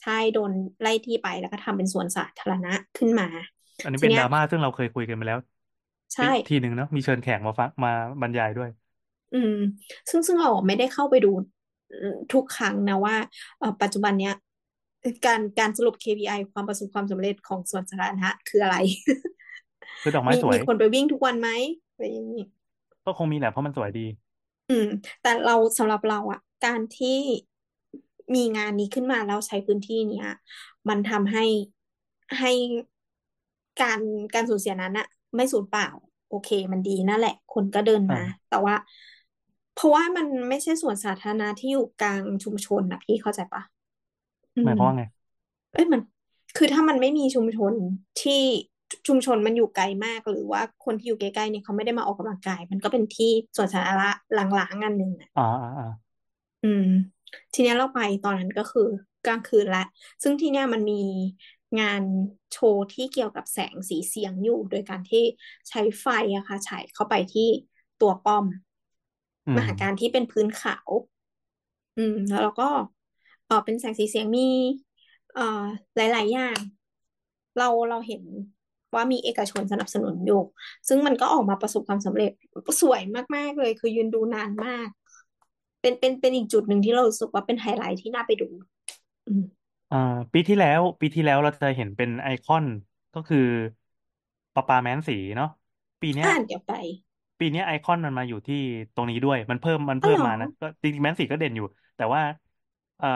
[0.00, 3.26] ใช่โดนไล่ที่ไปแล้วก็ทำเป็นสวนสาธารณะขึ้นมา
[3.82, 5.38] อันนี้ทีเป็นเนี้ดยราม่าซึ่งเราเคยคุยกันไปแล้ว
[6.12, 7.90] ใช่ทีหนึ่งเนาะมีเชิญแขกมาฟังมา
[8.22, 8.68] บรรยายด้วย
[9.32, 9.52] อืม
[10.10, 11.28] ซึ่งซึ่งเราไม่ได้เข้าไปดู
[12.32, 13.16] ทุกครั้งนะว่า
[13.58, 14.32] เอ่อปัจจุบันเนี้ย
[15.26, 18.76] การการสรุป KPI ความประสบความสำเร็จของสวนสาธารณะคืออะไร
[20.02, 21.48] คือดอกไม้มีสวย มีคนไปวิ่งทุกวันไหม
[21.90, 22.42] อะไรอย่างนี้
[23.04, 24.00] ก็คงมีแหละเพราะมันสวยดี
[24.68, 24.86] อืม
[25.20, 27.08] แต่เราสำหรับเราอะการที่
[28.34, 30.26] มีงานนี้ขึ้นมาแล้วใช้พื้นที่เนี้ย
[30.88, 31.44] มันทำให้
[32.38, 32.52] ให้
[33.80, 34.00] การ
[34.34, 35.88] การสูญเสียนั้นอะไม่สูญเปล่า
[36.28, 38.74] โอเค มันดีนั่นแหละ คนก็เดินมาอ่าแต่ว่า
[39.74, 43.62] เพราะว่ามันไม่ใช่สวนสาธารณะที่อยู่กลางชุมชนนะพี่เข้าใจปะ
[44.56, 45.02] อืหมายมความว่าไง
[45.72, 46.00] เอ้ยมัน
[46.56, 47.74] คือถ้ามันไม่มีชุมชน
[48.22, 48.42] ที่
[49.06, 55.84] ชุมชนมันอยู่ไกลมากหรือว่าคนที่อยู่ใกล้ๆเนี่ยเขาไม่ได้มาออกกำลังกาย มันก็เป็นที่สวนสาธารณะหลังๆงานหนึ่งอะอ่าอ่าอ่า
[56.62, 56.84] อืม
[57.54, 58.88] ทีเนี้ยเราไปตอนนั้นก็คือ
[59.26, 59.84] กลางคืนละ
[60.22, 61.02] ซึ่งที่เนี้ยมันมี
[61.80, 62.02] งาน
[62.52, 65.24] โชว์ที่เกี่ยวกับแสงสีเสียงอยู่ โดยการที่
[65.68, 67.48] ใช้ไฟอะค่ะฉายเข้าไปที่
[68.00, 68.44] ตัวป้อม
[69.46, 70.88] อืมมหาการที่เป็นพื้นขาว
[71.96, 72.64] อืม แล้วเราก็
[73.46, 74.40] เออเป็นแสงสีเสียงมี
[75.32, 75.42] เอ่อ
[75.96, 76.58] หลาย ๆ อย่าง
[77.56, 78.22] เราเราเห็น
[78.94, 80.42] ว่ามีเอกชนสนับสนุนอยู่
[80.88, 82.30] ซึ่งมันก็ออกมาประสบความสำเร็จ
[82.80, 83.00] สวย
[83.36, 84.88] มาก ๆ เลย คือยืนดูนานมาก
[85.80, 88.48] เป็นเป็นเป็นอีกจุดหนึ่งที่เรารู้สึกว่าเป็นไฮไลท์ที่น่าไปดู
[89.26, 89.44] อืม
[89.90, 89.96] อ่า
[90.32, 92.66] ปีที่แล้ว ปีที่แล้วเราจะเห็นเป็นไอคอน
[93.12, 93.38] ก็คือ
[94.54, 95.48] ปะปาแมนสีเนาะ
[96.00, 96.72] ปีเนี้ยอ่านเดี๋ยวไป
[97.38, 98.56] ปีเนี้ยไอคอนมันมาอยู่ที่
[98.94, 101.64] ตรงนี้ด้วย มันเพิ่มมันอ๋อเพิ่เหมรอมานะก็จริงๆแมนสีก็เด่นอยู่
[101.96, 102.22] แต่ว่า
[102.98, 103.08] เอ่อ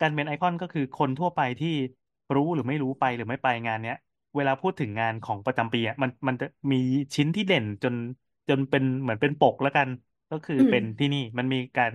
[0.00, 1.68] การเป็นไอคอนก็คือคนทั่วไปที่
[2.34, 3.96] รู้หรือไม่รู้ไปหรือไม่ไปงานเนี้ย
[4.36, 6.76] เวลาพูดถึงงานของประจำปีอะมันมันจะมี
[7.14, 7.94] ชิ้นที่เด่นจน
[8.48, 9.88] จนเป็นเหมือนเป็นปกแล้วกัน
[10.30, 11.90] ก็คืออืม เป็นที่นี่มันมีการ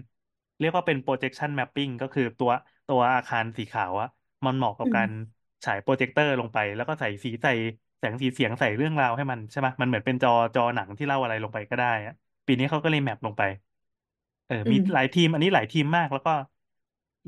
[0.60, 2.52] เรียกว่าเป็น projection mapping ก็คือตัว
[2.88, 4.08] ตัวอาคารสีขาวอะ
[4.46, 5.10] มันเหมาะกับอืมการ
[5.66, 7.52] ฉายโปรเจคเตอร์ลงไป แล้วก็ใส่สีใส่
[8.00, 12.14] แสงสีเสียงใส่เรื่องราวให้มันใช่ไหมมันเหมือนเป็นจอจอหนังที่เล่าอะไรลงไปก็ได้อะ
[12.46, 13.44] ปีนี้เขาก็เลยแมปลงไป
[14.46, 16.32] เอออืมีม หลายทีม อันนี้หลายทีมมากแล้วก็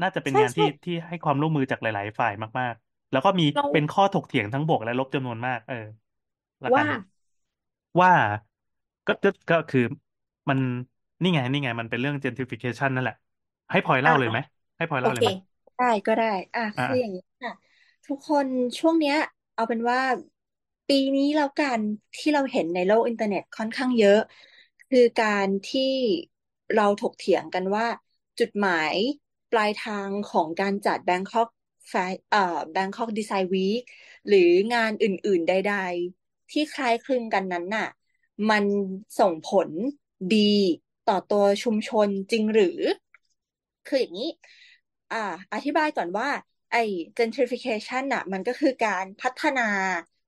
[0.02, 5.76] น่าจะเป็นใช่งานใช่ที่ที่ให้ความร่วมมือจากหลาย ๆ ฝ่ายมากๆ แล้วก็มีเราเป็นข้อถกเถียงทั้งบวกและลบจำนวนมาก เออ
[6.63, 6.88] ละกัว่า น
[8.00, 8.12] ว่า
[9.06, 9.80] ก็ก็ก็คือ
[10.50, 10.60] มัน
[11.22, 13.16] นี่ไงนี่ไงมันเป็นเรื่อง gentrification นั่นแหละ
[13.72, 14.38] ให้พลอยอ่าเล่าเลยไหม
[14.78, 15.32] ให้พลอยโอเล่าเลเค ยไหม
[15.78, 16.26] ได้ก็ได้
[16.56, 17.54] อะอ่าคืออย่างนี้ค่ะ
[18.08, 18.48] ทุกคน
[18.80, 19.16] ช่วงเนี้ย
[19.56, 20.00] เอาเป็นว่า
[20.88, 21.82] ปีนี้แล้วกัน
[22.16, 24.20] ที่เราเห็นในโลกอินเทอร์เน็ตค่อนข้างเยอะ
[24.90, 25.82] คือการที่
[26.76, 27.86] เราถกเถียงกันว่า
[28.40, 28.96] จุดหมาย
[29.52, 31.48] ปลายทางของการจัด Bangkok
[31.90, 31.94] แฟ
[32.32, 33.84] เอ่อ Bangkok Design Week
[34.28, 35.76] หรืองานอื่น ๆ ใด
[36.14, 37.88] ๆ ที่คล้ายคลึงกันนั้นน่ะ
[38.50, 38.66] มัน
[39.20, 39.70] ส่งผล
[40.32, 40.38] ดี
[41.10, 42.80] ต่อตัวชุมชนจริงหรือ
[43.88, 44.30] คืออย่างนี้
[45.13, 46.30] อ่า อธิบายก่อนว่า
[46.72, 46.84] ไอ้
[47.17, 49.67] gentrification น่ะ มันก็คือการพัฒนา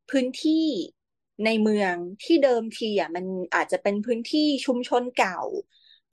[0.10, 0.66] พื้นที่
[1.46, 5.40] ในเมืองที่เดิมทีอะมันอาจจะเป็นพื้นที่ชุมชนเก่า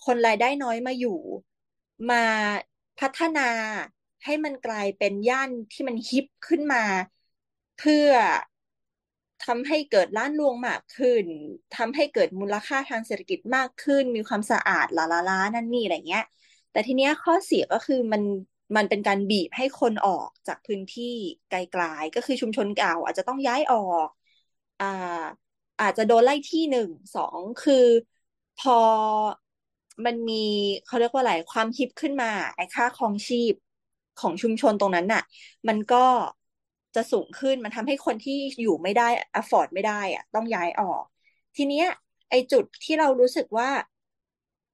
[0.05, 1.19] คนรายได้น้อยมาอยู่
[2.11, 2.25] มา
[3.01, 3.49] พัฒนา
[4.25, 6.85] ให้มันกลายเป็นย่านที่มันฮิปขึ้นมา
[7.79, 8.11] เพื่อ
[9.45, 11.25] ทำให้เกิดร้านรวงมากขึ้น
[11.77, 16.25] ทำให้เกิดมูลค่าทางเศรษฐกิจมากขึ้น มีความสะอาดลาลาลานั่นนี่อะไรเงี้ย
[16.71, 18.23] แต่ทีเนี้ยข้อเสียก็คือมัน
[18.77, 21.15] มันเป็นการบีบให้คนออกจากพื้นที่
[21.51, 24.09] ไกลๆก็คือชุมชนเก่า อาจจะต้องย้ายออก
[24.81, 24.87] อ่า
[25.81, 27.75] อาจจะโดนไล่ที่หนึ่งสองคือ
[28.57, 28.73] พอ
[30.05, 30.35] มันมี
[30.85, 33.55] เขาเรียกว่าอะไรความฮิปขึ้นมาไอ้ค่าครองชีพ
[34.21, 35.23] ของชุมชนตรงนั้นน่ะ
[35.69, 35.97] มันก็
[36.97, 39.09] จะสูงขึ้นมันทำให้คนที่อยู่ไม่ได้
[39.41, 41.05] afford ไม่ได้อะต้องย้ายออก
[41.57, 41.87] ทีเนี้ย
[42.31, 43.69] ไอจุดที่เรารู้สึกว่า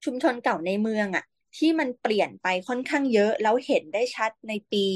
[0.05, 1.25] ชุมชนเก่าในเมืองอะ
[1.57, 4.87] ที่มันเปลี่ยนไปค่อนข้างเยอะ แล้วเห็นได้ชัดในปี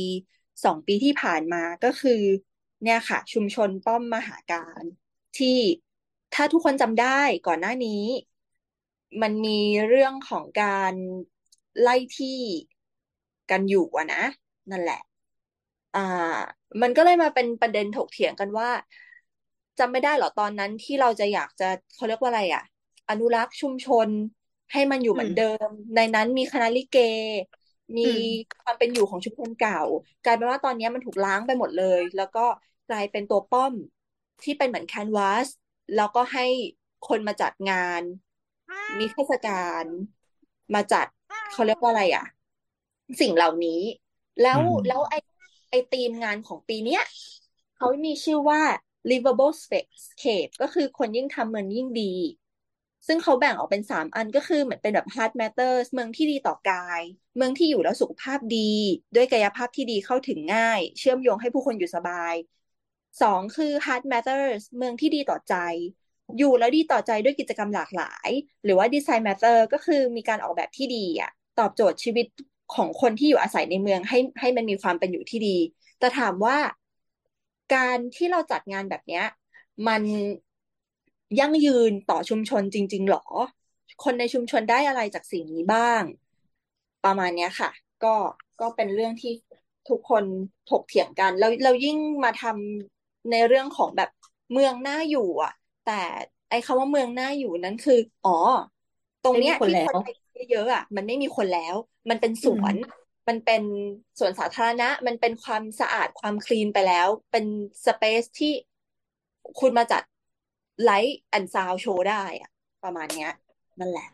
[0.65, 2.23] สองปีที่ผ่านมาก็คือ
[2.83, 4.83] เนี่ยค่ะ ชุมชนป้อมมหาการ
[5.39, 5.59] ที่
[6.35, 8.03] ถ้าทุกคนจำได้ก่อนหน้านี้
[9.23, 10.95] มันมีเรื่องของการ
[11.81, 12.41] ไล่ที่
[13.51, 14.23] กันอยู่อะนะ
[14.71, 15.01] นั่นแหละ
[15.95, 16.01] อ่า
[16.83, 18.69] มันก็เลยมาเป็นประเด็นถกเถียงกันว่า
[19.79, 22.63] จำไม่ได้หรอตอนนั้นที่เราจะอยากจะเขาเรียกว่าอะไรอะ
[23.09, 24.09] อนุรักษ์ชุมชน
[24.73, 26.97] ให้มันอยู่เหมือนเดิม ในนั้นมีคณะลิเก
[27.99, 28.03] มี
[28.63, 29.81] ความเป็นอยู่ของชุมชนเก่า
[30.25, 32.41] กลายเป็นว่าตอนนี้มันถูกล้างไปหมดเลย แล้วก็
[32.89, 33.75] กลายเป็นตัวป้อม
[34.43, 35.49] ที่เป็นเหมือนแคนวาส
[35.95, 36.43] แล้วก็ให้
[37.03, 38.03] คนมาจัดงาน
[38.99, 39.53] มีเทศกา
[39.83, 39.85] ล
[40.75, 41.07] มาจัด
[41.51, 42.25] เขาเรียกว่าอะไรอะ
[43.21, 43.81] สิ่งเหล่านี้
[44.43, 45.15] แล้วอืมแล้วไอ
[45.71, 47.03] ไอธีมงานของปีเนี้ย
[47.77, 48.63] เขามีชื่อว่า
[49.11, 50.05] livable space
[50.63, 52.15] ก็คือคนยิ่งทำเมืองยิ่งดี
[53.07, 57.03] ซึ่งเขาแบ่งออกเป็นสามอันก็คือเหมือนเป็นแบบ hard matters เมืองที่ดีต่อกาย
[57.37, 58.73] เมืองที่อยู่แล้วสุขภาพดี
[59.15, 62.35] ด้วยกายภาพที่ดีเข้าถึงง่าย เชื่อมโยงให้ผู้คนอยู่สบาย
[63.23, 65.55] สองคือ hard matters เมืองที่ดีต่อใจ
[66.39, 68.29] อยู่แล้วดีต่อใจด้วยกิจกรรมหลากหลาย
[68.65, 72.27] หรือว่า design matter ก็คือมีการออกแบบที่ดีอะตอบโจทย์ชีวิต
[72.75, 75.57] ของคนที่อยู่อาศัยในเมืองให้ให้มันมีความเป็นอยู่ที่ดี
[75.99, 76.57] แต่ถามว่า
[77.75, 79.25] การที่เราจัดงานแบบเนี้ย
[79.87, 80.03] มัน
[81.39, 83.25] ยั่งยืนต่อชุมชนจริง ๆ หรอ
[84.05, 86.03] คนในชุมชนได้อะไรจากสิ่งนี้บ้าง
[87.05, 87.71] ประมาณเนี้ยค่ะ
[88.05, 88.15] ก็
[88.61, 89.33] ก็เป็นเรื่องที่
[89.89, 90.25] ทุกคน
[90.71, 94.11] ถกเถียงกัน แล้วเรายิ่งมาทำในเรื่องของแบบ
[94.53, 95.53] เมืองน่าอยู่อะ
[95.83, 95.93] แต่
[96.49, 98.31] ไอ้คำว่าเมืองน่าอยู่นั้นคือ อ๋อ
[99.23, 100.07] ตรงเนี้ยที่คนไป
[100.51, 101.77] เยอะๆอะ มันไม่มีคนแล้ว
[102.11, 102.75] มันเป็นสวน
[103.29, 103.63] มันเป็น
[104.19, 107.45] สวนสาธารณะ มันเป็นความสะอาดความคลีนไปแล้ว เป็น
[107.87, 108.53] สเปซที่
[109.61, 110.03] คุณมาจัด
[110.83, 112.51] ไลท์แอนด์ซาวโชว์ได้อะ
[112.83, 113.31] ประมาณเนี้ย
[113.79, 114.07] นั่นแหละ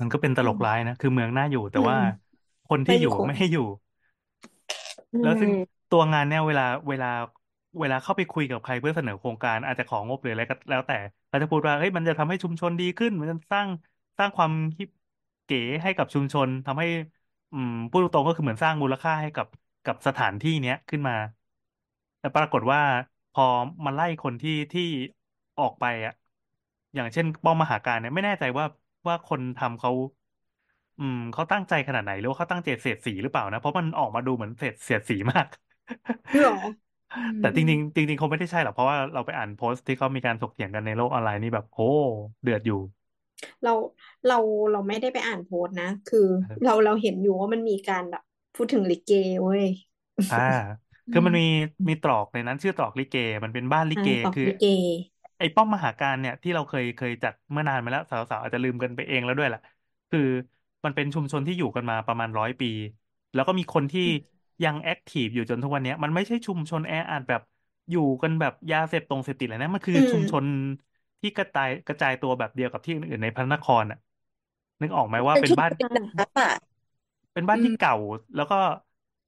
[0.00, 2.02] มันก็เป็นตลกร้ายนะ คือเมืองน่าอยู่แต่ว่าอืม
[2.66, 3.62] คนที่ไม่มีอยู่คนไม่ให้อยู่
[5.12, 7.06] อืแล้วซึ่งมตัวงานเนี่ยเวลาเวลา
[7.80, 10.94] เวลาเข้าไปคุยกับใครเพื่อเสนอโครงการอาจจะของงบหรืออะไรก็แล้วแต่
[11.28, 13.68] เขาจะพูดว่าเฮ้ยมันจะทำให้ชุมชนดีขึ้น มันจะสร้าง
[14.18, 14.88] สร้างความฮิป
[15.48, 16.86] เก๋ให้กับชุมชนทำให้
[17.52, 19.46] อืมพูดตรงๆก็คือเหมือนสร้างมูลค่าให้กับ
[19.84, 21.14] กับสถานที่เนี้ยขึ้นมา
[22.18, 22.80] แต่ปรากฏว่า
[23.32, 23.42] พอ
[23.84, 24.82] มาไล่คนที่ที่
[25.58, 26.12] ออกไปอะ
[26.94, 28.64] อย่างเช่นป้อมมหาการเนี่ยไม่แน่ใจว่า
[29.08, 29.90] ว่าคนทำเขา
[30.98, 35.46] อืมเขาตั้งใจขนาดไหนหรือว่าเขาตั้งใจเสียดสีหรือเปล่านะ เพราะมันออกมาดูเหมือนเสียดเสียดสีมาก
[36.40, 36.50] หรอ
[37.38, 41.82] แต่จริงๆจริงๆคงไม่ได้ใช่หรอกเพราะว่าเราไปอ่านโพสต์ที่เขามีการถกเถียงกันในโลกออนไลน์นี่แบบโอ้
[42.42, 42.76] เดือดอยู่
[43.62, 43.70] เรา
[44.26, 44.34] เรา
[44.70, 48.22] เราไม่ได้ไปอ่านโพสต์นะ คือเออเราเราเห็นอยู่ว่ามันมีการแบบ
[48.54, 49.10] พูดถึงลิเก
[49.42, 49.64] เว้ย
[50.30, 50.36] อ่า
[51.10, 51.44] คือมันมี
[51.88, 54.64] มีตรอกในนั้นชื่อตรอกลิเก มันเป็นบ้านลิเกอ่าตอกคือลิเก
[55.38, 59.60] ไอ้ป้อมมหาการเนี่ยที่เราเคยเคยจัดเมื่อนานมาแล้วสาวๆอาจจะลืมกันไปเองแล้วด้วยแหละ
[60.10, 60.20] คือ
[60.84, 62.66] มันเป็นชุมชนที่อยู่กันมาประมาณร้อยปี
[63.32, 64.02] แล้วก็มีคนที่
[64.62, 67.40] ยังแอคทีฟอยู่จนทุกวันเนี้ยมันไม่ใช่ชุมชนแออัดแบบ
[67.90, 70.44] อยู่กันแบบยาเสพตรงเสพติดอะไรนะมันคืออมชุมชน
[71.20, 73.98] ที่กระจายกระจายตัวแบบเดียวกับที่อื่นๆในพระนครอะ
[74.80, 76.48] นึกออกไหมว่าเป็นเป็นชุมบ้านชนน้ำอะ
[77.32, 77.94] เป็นบ้านที่อืมเก่า
[78.34, 78.56] แล้วก็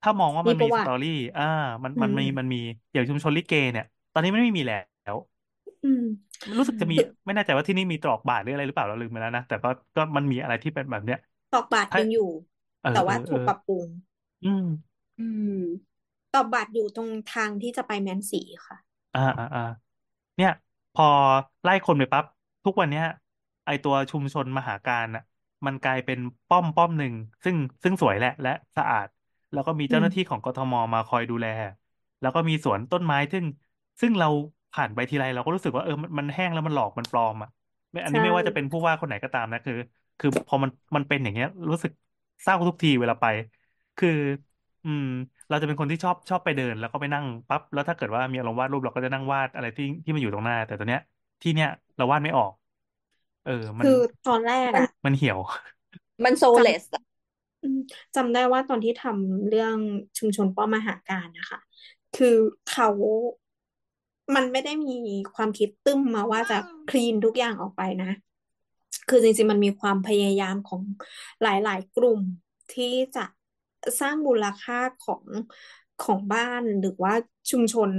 [0.03, 1.43] ถ้ามองว่ามีมันปมีระวัสติตอรี่ อ่า
[1.85, 2.59] มันมันมีอืมมันมี
[2.93, 4.75] อย่างชุมชนลิเกเนี่ย ตอนนี้มันไม่มีแล้
[5.15, 5.17] ว
[5.83, 6.01] อืม
[6.59, 11.19] รู้สึกจะมีคือไม่แน่ใจว่าที่นี่มีตรอกบาทหรืออะไรหรือเปล่าเราลืมไปแล้วนะแต่ก็ก็มันมีอะไรที่เป็นแบบเนี้ย
[11.53, 12.31] ตอกบาทถ้ายังอยู่
[12.81, 13.87] เออแต่เอว่าอเอถูกอปรับปรุง
[14.43, 14.65] อืม
[15.19, 15.57] อืม
[16.33, 18.77] ตอกบาทอยู่ตรงทางที่จะไปแมนสีค่ะ
[19.15, 19.91] อ่าอ่าอ่าจ
[20.37, 20.51] เนี่ย
[20.93, 21.05] พอ
[21.63, 22.25] ไล่คนไปปั๊บ
[22.65, 23.05] ทุกวันเนี้ย
[23.65, 25.23] ไอตัวชุมชนมหาการอะ
[25.67, 26.19] มันกลายเป็น
[26.49, 27.15] ป้อมป้อมหนึ่ง
[27.45, 29.09] ซึ่งซึ่งสวยแหละและสะอาด
[29.53, 31.47] แล้วก็มีอืมเจ้าหน้าที่ของกทมมาคอยดูแล
[32.21, 33.45] แล้วก็มีสวนต้นไม้ซึ่ง
[34.01, 34.27] ซึ่งเรา
[34.73, 37.49] ผ่านไปทีไรเราก็รู้สึกว่าเออมันมันแห้งแล้วมันหลอกมันปลอมอะ
[37.91, 39.75] ไม่อันใช่นี้ไม่ว่าจะเป็นผู้ว่าคนไหนก็ตามนะคือ
[40.19, 41.93] คือพอมันมันเป็นอย่างเงี้ย รู้สึก
[42.43, 43.27] เศร้าทุกทีเวลาไป
[43.97, 44.09] คือ
[44.85, 45.05] อืม
[45.49, 51.01] เราจะเป็นคนที่ชอบชอบไปเดิน แล้วก็ไปนั่งปั๊บแล้วถ้าเกิดว่ามีอารมณ์วาดรูปเราก็จะนั่งวาดอะไรที่ที่มันอยู่ตรงหน้า แต่ตัวเนี้ย
[51.43, 52.53] ที่เนี้ยเราวาดไม่ออก
[53.45, 55.39] เออ มันคือตอนแรกมันอะมันเหี่ยว
[56.25, 57.79] มันโซจเลสอะำอืม
[58.17, 59.77] จำได้ว่าตอนที่ทำเรื่อง
[60.19, 61.61] ชุมชนป้อมมหาการนะคะ
[62.17, 62.37] คือ
[62.71, 62.89] เขา
[64.35, 64.97] มันไม่ได้มี
[65.35, 66.59] ความคิดตึ้มมาว่าจะ
[66.91, 68.11] คลีนทุกอย่างออกไปนะ
[69.09, 70.83] คือจริงๆมันมีความพยายามของ
[71.43, 72.21] หลายๆกลุ่ม
[72.75, 73.25] ที่จะ
[74.01, 75.23] สร้างมูลค่าของ
[76.05, 77.15] ของบ้านหรือว่า
[77.51, 77.91] ชุมชน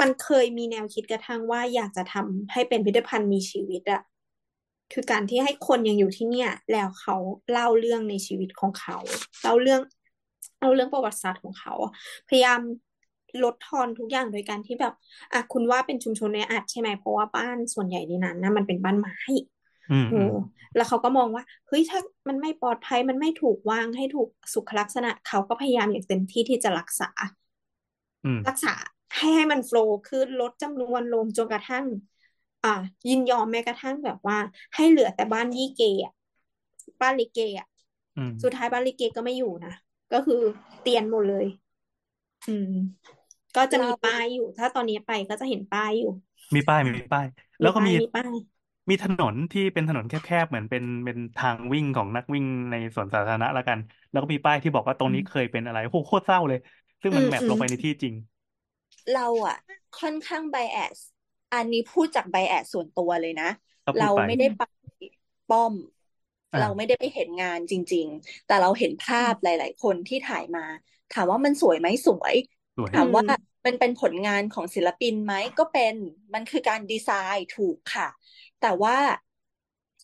[0.00, 4.02] มันเคยมีแนวคิดกระทั่งว่าอยากจะทำให้เป็นพิพิธภัณฑ์มีชีวิตอะ
[4.92, 7.16] คือการที่ให้คนยังอยู่ที่เนี่ย แล้วเขา
[7.52, 8.98] เล่าเรื่องในชีวิตของเขา
[9.42, 9.80] เล่าเรื่อง
[10.58, 11.74] เล่าเรื่องประวัติศาสตร์ของเขา
[12.28, 12.60] พยายาม
[13.44, 14.94] ลดทอนทุกอย่างโดยการที่แบบ
[15.32, 19.16] อะคุณว่าเป็นชุมชนในอาจใช่ไหมเพราะว่าบ้านส่วนใหญ่ในนั้นนะมันเป็นบ้านไม้
[19.86, 20.28] เอออืมอืม
[20.74, 27.08] แล้วเขาก็มองว่าเฮ้ยถ้ามันไม่ปลอดภัยมันไม่ถูกวางให้ถูกสุขลักษณะ เขาก็พยายามอย่างเต็มที่ที่จะรักษา
[28.24, 28.74] อืมรักษา
[29.16, 31.84] ให้ให้มันโฟลว์ขึ้นลดจำนวนลงจนกระทั่ง
[32.64, 32.70] อ่า
[33.08, 34.38] ยินยอมแม้กระทั่งแบบว่า
[34.74, 36.12] ให้เหลือแต่บ้านยี่เกอะ
[37.00, 37.66] บ้านลิเกอะ
[38.16, 39.72] อืมสุดท้ายบ้านลิเกก็ไม่อยู่นะ
[40.12, 40.40] ก็คือ
[40.82, 41.46] เตียนหมดเลย
[42.46, 42.66] อืม
[43.54, 46.08] ก็จะมีเราป้ายอยู่ ถ้าตอนนี้ไปก็จะเห็นป้ายอยู่
[46.54, 47.26] มีป้ายมีป้าย
[47.60, 48.34] แล้มีป้ายวก็มีมีป้าย
[48.90, 53.78] มีถนนที่เป็นถนนแคบๆ เหมือนเป็นเป็นทางวิ่งของนักวิ่งในสวนสาธารณะละกัน
[54.10, 56.58] แล้วก็มีป้ายที่บอกว่าตรงนี้เคยอืมเป็นอะไรโอ้โหโคตรเศร้าเลย
[57.02, 58.14] ซึ่งมันแมปอืมอืมลงไปในที่จริง
[59.10, 59.56] เราอะ
[59.94, 60.98] ค่อนข้างไบแอส
[61.52, 63.46] อันนี้พูดจากไบแอสส่วนตัวเลยนะ
[63.96, 64.62] เราก็พูดไปไม่ได้ไป
[65.48, 65.74] ป้อม
[66.58, 70.64] เราไม่อ่าได้ไปเห็นงานจริง ๆ แต่เราเห็นภาพหลาย ๆ คนที่ถ่ายมา
[71.10, 72.34] ถามว่ามันสวยไหมสวย
[72.76, 73.26] สวยอืถามว่าม
[73.66, 75.94] มันเป็นผลงานของศิลปินไหมก็เป็น
[76.34, 78.08] มันคือการดีไซน์ถูกค่ะ
[78.60, 78.96] แต่ว่า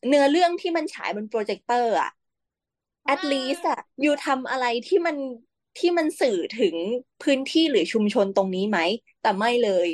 [0.07, 2.11] เนื้อเรื่องที่มันฉายบนโปรเจคเตอร์อะ
[3.13, 5.17] at least อะอยู่ทำอะไรที่มัน
[5.79, 6.77] ที่มันสื่อถึง
[7.23, 8.79] พื้นที่หรือชุมชนตรงนี้ไหม
[9.23, 9.89] แต่ไม่เลย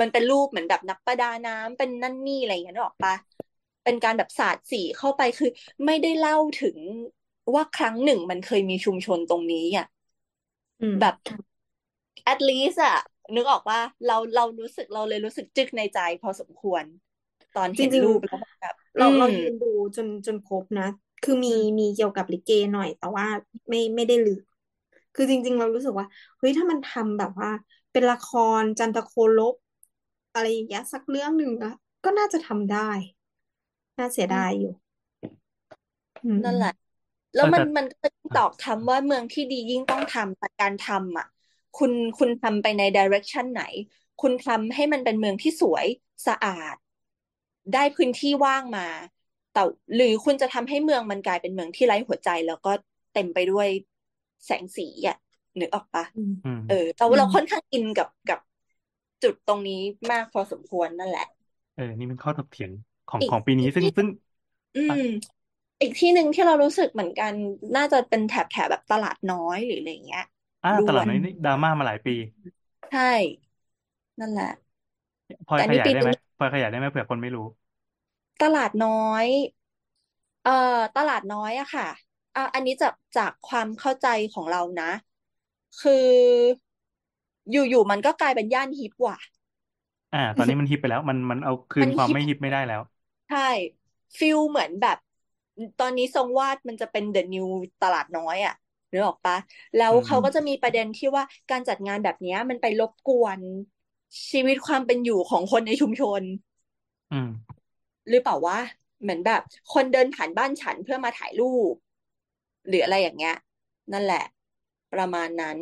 [0.00, 3.14] มันเป็นรูปเหมือนแบบนักประดาน้ำเป็นนั่นนี่อะไรอย่างเงี้ยนึกออกปะ
[3.84, 5.48] เป็นการแบบสาดสีเข้าไปคือ
[5.86, 6.78] ไม่ได้เล่าถึง
[7.54, 9.86] ว่าครั้งหนึ่งมันเคยมีชุมชนตรงนี้อะ
[10.80, 11.14] อืมแบบ
[12.32, 12.96] at least อะ
[13.36, 16.84] นึกออกว่าเราเรารู้สึกเราเลยรู้สึกจึกในใจพอสมควร
[17.54, 20.84] ตอนจริงเห็นรูปแล้วแบบๆเราเราอืมยืนดูจนจนครบนะ
[21.22, 21.48] คือมี
[21.78, 23.26] มีเกี่ยวกับลิเกหน่อย แต่ว่า
[23.68, 24.40] ไม่ไม่ได้ลึก
[25.14, 26.06] คือจริง ๆ เรารู้สึกว่า
[26.38, 27.48] เฮ้ยถ้ามันทำแบบว่า
[27.92, 28.24] เป็นละค
[28.62, 29.54] รจันทโคลบ
[30.32, 31.72] อะไรอย่างเงี้ยสักเรื่องหนึ่งอะ
[32.04, 32.78] ก็น่าจะทำได้
[33.98, 34.72] น่าเสียอืมดายอยู่
[36.22, 36.70] อืมนั่นแหละ
[37.34, 41.26] แล้เออแต่วมันมันก็จะตอกคำว่าเมืองที่ดียิ่งต้องทำแต่การทำอะ
[41.74, 43.62] คุณคุณทำไปในดิเรกชันไหน
[44.20, 45.86] คุณทำให้มันเป็นเมืองที่สวย
[46.26, 46.76] สะอาด
[47.72, 48.86] ได้พื้นที่ว่างมา
[49.52, 49.62] แต่
[49.94, 52.70] หรือคุณจะทำให้เมืองมันกลายเป็นเมืองที่ไร้หัวใจ แล้วก็
[53.12, 53.68] เต็มไปด้วย
[54.44, 55.16] แสงสีอะ
[55.60, 58.40] นึกออกปะอืมอืมเออแต่อืว่าเรามค่อนข้างอินกับกับ
[59.22, 61.26] จุดตรงนี้มากพอสมควรนั่นแหละ
[61.74, 62.70] เออ นี่เป็นข้อถกเถียง
[63.06, 64.08] ของอีกของปีนี้อีกที่ซึ่งซึ่ง
[64.76, 65.06] อือะม
[65.80, 67.32] อีกที่หนึ่งที่เรารู้สึกเหมือนกัน
[67.76, 70.22] น่าจะเป็นแถบแถบแบบตลาดน้อยหรืออะไรเงี้ย
[70.62, 72.12] อ่าด้วยตลาดน้อยนี่ดราม่ามาหลายปี
[72.88, 73.02] ใช่
[74.20, 74.46] นั่นแหละ
[75.46, 77.42] พลอยแต่อันขยายได้ไหมนี้ปีนี้พล อยขยายได้ไหมเผื่อคนไม่รู้
[78.42, 79.26] ตลาดน้อย
[80.42, 80.50] เอ่อ
[80.96, 81.88] ตลาดน้อยอะค่ะ
[82.34, 84.90] อะ อันนี้จากจากความเข้าใจของเรานะ
[85.80, 85.92] คือ
[87.50, 89.16] อยู่ๆมันก็กลายเป็นย่านฮิปว่ะ
[90.12, 92.80] อ่า ตอนนี้มันฮิปไปแล้ว มันมันเอาคืมันฮิปนความไม่ฮิปไม่ได้แล้ว
[93.28, 93.38] ใช่
[94.18, 94.96] ฟิลเหมือนแบบ
[95.78, 97.46] ตอนนี้ทรงวาดมันจะเป็นเดอะนิว
[97.82, 98.52] ตลาดน้อยอะ
[98.92, 99.36] นึกออกปะ
[99.76, 103.40] แล้วอืเขาก็จะมมีประเด็นที่ว่าการจัดงานแบบเนี้ย มันไปรบกวน
[104.30, 106.22] ชีวิตความเป็นอยู่ของคนในชุมชน
[107.10, 107.28] อืม
[108.08, 108.58] หรือเปล่าวะ
[109.02, 109.40] เหมือนแบบ
[109.72, 111.74] คนเดินผ่านบ้านฉันเพื่อมาถ่ายรูป
[112.68, 113.34] หรืออะไรอย่างเงี้ย
[113.92, 114.24] นั่นแหละ
[114.92, 115.56] ประมาณนั้น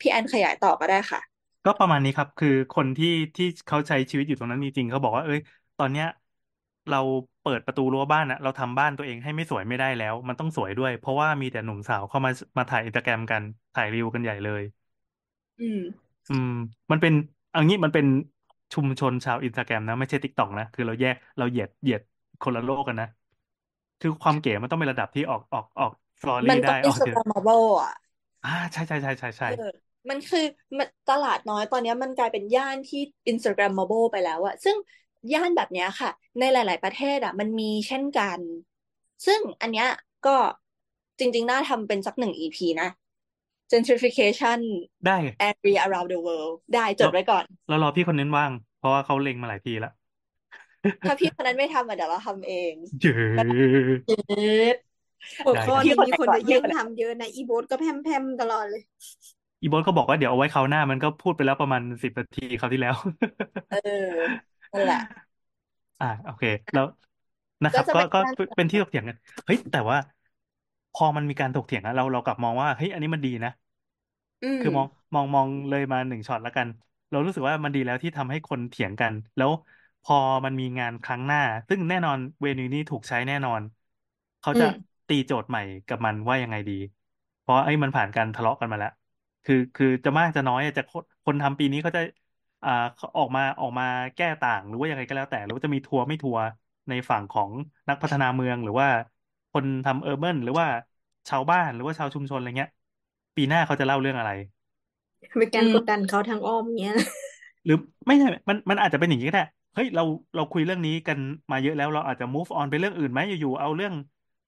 [0.00, 1.20] พี่แอนขยายต่อก็ได้ค่ะ
[1.64, 5.40] ก็ประมาณนี้ครับ คือคนที่ที่เขาใช้ชีวิตอยู่ตรงนั้นจริงๆเขาบอกว่า เอ้ย
[5.78, 6.06] ตอนเนี้ย
[6.88, 6.96] เรา
[7.40, 13.42] เปิดประตูรั้วบ้านอะเราทำบ้านตัวเองให้ไม่สวยไม่ได้แล้ว มันต้องสวยด้วย เพราะว่ามีแต่หนุ่มสาวเข้ามามาถ่ายอินสตาแกรมกัน
[13.74, 14.62] ถ่ายรีวิวกันใหญ่เลย
[15.58, 15.80] อืม
[16.28, 16.48] อืม
[16.90, 18.06] มันเป็น อันนี้มันเป็น
[18.74, 22.00] ชุมชนชาวอินสตาแกรมนะ ไม่ใช่ TikTok นะ คือเราแยกเราเหยียดเหยียด
[22.42, 23.08] คนละโลกกันนะ
[24.00, 27.94] คือความเก๋มันต้องเป็นระดับที่ออกออกออก story ได้มันต้องออกเจอ Instagrammable อะ
[28.44, 29.72] อ่าใช่ใช่ใช่ใช่ใช่เออ
[30.08, 30.44] มันคือ
[30.78, 33.00] มันตลาดน้อยตอนนี้มันกลายเป็นย่านที่
[33.30, 34.76] Instagrammable ไปแล้วอะซึ่ง
[35.32, 38.38] ย่านแบบเนี้ยค่ะ ในหลาย ๆ ประเทศอะมันมีเช่นกัน
[39.26, 39.88] ซึ่งอันเนี้ย
[40.26, 40.36] ก็
[41.18, 42.88] จริง ๆ น่าทำเป็นสักหนึ่ง EP นะ
[43.72, 44.58] gentrification
[45.06, 45.16] ได้
[45.50, 49.92] area around the world ได้จดไว้ก่อน เรารอพี่คนนั้นว่าง เพราะว่าเขาเล็งมาหลายทีแล้ว
[51.06, 53.12] ถ้าพี่คนนั้นไม่ทำอะเดี๋ยวเราทำเองเย้
[54.06, 54.76] เย็ด
[55.44, 58.82] หัวข้อได้นี้พี่คนไหนมีคนก่อนจะแย่งพี่คนไหนทำเยอะนะ อีโบสก็แพมแพมตลอดเลย
[59.62, 62.94] อีโบสก็บอกว่าเดี๋ยวเอาไว้คราวหน้ามันก็พูดไปแล้วประมาณสิบนาทีคราวที่แล้ว
[63.70, 64.10] เออ
[64.72, 65.00] นั่นแหละ
[66.02, 66.44] อ่า โอเค
[66.74, 66.86] แล้ว
[67.64, 69.96] นะครับ ก็จะก็เป็นก็การเป็นที่ถกเถียงกัน เฮ้ย แต่ว่า
[70.96, 73.50] พอมันมีการถกเถียงอะเราเรากลับมองว่าเฮ้ยอันนี้มันดีนะ
[74.42, 76.68] อืม คือมองมองมองเลยมาหนึ่งช็อตแล้วกัน
[77.10, 79.50] เรารู้สึกว่ามันดีแล้วที่ทำให้คนเถียงกัน แล้ว
[80.02, 81.38] พอมันมีงานครั้งหน้า
[81.68, 83.62] ซึ่งแน่นอนเวนูนี้ถูกใช้แน่นอน
[84.40, 86.72] เขาจะอืมตีโจทย์ใหม่กับมันว่ายังไงดี
[87.40, 88.88] เพราะไอ้มันผ่านการทะเลาะกันมาแล้ว
[89.44, 92.00] คือคือจะมากจะน้อยอะจะคนคนทำปีนี้เขาจะ
[92.64, 93.84] อ่าเขาออกมาออกมา
[94.16, 96.42] แก้ต่างหรือว่ายังไงก็แล้วแต่ หรือว่าจะมีทัวร์ไม่ทัวร์
[96.88, 97.50] ในฝั่งของ
[97.88, 98.88] นักพัฒนาเมืองหรือว่า
[99.56, 100.66] คนทำเออร์เบิหรือว่า
[101.28, 102.70] ชาวบ้านหรือว่าชาวชุมชนอะไรเงี้ย
[103.36, 104.30] ปีหน้าเขาจะเล่าเรื่องอะไร
[105.38, 106.96] เป็นการอืมกดดันเขาทางอ้อมเงี้ย
[107.64, 107.74] หรือ
[108.06, 109.42] ไม่ใช่ มันมันอาจจะเป็นอย่างนี้ก็ได้
[109.74, 110.02] เฮ้ยเรา
[110.34, 111.18] เราคุยเรื่องนี้กัน
[111.50, 113.92] มาเยอะแล้วเราอาจจะ move on ไปเรื่องอื่นไหมอยู่ๆเอาเรื่อง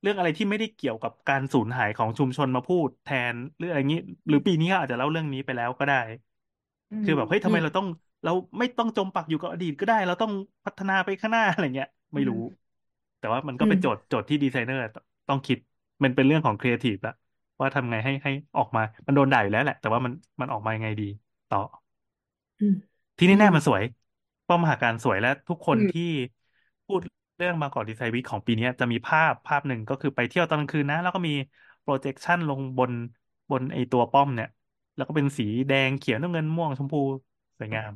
[0.02, 5.96] เรื่องอะไรที่ไม่ได้เกี่ยวกับการสูญหายของชุมชนมาพูดแทนหรืออะไรอย่างนี้ หรือปีนี้เขาอาจจะเล่าเรื่องนี้ไปแล้วก็ได้
[6.90, 7.86] อืมคือแบบเฮ้ยทำอืไมมเราต้อง
[8.24, 10.32] เราไม่ต้องจมปักอยู่กับอดีตก็ได้ เราต้อง
[10.64, 12.36] พัฒนาไปข้างหน้าอะไรเงี้ย ไม่รู้
[13.18, 14.82] แต่ว่ามันก็เป็นอืมโจทย์โจทย์ที่ดีไซเนอร์
[15.28, 15.58] ต้องคิด
[16.04, 17.12] มันเป็นเรื่องของครีเอทีฟละ
[17.60, 21.04] ว่าทำไงให้ให้ออกมา มันโดนด่าอยู่แล้วแหละ แต่ว่ามันมันออกมายังไงดี
[21.48, 21.58] ต่อ
[22.60, 22.74] อืม
[23.16, 23.82] ที่อืม แน่ๆมันสวย
[24.46, 26.02] ป้อมมหากาฬสวยและทุกคนอืมที่
[26.86, 27.00] พูด
[27.36, 31.32] เรื่อง Bangkok Design Week ของปีนี้จะมีภาพภาพหนึ่งก็คือไปเที่ยวตอนกลางคืนนะ แล้วก็มี
[31.82, 32.92] projection ลงบน
[33.50, 34.48] บนไอตัวป้อมเนี่ย
[34.94, 36.98] แล้วก็เป็นสีแดงเขียวน้ำเงินม่วงชมพู
[37.58, 37.92] สวยงาม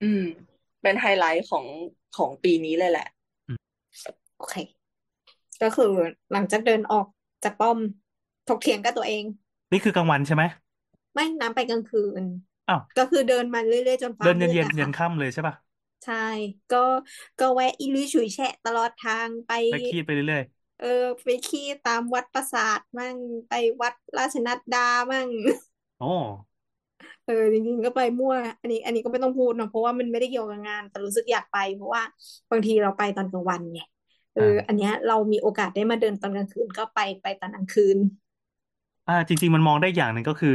[0.00, 0.20] อืม
[0.82, 1.66] เป็นไฮไลท์ของ
[2.16, 3.06] ของปีนี้เลยแหละ
[4.40, 4.56] โอเค
[5.62, 5.92] ก็คือ
[6.32, 7.06] หลังจากเดินออก
[7.44, 7.78] จากป้อม
[8.48, 9.24] ถกเถียงกับตัวเอง
[9.72, 10.42] นี่คือกลางวันใช่ไหม
[11.14, 12.24] ไม่น้ำไปกลางคืน
[12.68, 15.54] อ้าวก็คือเดินมาเรื่อยๆจนฟ้าเดินเย็นมืดเย็นอะเย็นค่ะค่ำเลยใช่ป่ะ
[16.04, 16.14] ใช่
[16.70, 16.76] ก็
[17.38, 20.44] ก็แวะอิลุยฉุยแฉะตลอดทางไปไปคีดไปเรื่อย
[20.78, 20.86] เออ
[21.22, 23.18] ไปขี้ตามวัดปราสาทมั่ง
[23.48, 24.78] ไปวัดราชนัดดา
[25.10, 26.06] มั่งๆโอ้
[27.24, 32.02] เออจริงๆก็ไปมั่ว อันนี้ อันนี้ก็ไม่ต้องพูดเนอะเพราะว่ามันไม่ได้เกี่ยวกับงาน แต่รู้สึกอยากไป เพราะว่า
[32.50, 33.80] บางทีเราไปตอนกลางวันไง
[34.40, 37.98] เอออ่าอันเนี้ยเรามีโอกาสได้มาเดินตอนกลางคืนก็ไปไปตอนกลางคืน
[39.06, 40.50] อ่า จริง ๆ มันมองได้อย่างหนึ่งก็คือ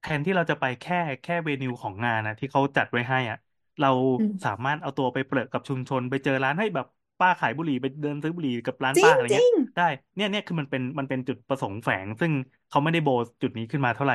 [0.00, 3.36] แทนที่เราจะไปแค่แค่เวนิวของงานนะที่เขาจัดไว้ให้อะ
[3.78, 3.88] เรา
[4.18, 6.86] อืมสามารถเอาตัวไปเปรอะกับชุมชน ไปเจอร้านให้แบบ
[7.18, 9.82] ป้าขายบุหรี่ไปเดินซื้อบุหรี่กับร้านจริป้างอะไรจเงี้ริยงได้
[10.14, 12.32] เนี่ยเนี่ยคือมันเป็นมันเป็นจุดประสงค์แฝง ซึ่ง
[12.68, 14.14] เขาไม่ได้โบว์จุดนี้ขึ้นมาเท่าไหร่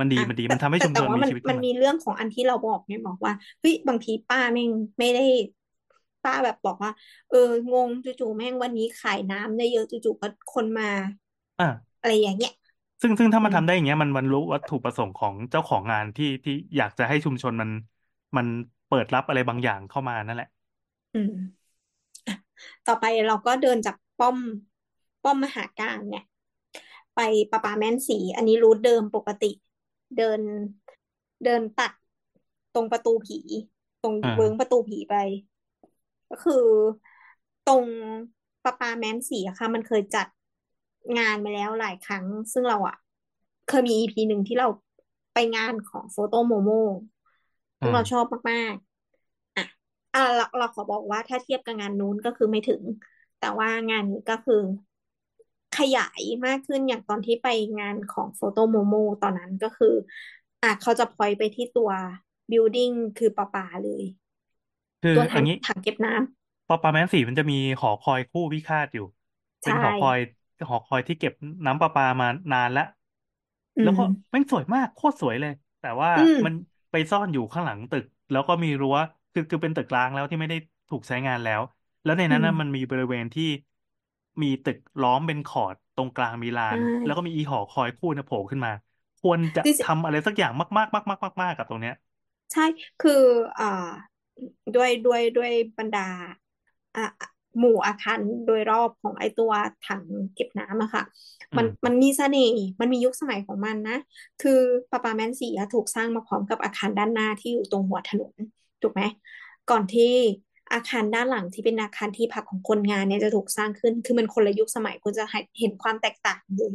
[0.00, 5.20] มันดีอะมันดีแต่มันทำให้แต่ชุมแต่ชนว่ามีมันชีวิตมัขึ้นนมา มีเรื่องของอันที่เราบอกเนี่ยบอกว่าเฮ้ยบางทีป้าแม่งไม่ได้
[6.24, 6.90] ป้าแบบบอกว่า
[7.28, 7.38] เออ
[7.72, 10.84] งงจู่ๆแม่งวันนี้ขายน้ำได้เยอะจู่ๆก็คนมา
[11.58, 12.50] อ่าอะไรอย่างเงี้ย
[13.02, 17.70] ซึ่งซึ่งถ้าอืมันมทำได้อย่างเงี้ยมันมันรู้วัตถุประสงค์ของเจ้าของงานที่ที่อยากจะให้ชุมชนมัน
[18.36, 18.46] มัน
[18.86, 20.46] เปิดรับอะไรบางอย่างเข้ามานั่นแหละ
[21.14, 21.64] อืม
[22.26, 22.34] อะ
[22.86, 24.38] ต่อไปเราก็เดินจากป้อม
[25.22, 26.22] ป้อมมหาการเนี่ย
[27.14, 27.18] ไป
[27.50, 29.46] ประปาแม้นศรี อันนี้ route เดิมปกติ
[30.16, 30.40] เดิน
[31.44, 31.92] เดินตัด
[32.74, 33.38] ตรงประตูผี
[34.02, 35.14] ตรงอ่าเวิ้งประตูผีไป
[36.34, 36.64] ก็คือ
[37.68, 37.86] ตรง
[38.64, 40.26] ประปาแม้นศรีอะค่ะ มันเคยจัด
[41.18, 42.96] งานมาแล้วหลายครั้ง ซึ่งเราอะ
[43.68, 44.68] เคยมี EP หนึ่งที่เรา
[45.34, 46.70] ไปงานของ Foto Momo
[47.80, 49.64] ซึ่งเราชอบมากๆ อะ
[50.14, 52.82] อะเราเราขอบอกว่าถ้าเทียบกับงานนู้นก็คือไม่ถึง
[53.40, 54.60] แต่ว่างานนี้ก็คือ
[55.78, 57.48] ขยายมากขึ้นอย่างตอนที่ไป
[57.80, 59.94] งานของ Foto Momo ตอนนั้นก็คือ
[60.62, 61.90] อะเขาจะพอยไปที่ตัว
[62.50, 64.04] building คือประปาเลย
[65.04, 66.24] คือตัวอถัย่างงี้ถังเก็บน้ำ
[66.66, 69.02] ประปาแม้นศรีมันจะมีหอคอยคู่พิฆาตอยู่
[69.62, 70.18] เป็นใช่หอคอย
[70.68, 71.32] หอคอยที่เก็บ
[71.66, 72.82] น้ำประปามานานแล้ว
[73.76, 76.52] อืม แล้วก็แม่งสวยมากโคตรสวยเลย แต่ว่าอืม มัน
[76.90, 78.96] ไปซ่อนอยู่ข้างหลังตึก แล้วก็มีรั้ว
[79.32, 80.56] คือคือเป็นตึกร้างแล้วที่ไม่ได้
[80.88, 81.60] ถูกใช้งานแล้ว
[82.02, 83.44] แล้วในอืนั้นมนะมันมีบริเวณที่
[84.42, 88.70] มีตึกล้อมเป็นคอร์ดตรงกลางมีลาใช่น แล้วก็มีอีหอคอยคู่เนี่ยโผล่ขึ้นมา
[89.18, 91.94] ควรจะดิฉันทำอะไรสักอย่างมากๆมากๆมากๆมากๆกับตรงเนี้ย
[92.52, 92.64] ใช่
[92.98, 93.12] คือ
[93.58, 93.64] อ่า
[94.76, 96.08] ด้วยด้วยด้วยบรรดา
[96.96, 97.04] อ่า
[97.58, 99.52] หมู่อาคารโดยรอบของไอตัว
[99.88, 100.02] ถัง
[100.34, 101.02] เก็บน้ำอะค่ะ
[101.52, 103.98] อืมันมมันมีเสน่ห์มันมียุคสมัยของมันนะ
[104.42, 104.60] คือ
[104.90, 108.34] ประปาแม้นศรีอะถูกสร้างมาพร้อมกับอาคารด้านหน้าที่อยู่ตรงหัวถนน
[108.82, 109.02] ถูกไหม
[109.70, 110.12] ก่อนที่
[110.72, 115.24] อาคารด้านหลังที่เป็นอาคารที่พักของคนงานเนี่ยจะถูกสร้างขึ้น คือมันคนละยุคสมัยคุณจะ
[115.60, 116.74] เห็นความแตกต่างเลย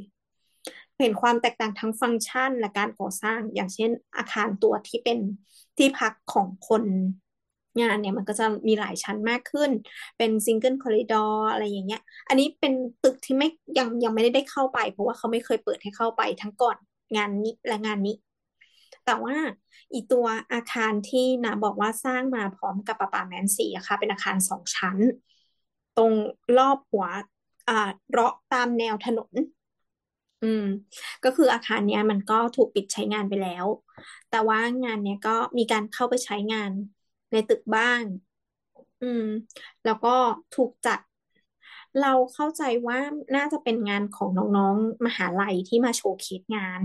[0.99, 5.19] เห็นความแตกต่างทั้งฟังก์ชันและการก่อสร้าง อย่างเช่น อาคารตัวที่เป็น
[5.77, 6.83] ที่พักของคน
[7.81, 9.71] งานเนี่ยมันก็จะมีหลายชั้นมากขึ้น
[10.17, 13.47] เป็น single corridor อะไรอย่างเงี้ย อันนี้เป็นตึกที่ไม่
[13.77, 16.77] ยังยังไม่ได้ได้เข้าไป เพราะว่าเขาไม่เคยเปิดให้เข้าไปทั้งก่อน
[17.15, 18.15] งานนี้และงานนี้
[19.05, 19.35] แต่ว่า
[19.93, 24.97] อีตัวอาคารที่นะบอกว่าสร้างมาพร้อมกับปาปาแมนสีอะค่ะเป็นอาคารสองชั้น
[25.97, 26.13] ตรง
[26.57, 27.05] รอบหัว
[27.67, 29.31] อ่าเราะตามแนวถนน
[30.41, 30.61] อืม
[31.23, 33.65] ก็คืออาคารเนี้ยมันก็ถูกปิดใช้งานไปแล้ว
[34.29, 36.71] แต่ว่างานเนี้ยก็มีการเข้าไปใช้งาน
[37.31, 38.01] ในตึกบ้าง
[39.01, 39.23] อืม
[39.83, 40.09] แล้วก็
[40.55, 40.99] ถูกจัด
[42.01, 42.99] เราเข้าใจว่า
[43.35, 46.81] น่าจะเป็นงานของน้องๆ มหาลัยที่มา showcase งาน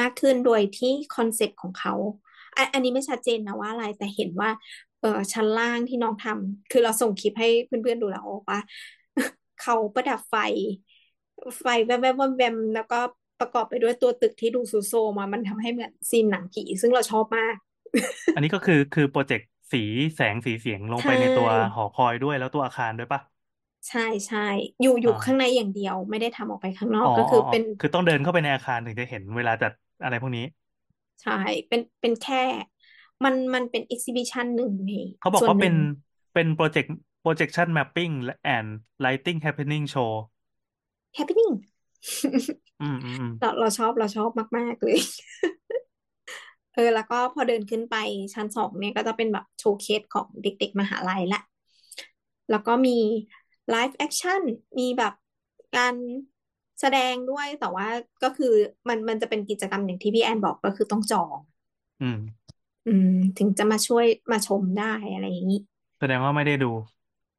[0.00, 1.94] มากขึ้นโดยที่ concept ของเขา
[2.72, 4.50] อันนี้ไม่ชัดเจนนะว่าอะไรแต่เห็นว่า
[5.00, 8.60] เออชั้นล่างที่น้องทำคือเราส่งคลิปให้เพื่อนๆดูแล้วว่า
[9.62, 10.36] เขาประดับไฟ
[11.60, 13.00] ไฟแวบๆแวมๆแล้วก็
[13.40, 17.54] ประกอบไปด้วยตัวตึกที่ดูซอมซ่อมาก มันทำให้เหมือน scene หนังผี ซึ่งเราชอบมาก
[18.32, 19.78] อันนี้ก็คือคือโปรเจกต์สี
[20.14, 23.20] แสงสีเสียงลงใช่ไปในตัวหอคอยด้วยแล้วตัวอาคารด้วยปะ
[23.88, 24.38] ใช่ใช่
[24.80, 29.72] อยู่อยู่อ่าข้างในอย่างเดียว ไม่ได้ทำออกไปข้างนออ๋กอก็คืออ๋อเป็น คือต้องเดินเข้าไปในอาคารถึงจะเห็นเวลาจัด
[30.02, 30.42] อะไรพวกนี้
[31.22, 31.32] ใช่
[31.68, 32.36] เป็นเป็นแค่
[33.24, 35.74] มันมันเป็น exhibition หนึ่งในเขาบอกส่วนว่าหเป็นึ่นง
[36.32, 36.92] เป็นโปรเจกต์
[37.22, 38.12] projection mapping
[38.56, 38.68] and
[39.04, 40.10] lighting happening show
[41.12, 41.64] happening
[42.80, 44.98] อืมอืมอืมเราเราชอบเราชอบมาก ๆ เลย
[46.74, 47.94] เออแล้วก็พอเดินขึ้นไป
[48.34, 51.40] ชั้นสองเนี่ยก็จะเป็นแบบ showcase ของเด็กๆมหาลัยละ
[52.50, 52.90] แล้วก็มี
[53.70, 54.42] live action
[54.78, 55.12] มีแบบ
[55.76, 55.94] การ
[56.80, 57.86] แสดงด้วยแต่ว่า
[58.22, 58.46] ก็คือ
[58.88, 61.38] มันมันจะเป็นกิจกรรมอย่างที่พี่แอนบอกก็คือต้องจอง
[62.00, 62.18] อืม
[62.86, 65.58] อืม ถึงจะมาช่วยมาชมได้อะไรอย่างนี้
[65.98, 66.66] แสดงว่าไม่ได้ดู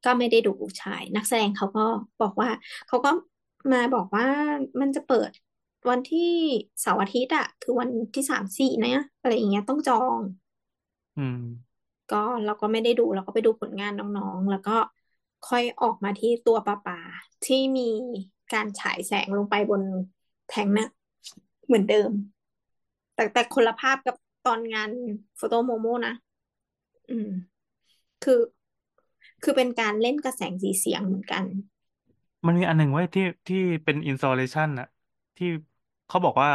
[0.04, 1.80] ก็ไม่ได้ดูใช่นักแสดงเขาก็
[2.20, 2.48] บอกว่า
[2.86, 3.10] เขาก็
[3.72, 4.26] มาบอกว่า
[4.80, 5.30] มันจะเปิด
[5.90, 6.30] วันที่
[6.80, 10.18] เสาร์อาทิตย์อะคือวันที่สามสี่นะอะไรอย่างเงี้ยต้องจอง
[11.18, 11.36] อืม
[12.12, 14.76] ก็เราก็ไม่ได้ดูเราก็ไปดูผลงานน้องๆ แล้วก็
[15.48, 16.98] ค่อยออกมาที่ตัวปลาปา
[17.46, 17.88] ที่มี
[18.52, 19.82] การฉายแสงลงไปบน
[20.48, 20.88] แทงน่ะ
[21.66, 22.10] เหมือนเดิม
[23.14, 24.16] แต่แต่คนละภาพกับ
[24.46, 24.90] ตอนงาน
[25.36, 26.14] โฟโตโมโมนะ
[27.10, 27.30] อืม
[28.24, 28.40] คือ
[29.42, 31.44] คือเป็นการเล่นกระแสงสีเสียงเหมือนกัน
[32.46, 34.88] มันมีอันหนึ่งไว้ยที่ที่เป็น installation อะ
[35.38, 35.50] ที่
[36.06, 36.50] เขาบอกว่า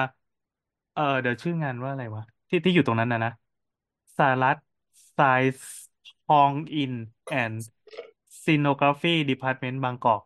[0.93, 3.31] เออเดี๋ยวชื่องานว่าอะไรวะ ที่ที่อยู่ตรงนั้นนะนะ
[4.17, 4.57] สารัต
[5.13, 5.19] ไซ
[5.57, 5.69] ส์
[6.27, 6.93] ฮองอิน
[7.27, 7.61] แอนด์
[8.45, 10.21] ซีโนกราฟีดีพาร์ตเมนต์บางกอก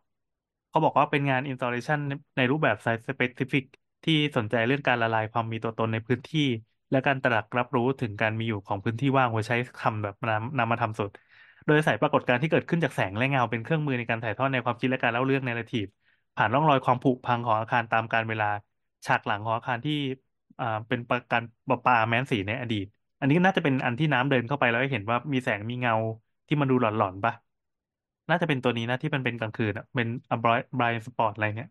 [0.69, 3.63] เขาบอกว่าเป็นงาน installation ในในรูปแบบ site specific
[4.03, 6.41] ที่สนใจเรื่องการละลายความมีตัวตนในพื้นที่
[6.91, 11.09] และการตระหนักรับรู้ถึงการมีอยู่ของพื้นที่ว่างไว้ใช้ทำแบบนำนำมาทำสด
[11.65, 15.89] โดยอาศัยปรากฏการณ์ที่เกิดขึ้นจากแสงและเงาเป็นเครื่องมือในการถ่ายทอดในวความคิดและการเล่าเรื่อง narrative
[16.36, 18.45] ผ่านร่องรอยความผุพังของอาคารตามกาลเวลา
[19.06, 19.93] ฉากหลังของอาคารที่
[20.60, 22.86] อ่าเป็นประการประปาแม้นสีในอดีต
[23.20, 25.93] อันนี้น่าจะเป็นอันที่น้ำเดินเข้าไปแล้วให้เห็นว่ามีแสงมีเงา
[26.47, 27.34] ที่มันดูหลอนๆปะ
[28.30, 31.70] น่าจะเป็นตัวนี้นะที่มันเป็นกลางคืนอะเป็นอบรายบรายสปอร์ตอะไรเนี่ย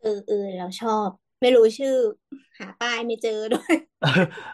[0.00, 1.08] เออเออเราชอบ
[1.40, 1.94] ไม่รู้ชื่อ
[2.58, 4.08] หาป้ายไม่เจอด้วยเออ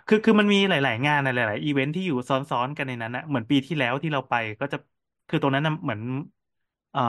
[0.06, 4.76] คือคือมันมีหลาย ๆ งานในหลาย ๆ อีเวนท์ที่อยู่ซ้อน ๆ กันในนั้นนะเหมือนปีที่แล้วที่เราไปก็จะ
[5.28, 6.00] คือตรงนั้นนะเหมือน
[6.90, 7.00] เอ่อ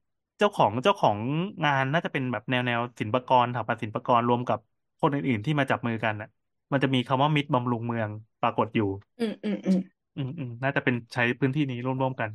[0.41, 1.17] จ้าของเจ้าของ
[1.63, 4.59] งานน่าจะเป็นแบบแนวแนวศิลปากรสถาปัตย์ศิลปากรรวมกับ
[4.99, 6.27] คนอื่นๆที่มาจับมือกันน่ะ
[6.71, 8.09] มันจะมีคำว่ามิตรบำรุงเมือง
[8.41, 8.85] ปรากฏอยู่
[9.19, 9.79] อืมอืมอืม
[10.15, 12.29] อืมอืมน่าจะเป็นใช้พื้นที่นี้ร่วมๆกัน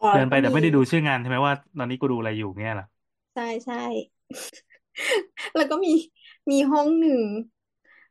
[0.00, 2.86] อ๋อเดิแล้นวไปก็แต่มีไม่ได้ดูชื่องานใช่ไหมว่า ตอนนี้กูดูอะไรอยู่เนี่ยเหรอ
[3.34, 3.76] ใช่ใช่
[5.56, 5.90] แล้วก็มี
[6.50, 7.22] มีห้องหนึ่ง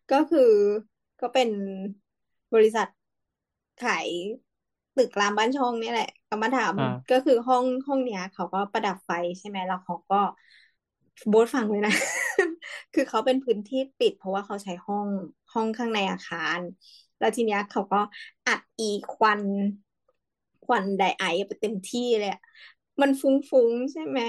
[0.09, 0.41] ก็คือ
[1.19, 1.49] ก็เป็น
[2.53, 2.87] บริษัท
[3.83, 4.09] ขาย
[4.95, 10.15] ตึกรามบ้านช่องเนี่ยแหละ ก็มาถามอ่าก็คือห้องห้องเนี้ย เขาก็ประดับไฟใช่ไหมแล้วเขาก็
[11.29, 11.93] โบ๊ทฟังเลยนะ
[12.93, 15.07] คือเขาเป็นพื้นที่ปิด เพราะว่าเขาใช้ห้อง
[15.53, 16.59] ห้องข้างในอาคาร
[17.19, 17.97] แล้วทีเนี้ยเขาก็
[18.47, 19.41] อัดอีควัน
[20.65, 22.41] ควันไดไอซ์ไปเต็มที่เลยอะ
[23.01, 24.19] มันฟุ้งๆใช่ไหม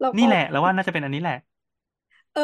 [0.00, 1.36] แล้วนี่ก็แหละ แล้วว่าน่าจะเป็นอันนี้แหละ
[2.32, 2.40] เออ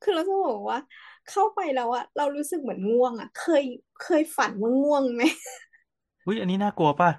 [0.00, 0.78] คือเราจะบอกว่า
[1.26, 3.62] เข้าไปแล้วอะเรารู้สึกเหมือนง่วงอะเคย
[3.98, 5.22] เคยฝันว่าง่วงไหม
[6.26, 7.10] อุ้ยอันนี้น่ากลัวป่ะ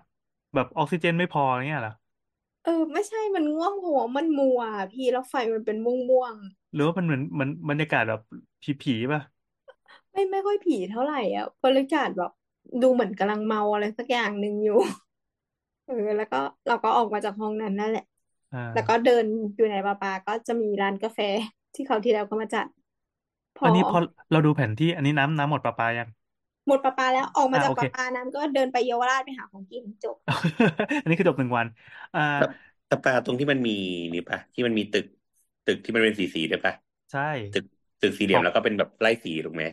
[0.56, 1.93] แบบออกซิเจนไม่พออย่างเงี้ยเหรอ
[2.64, 6.36] เออ ไม่ใช่มันง่วงเพราะว่ามันมัวอะพี่แล้วไฟมันเป็นม่วง
[6.74, 8.20] หรือว่ามันเหมือนเหมันบรรยากาศแบบ
[8.82, 12.32] ผีๆป่ะๆไม่ไม่ค่อยผีเท่าไหร่อะบรรยากาศแบบ
[12.82, 14.74] ดูเหมือนกำลังเมาอะไรสักอย่างหนึ่งอยู่
[15.86, 16.38] เออ แล้วก็
[16.68, 18.03] เราก็ออกมาจากห้องนั้นนั่นแหละ
[18.51, 19.26] อ่า แล้วก็เดิน
[19.56, 21.20] อยู่ในปาปาก็จะมีร้านกาแฟ
[21.74, 22.68] ที่เขาวที่แล้วก็มาจัด
[23.56, 23.97] พออันนี้พอ
[24.32, 26.10] เราดูแผนที่อันนี้น้ำน้ำหมดประปายัง
[26.68, 30.18] หมดปาปาแล้วออกมาอ่าจากโอเคปาปาน้ำก็เดินไปเยาวราชไปหาของกินจบ
[31.01, 31.68] อันนี้คือจบหนึ่งวัน
[32.13, 32.43] อ่าแต่
[32.88, 33.72] แต่ปลาตรงที่มันมี
[34.13, 35.05] นี่ปะที่มันมีตึก
[35.66, 36.74] ตึกที่มันเป็นสีสีด้วยปะ
[37.11, 37.63] ใช่ตึก
[37.99, 39.63] ตึกสี่เหลี่ยมแล้วก็เป็นแบบไล่สีถูกไหม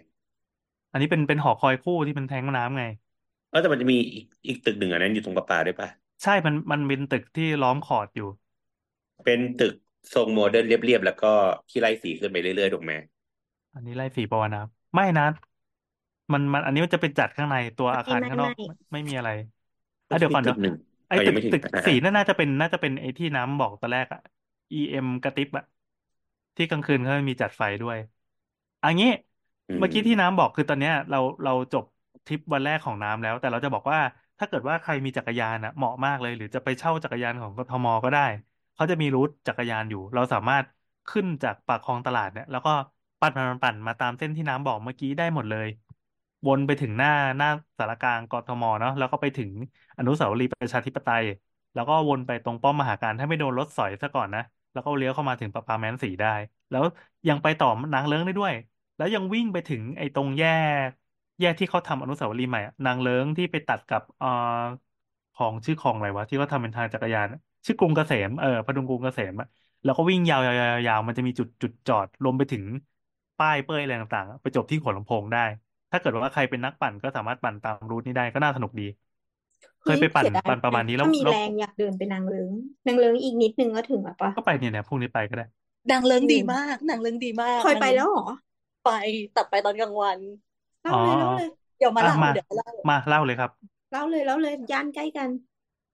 [0.90, 2.82] อันนี้เป็นเป็นหอคอยคู่ที่เป็นแทงน้ำไง
[3.48, 5.88] เออแต่มันจะมีอีกอีกตึกหนึ่งอันนั้นอยู่ตรงประปาด้วยปะ
[6.22, 8.24] ใช่มันมันเป็นตึกที่ล้อมขอดอยู่
[9.24, 9.74] เป็นตึก
[10.14, 11.26] ทรงโมเดิร์นเรียบๆแล้วก็
[11.68, 12.92] ที่ไล่สีขึ้นไปเรื่อยๆถูกไหม
[13.74, 14.60] อันนี้ไล่สีปวนา
[14.94, 15.24] ไม่นะ
[16.32, 19.28] มันมันอันนี้มันจะเป็นจัดข้างในตัวอาคารไม่ข้างนอก ไม่ไม่ไม่มีอะไร
[20.08, 20.74] ก็อะเดี๋ยวมีก่อนตึเนาะกหนึ่ง
[21.08, 24.20] ไอ้เออตึยังกไม่ถึงตึกอ่าสีนั่นน่าจะเป็นน่าจะเป็นไอ้ที่น้ำบอกตอนแรกอะ
[24.74, 25.64] EM กระติบอะ
[26.56, 27.98] ที่กลางคืนเขามีจัดไฟด้วย
[28.82, 29.06] อันนี้
[29.68, 31.84] อืมเมื่อกี้ที่น้ำบอกคือตอนเนี้ย เราเราจบ
[32.24, 33.98] ทริปวันแรกของน้ำแล้ว แต่เราจะบอกว่า
[34.38, 38.20] ถ้าเกิดว่าใครมีจักรยานอะเหมาะมากเลย หรือจะไปเช่าจักรยานของกทมก็ได้
[38.74, 40.66] เขาจะมีรูทจักรยานอยู่ เราสามารถ
[41.08, 42.70] ขึ้นจากปากคลองตลาดเนี่ย แล้วก็
[43.20, 45.66] ปั่นปั่นปั่นมาตามเส้นที่น้ำบอกเมื่อกี้ได้หมดเลย
[46.46, 49.50] วนไปถึงหน้าหน้าสารกลางกทมเนาะแล้วก็ไปถึง
[49.96, 51.24] อนุสาวรีย์ประชาธิปไตย
[51.74, 54.40] แล้วก็วนไปตรงป้อมมหาการถ้าไม่โดนรถสอยซะก่อนนะ
[54.72, 56.28] แล้วก็เลี้ยวเข้ามาถึงปะปาแมนสีได้
[56.70, 56.84] แล้ว
[57.28, 58.52] ยังไปต่อนางเลิ้งได้ด้วย
[58.96, 60.44] แล้วยังวิ่งไปถึงไอ้ตรงแย
[60.88, 60.90] ก
[61.40, 64.26] แยกที่เขาทำอนุสาวรีย์ใหม่นางเลิ้งที่ไปตัดกับเอ่อ
[65.34, 67.26] ของชื่อคลองอะไรวะที่เขาทำเป็นทางจักรยาน
[67.66, 69.46] ชื่อกรุงเกษมเออพดุงกรุงเกษมอะ
[69.82, 72.64] แล้วก็วิ่งยาวๆๆมันจะมีจุดจุดจอดรวมไปถึง
[73.38, 75.40] ป้ายเป้ยอะไรต่างๆ ไปจบที่หัวลำโพงได้
[75.92, 78.84] ถ้าเกิดว่าใครเป็นนักปั่นก็สามารถปั่นตามรูทนี้ได้ก็น่าสนุกดี
[79.82, 82.52] เคเฮ้ยยไปปั่นเสียดายปั่นประมาณนี้แล้วถ้ามีแล้วแรงอยากเดินไปนางเลิง
[82.86, 85.44] นางเลิงอีกนิดนึงก็ถึงแล้วปะก็ไปเนี่ยเนี่ยพรุ่งนี้ไปก็ได้
[85.90, 88.22] นางเลิ้งอืมดีมากนางเลิ้งดีมากเคยไปนางแล้วเหรอ
[88.82, 88.86] ไป
[89.32, 90.20] แต่ไปตอนกลางวัน
[90.80, 93.50] เล่าอ๋อเลยเล่าเลยเดี๋ยวมาอะเล่ามาเดี๋ยวมาเล่ามาเล่าเลยครับ
[93.90, 95.30] เล่าเลยเล่าเลยย่านใกล้กัน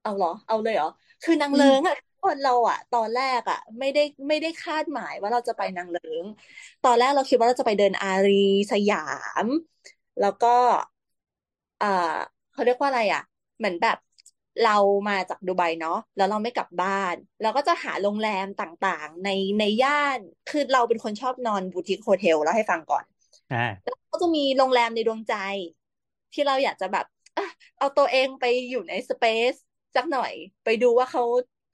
[0.01, 0.89] เอาเหรอ เอาเลยเหรอ
[1.23, 6.27] คือนางอืมเลิ้งอะ คนเราอะตอนแรกอะไม่ได้ไม่ได้คาดหมายว่าเราจะไปนางเลิ้ง
[6.83, 8.33] ตอนแรกเราคิดว่าเราจะไปเดินอารี
[8.71, 8.97] สยา
[9.45, 9.47] ม
[10.19, 10.49] แล้วก็
[11.81, 11.87] อ่า
[12.53, 13.21] เขาเรียกว่าอะไรอะ
[13.59, 13.97] เหมือนแบบ
[14.61, 14.71] เรา
[15.09, 23.05] มาจากดูไบเนาะแล้วเราไม่กลับบ้าน เราก็จะหาโรงแรมต่างๆ ในในย่านคือเราเป็นคนชอบนอน boutique hotel แล้วให้ฟังก่อน
[23.51, 25.33] อ่าแล้วก็จะมีโรงแรมในดวงใจ
[26.33, 27.05] ที่เราอยากจะแบบ
[27.37, 27.43] อะ
[27.79, 29.55] เอาตัวเองไปอยู่ใน spaceซ
[29.97, 30.33] สักหน่อย
[30.65, 31.23] ไปดูว่าเขา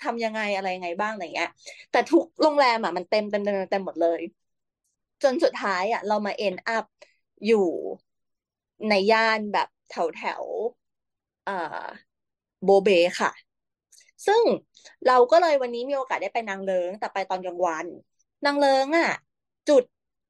[0.00, 1.48] ทำยังไงอะไรยังไงบ้างอะไรเงี้ย
[1.90, 4.20] แต่ทุกโรงแรมอะมันเต็มเต็มเต็มเต็มหมดเลย
[5.22, 6.84] จนสุดท้ายอะ เรามาเอ็นอัพ
[7.46, 7.68] อยู่
[8.88, 10.44] ในย่านแบบแถวแถว
[11.44, 11.52] เอ่อ
[12.64, 12.88] โบเบ
[13.20, 13.30] ค่ะ
[14.26, 14.42] ซึ่ง
[15.06, 17.86] เราก็เลยวันนี้มีโอกาสได้ไปนางเลิง แต่ไปตอนกลางวัน
[18.44, 19.10] นางเลิงอะ
[19.68, 19.84] จุด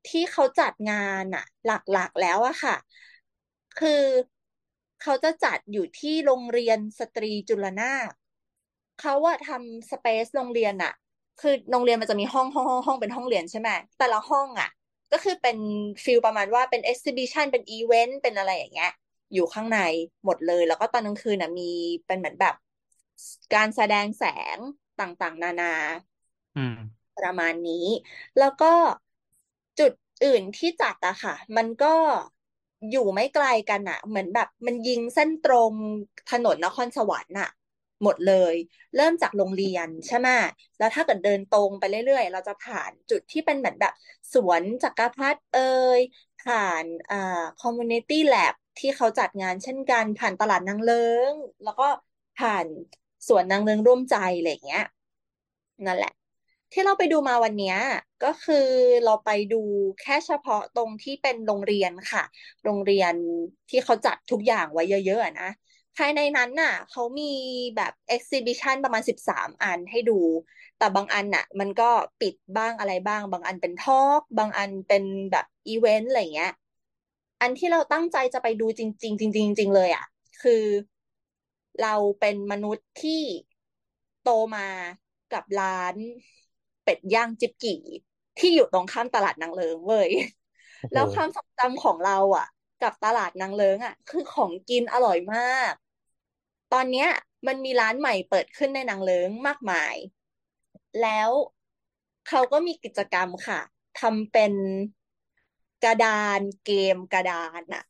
[0.09, 2.77] ที่เขาจัดงานอะ หลักๆแล้วอะค่ะ
[3.79, 4.03] คือ
[5.03, 8.13] เขาจะจัดอยู่ที่โรงเรียนสตรีจุลนาค
[9.01, 10.93] เขาอะทำ space โรงเรียนอะ
[11.41, 13.69] คือโรงเรียนมันจะมีห้องห้องห้องห้องเป็นห้องเรียนใช่ไหม
[13.99, 14.69] แต่ละห้องอะ
[15.13, 15.57] ก็คือเป็น
[16.05, 18.91] feel ประมาณว่าเป็น exhibition เป็นอีเวนต์เป็นอะไรอย่างเงี้ย
[19.33, 19.79] อยู่ข้างใน
[20.25, 21.71] หมดเลย แล้วก็ตอนกลางคืนนะมี
[22.07, 22.55] เป็นเหมือนแบบ
[23.55, 24.25] การแสดงแส
[24.57, 24.59] ง
[25.01, 25.73] ต่างๆ นานา
[27.19, 27.87] ประมาณนี้
[28.39, 28.73] แล้วก็
[29.79, 29.93] จุด
[30.25, 31.95] อื่นที่จัดอะค่ะ มันก็
[32.91, 35.75] อยู่ไม่ไกลกันอะเหมือนแบบ มันยิงเส้นตรง
[36.31, 37.51] ถนนนครสวรรค์อะ
[38.03, 38.55] หมดเลย
[38.97, 40.29] เริ่มจากโรงเรียนใช่ไหม
[40.79, 43.93] แล้วถ้าเกิดเดินตรงไปเรื่อย ๆ เราจะผ่านจุดที่เป็นเหมือนแบบ
[44.33, 45.59] สวนจักรพรรดิเอ่
[45.99, 46.01] ย
[46.39, 47.17] ผ่านอ่า
[47.61, 50.97] community lab ที่เขาจัดงานเช่นกัน ผ่านตลาดนางเลิ้
[51.31, 51.33] ง
[51.63, 51.85] แล้วก็
[52.37, 52.67] ผ่าน
[53.29, 54.83] สวนนางเลิ้งร่วมใจอะไรเงี้ย
[55.87, 56.11] นั่นแหละ
[56.73, 57.75] ที่เราไปดูมาวันนี้
[58.25, 58.55] ก็คือ
[59.05, 59.57] เราไปดู
[60.01, 62.23] แค่เฉพาะตรงที่เป็นโรงเรียนค่ะ
[62.65, 63.15] โรงเรียน
[63.69, 65.49] ที่เขาจัดทุกอย่างไว้เยอะๆนะ
[65.97, 67.33] ภายในนั้นน่ะเขามี
[67.77, 70.21] แบบเอ็กซิบิชันประมาณสิบสามอันให้ดู
[70.79, 71.91] แต่บางอันน่ะ มันก็
[72.21, 76.53] ปิดบ้างอะไรบ้าง บางอันเป็นทอล์กบางอันเป็นแบบอีเวนต์อะไรเงี้ย
[77.41, 80.05] อันที่เราตั้งใจจะไปดูจริง ๆ จริง ๆ จริง ๆ เลยอะ
[80.43, 80.65] คือ
[81.83, 83.23] เราเป็นมนุษย์ที่
[84.23, 84.69] โตมา
[85.33, 85.97] กับร้าน
[86.85, 87.81] เป็ดย่างจิบกี่
[88.39, 90.11] ที่อยู่ตรงข้ามตลาดนางเลิงเว้ย
[90.81, 92.47] โอ้โหแล้วความทรงจำของเราอะ
[92.83, 95.41] กับตลาดนางเลิงอะ คือของกินอร่อยมา
[95.71, 95.73] ก
[96.75, 97.09] ตอนเนี้ย
[97.47, 99.95] มันมีร้านใหม่เปิดขึ้นในนางเลิงมากมาย
[101.03, 101.31] แล้ว
[102.29, 103.61] เขาก็มีกิจกรรมค่ะ
[104.01, 104.53] ทำเป็น
[105.85, 107.85] กระดานเกมกระดานอะ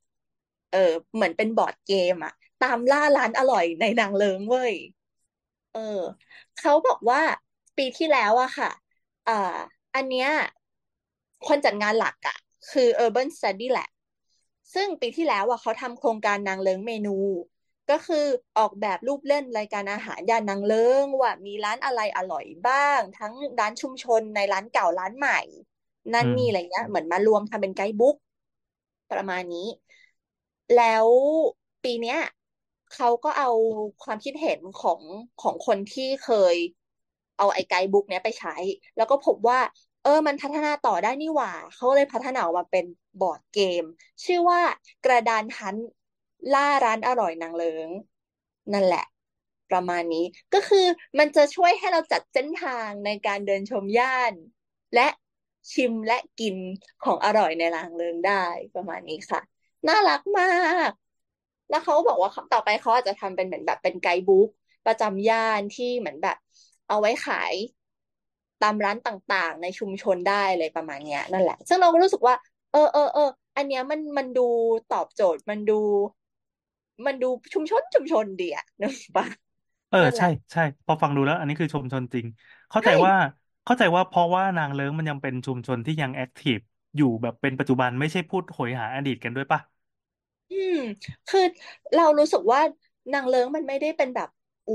[0.72, 2.32] เออ เหมือนเป็นบอร์ดเกมอะ
[2.62, 4.74] ตามล่าร้านอร่อยในนางเลิงเว้ย
[5.72, 6.00] เออ
[6.60, 7.20] เขาบอกว่า
[7.76, 8.70] ปีที่แล้วอะค่ะ
[9.28, 9.32] อ่า
[9.94, 10.28] อันเนี้ย
[11.46, 12.36] คนจัดงานหลักอะ
[12.70, 13.90] คือ Urban Study Lab
[14.74, 17.16] ซึ่งปีที่แล้วอะเขาทำโครงการนางเลิงเมนู
[17.90, 18.24] ก็คือ
[18.58, 25.38] ออกแบบรูปเล่นรายการอาหารย่านนางเลิงว่ามีร้านอะไรอร่อยบ้าง ทั้งร้านชุมชนในร้านเก่าร้านใหม่
[26.14, 28.16] นั่นนี่อะไรเงี้ยเหมือนมารวมทำเป็นไกด์บุ๊ก
[29.10, 29.66] ประมาณนี้
[30.76, 31.08] แล้ว
[31.82, 32.18] ปีเนี้ย
[32.94, 33.48] เขาก็เอา
[34.02, 35.02] ความคิดเห็นของ
[35.38, 36.56] ของคนที่เคย
[37.36, 38.54] เอาไอ้ไกด์บุ๊กเนี้ยไปใช้
[38.96, 39.60] แล้วก็พบว่า
[40.02, 42.84] เออ มันพัฒนาต่อได้นี่หว่า เขาเลยพัฒนาออกมาเป็น
[43.20, 43.82] บอร์ดเกม
[44.24, 44.60] ชื่อว่า
[45.04, 45.76] กระดานฮัน
[46.52, 47.88] ล่าร้านอร่อยนางเลิง
[48.72, 49.04] นั่นแหละ
[49.70, 50.24] ประมาณนี้
[50.54, 50.86] ก็คือ
[51.18, 54.34] มันจะช่วยให้เราจัดเส้นทางในการเดินชมย่าน
[54.94, 55.08] และ
[55.72, 56.56] ชิมและกิน
[57.04, 59.40] ของอร่อยในนางเลิงได้ประมาณนี้ค่ะ
[59.88, 60.46] น่ารักมา
[60.88, 60.90] ก
[61.70, 64.48] แล้วเขาบอกว่าต่อไปเขาอาจจะทำเป็นเหมือนแบบเป็นไกด์บุ๊ก
[64.86, 66.36] ประจำย่านที่เหมือนแบบ
[66.88, 67.54] เอาไว้ขาย
[68.62, 72.34] ตามร้านต่างๆ ในชุมชนได้เลยประมาณเนี้ยนั่นแหละ ซึ่งเราก็รู้สึกว่า
[72.72, 74.40] เออเออเอออันเนี้ยมันมันดู
[74.92, 75.80] ตอบโจทย์มันดู
[77.06, 79.26] มันดูชุมชนชุมชนดีอะนึกปะ
[79.88, 82.26] เออนั่นแหใช่ละใช่พอฟังดูแล้ว อันนี้คือชุมชนจริง
[82.70, 83.12] เข้าใจใช่ว่า
[83.64, 86.58] เข้าใจว่าเพราะว่านางเลิ้งมันยังเป็นชุมชนที่ยังแอคทีฟ
[86.96, 89.60] อยู่แบบเป็นปัจจุบันไม่ใช่พูดโหยหาอดีตกันด้วยปะ
[90.50, 90.76] อืม
[91.28, 91.40] คือ
[91.94, 92.60] เรารู้สึกว่า
[93.12, 94.28] นางเลิ้งมันไม่ได้เป็นแบบ
[94.66, 94.74] อู้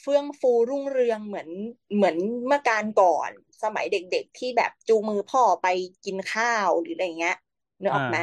[0.00, 1.48] เฟื่องฟูรุ่งเรืองเหมือน
[1.94, 3.32] เหมือนเมื่อการก่อน
[3.62, 5.66] สมัยเด็กๆที่แบบจูงมือพ่อไป
[6.04, 7.34] กินข้าวหรืออะไรเงี้ย
[7.82, 8.18] นึกออ่าอกไหม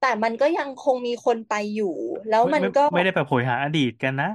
[0.00, 1.94] แต่มันก็ยังคงมีคนไปอยู่
[2.28, 4.26] แล้วไม่มันไม่ก็ไม่ได้แบบโหยหาอดีตกันนะ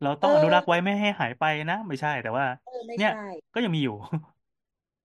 [0.00, 3.20] เราเอต้องอนุรักษ์อไว้ไม่ให้หายไปนะ ไม่ใช่แต่ว่า เออไม่เนี่ย ใช่
[3.54, 3.94] ก็ยังมีอยู่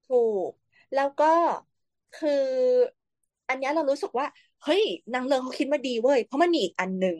[0.07, 0.15] ถู
[0.49, 0.51] ก
[0.93, 1.25] แล้วก็
[2.13, 2.29] คือ
[3.49, 4.27] อันเนี้ยเรารู้สึกว่า
[4.63, 4.83] เฮ้ย
[5.13, 7.17] นางเลิงเขาคิดมาดีเว้ย เพราะมันมีอีกอันหนึ่ง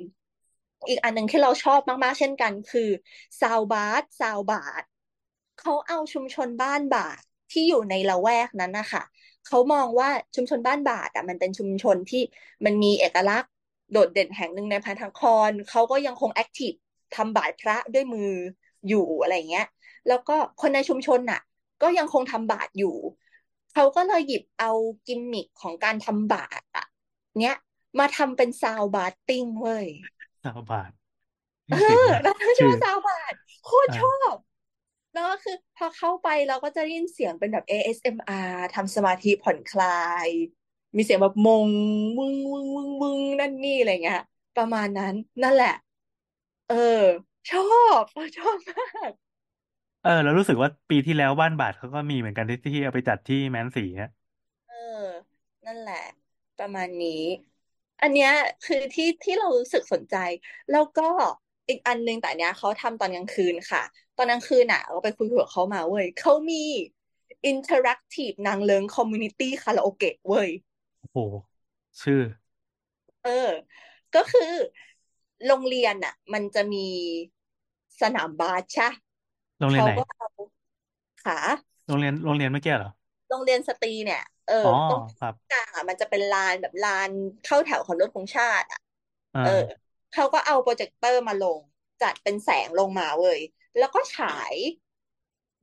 [0.90, 2.90] อีกอันหนึ่งที่เราชอบมากๆ เช่นกันคือ
[3.42, 4.88] ซาวบาร์ซาวบาร์
[5.60, 7.22] เขาเอาชุมชนบ้านบาท
[7.52, 9.04] ที่อยู่ในละแวกนั้นนะคะ
[9.48, 12.22] เขามองว่าชุมชนบ้านบาตรอะมันเป็นชุมชนที่
[12.66, 13.52] มันมีเอกลักษณ์
[13.92, 16.74] โดดเด่นแห่งหนึ่งในพระนครเขาก็ยังคง active
[17.16, 18.32] ทำบาตรพระด้วยมือ
[18.88, 19.68] อยู่อะไรเงี้ย
[20.08, 21.42] แล้วก็คนในชุมชนน่ะ
[21.82, 22.96] ก็ยังคงทำบาตรอยู่
[23.74, 24.72] เขาก็เลยหยิบเอา
[25.08, 26.86] กิมมิคของการทำบาตรอะ
[27.40, 27.56] เนี้ย
[28.00, 29.88] มาทำเป็น sound bathing เว้ย
[30.44, 30.92] sound bath
[31.70, 34.36] เออเจ๋งอะว่ะแล้วตั้งชื่ชื่ออว่า sound บาตรโคตรอ่าชอบ
[35.14, 39.88] แล้วก็คือพอเข้าไปเราก็จะได้ยินเสียงเป็นแบบ ASMR ทำสมาธิผ่อนคลา
[40.28, 40.30] ย
[40.96, 41.70] มีเสียงแบบมง
[42.18, 44.20] วึ้งวึ้งวึ้งวึ้งนั่นนี่อะไรเงี้ย
[44.56, 45.70] ประมาณนั้นนั่นแหละ
[46.68, 46.76] เออ
[47.50, 47.60] ชอ
[48.02, 48.04] บ
[48.38, 48.76] ชอบมา
[49.10, 49.12] ก
[50.02, 54.10] เออเรารู้สึกว่าปีที่แล้วบ้านบาทเขาก็มีเหมือนกันที่ที่เอาไปจัดที่แมนสีฮะ
[54.68, 54.76] เออ
[55.66, 55.96] นั่นแหละ
[56.58, 57.24] ประมาณนี้
[58.02, 58.32] อันเนี้ย
[58.64, 60.16] คือที่ที่เรารู้สึกสนใจ
[60.70, 61.04] แล้วก็
[61.70, 63.82] อีกอันนึงแต่อันเนี้ยเขาทำตอนกลางคืนค่ะ
[64.18, 66.64] ตอนกลางคืนอะเราไปคุยกับเขามาเว้ยเขามี
[67.52, 70.50] interactive นางเลิง community คาราโอเกะเว้ย
[71.00, 71.18] โอ้โห
[72.02, 72.20] ชื่อ
[73.22, 73.32] เออ
[74.14, 74.42] ก็คือ
[75.46, 76.88] โรงเรียนอะ มันจะมี
[78.02, 78.88] สนามบาสใช่
[79.60, 80.28] โรงเรียนเขาไหนก็เอา
[81.24, 81.38] ขา
[81.86, 82.92] โรงเรียนโรงเรียนเมื่อกี้เหรอ
[83.28, 87.12] โรงเรียนสตรีเนี่ย เอออ๋อตรงครับกลางอะมันจะเป็นลานแบบลาน
[87.44, 88.80] เข้าแถวเคารพธงชาติอะ
[89.34, 89.50] อ่าเออ
[90.14, 91.60] เขาก็เอาโปรเจคเตอร์มาลง
[92.02, 93.40] จัดเป็นแสงลงมาเว้ย
[93.78, 94.56] แล้วก็ฉาย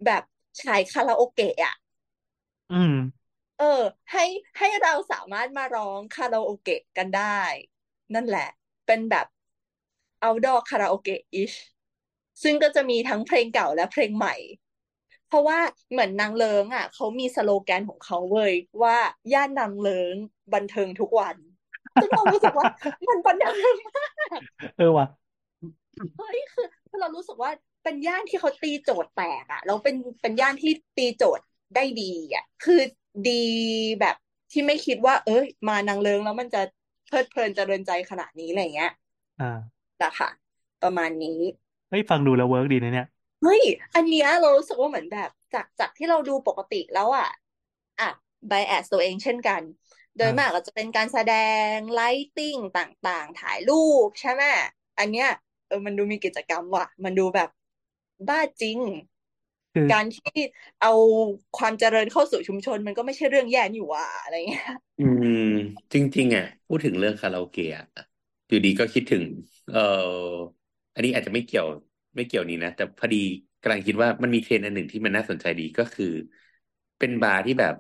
[0.05, 0.23] แบบ
[0.61, 1.75] ฉายคาราโอเกะอะ
[2.71, 2.93] อืม
[3.59, 3.83] เออ
[4.13, 4.25] ให้
[4.59, 7.41] ให้เราสามารถมาร้องคาราโอเกะกันได้
[8.15, 8.49] นั่นแหละ
[8.87, 9.27] เป็นแบบ
[10.25, 11.57] outdoor คาราโอเกะ ish
[12.43, 14.35] ซึ่งก็จะมีทั้งเพลงเก่าและเพลงใหม่
[15.27, 15.59] เพราะว่า
[15.91, 18.97] เหมือนนางเลิ้งอะ เขามีสโลแกนของเขาเว้ยว่า
[19.33, 20.17] ย่านนางเลิ้ง
[20.53, 21.37] บันเทิงทุกวัน
[22.01, 22.67] ซึ่งเรารู้สึกว่า
[23.09, 24.07] มันบันเทิงมา
[24.39, 24.41] ก
[24.79, 25.07] เออว่ะ
[26.19, 27.51] เฮ้ยคือคือเรารู้สึกว่า
[27.85, 32.81] เป็นย่านที่เขาตีโจทย์แตกอะแล้วเป็นเป็นย่านที่ตีโจทย์ได้ดีอะคือ
[33.29, 33.43] ดี
[34.01, 34.17] แบบ
[34.53, 36.61] ที่ไม่คิดว่า เอ้ย มานางเลิ้งแล้วมันจะ
[37.07, 38.93] เพลิดเพลินเจริญใจขนาดนี้อะไรเงี้ย
[39.41, 39.59] อ่า
[40.03, 40.29] นะคะ
[40.83, 41.41] ประมาณนี้
[41.91, 43.07] เฮ้ยฟังดูแล้ว work ดีนะเนี่ย
[43.43, 43.63] เฮ้ย
[43.95, 47.29] อันเนี้ยเรารู้สึกว่าเหมือนแบบ จากจากที่เราดูปกติแล้วอะ
[48.01, 48.09] อะ
[48.51, 49.63] bias ตัวเองเช่นกัน
[50.19, 51.35] โดยอ่ามากก็จะเป็นการแสด
[51.75, 54.43] ง lighting ต่างๆ ถ่ายรูปใช่ไหม
[54.99, 55.29] อันเนี้ย
[55.67, 57.49] เออมันดูมีกิจกรรมว่ะ มันดูแบบ
[58.29, 58.79] บ้าจริง
[59.75, 60.41] คือการที่
[60.81, 60.93] เอา
[61.59, 64.65] ความเจริญเข้าสู่ชุมชน มันก็ไม่ใช่เรื่องแย่นี่หว่าอะไรเงี้ย
[64.99, 65.27] อืม
[65.93, 68.05] จริง ๆอะพูดถึงเรื่องคาราโอเกะอะ
[68.49, 69.25] อยู่ดีก็คิดถึง
[69.69, 69.81] เอ่อ
[70.95, 71.67] อันนี้อาจจะไม่เกี่ยว
[72.17, 73.17] ไม่เกี่ยวนี้นะแต่พอดี
[73.61, 76.05] กำลังคิดว่ามันมีเทรนด์อันหนึ่งที่มันน่าสนใจดีก็คือ
[76.99, 77.75] เป็นบาร์ที่แบบ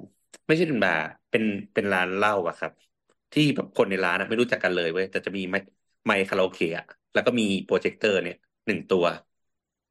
[0.46, 2.72] ไม่ใช่เป็นบาร์ เป็นเป็นร้านเหล้าอะครับ
[3.32, 5.66] ที่แบบคนในร้านอะไม่รู้จักกันเลยเว้ยแต่จะมีไมค์
[6.06, 8.34] ไมค์คาราโอเกะอะแล้วก็มีโปรเจคเตอร์เนี่ย
[8.66, 9.04] หนึ่งตัว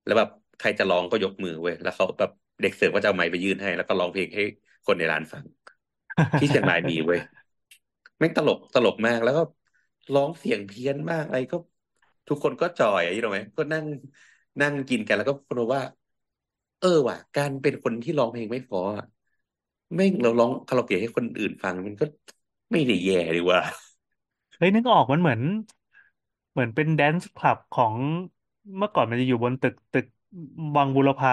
[0.03, 2.29] แล้วแบบใครจะร้องก็ยกมือเว้ยแล้วเขาแบบ
[2.61, 4.41] เด็กเสิร์ฟก็จะเอาไมค์ไปยื่นให้ แล้วก็ร้องเพลงให้
[4.85, 5.45] คนในร้านฟัง
[6.37, 7.19] ที่เชียงรายมีเว้ย
[8.19, 9.41] แม่งตลกตลกมากแล้วก็
[10.13, 11.57] ร้องเสียงเพี้ยนมากอะไรก็
[12.27, 13.85] ทุกคนก็จอยอะยี่รู้ไหมก็นั่ง
[14.61, 15.83] นั่งกินกันแล้วก็คนว่า
[16.79, 18.79] เออว่ะ การเป็นคนที่ร้องเพลงไม่เพอ
[19.95, 22.05] แม่งเราร้องคาราโอเกะให้คนอื่นฟังมันก็
[22.71, 23.59] ไม่ได้แย่ดีว่า
[24.57, 25.41] เฮ้ยนึกออกมันเหมือน
[26.51, 27.95] เหมือนเป็นแดนซ์คลับของ
[28.77, 30.05] เมื่อก่อนมันจะอยู่บนตึกตึก
[30.75, 31.31] วังบุรพา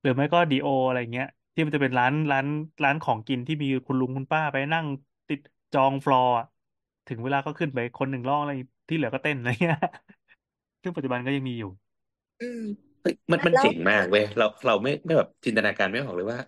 [0.00, 2.46] หรือไม่ก็ดีโออะไรเงี้ย ที่ที่มันจะเป็นร้านร้าน
[2.84, 4.86] ร้านของกินที่มีคุณลุงคุณป้าไปนั่ง
[5.28, 5.40] ติด
[5.72, 6.44] จองฟลอร์อะ
[7.06, 8.52] ถึงเวลาก็ขึ้นไปคนหนึ่งร้องอะไร
[8.88, 9.76] ที่เหลือก็เต้นอะไรเงี้ย
[10.82, 11.70] ซึ่งปัจจุบันก็ยังมีอยู่
[12.40, 12.44] อื
[13.00, 16.38] มเฮ้ยมันมันแล้วเจ๋งมากเว้ยเราเราไม่ไม่แบบจินตนาการไม่ออกเลยว่า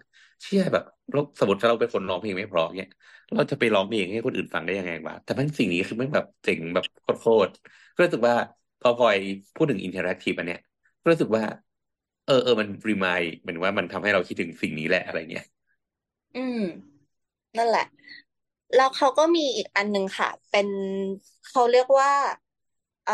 [0.42, 2.88] เชื่อแบบเราสมมติถ้าเราเป็นคนร้องเพลงไม่เพราะเนี่ย
[3.34, 8.36] เราจะไปร้องเพลงให้คนอื่นฟังได้ยังไงวะแต่มันสิ่งนี้คือไม่แบบเจ๋งแบบโคตรๆก็รู้สึกว่า
[8.80, 9.16] พอพลอย
[9.54, 10.58] พูดถึง interactive อันเนี้ย
[11.00, 11.44] ก็รู้สึกว่า
[12.24, 15.44] เออเออมันรีมายเหมือนว่ามันทำให้เราคิดถึงสิ่งนี้แหละอะไรเงี้ย
[16.34, 16.58] อืม
[17.58, 17.82] นั่นแหละ
[18.74, 20.68] แล้วเขาก็มีอีกอันหนึ่งค่ะ เป็น
[21.46, 22.10] เขาเรียกว่า
[23.04, 23.12] เอ่อ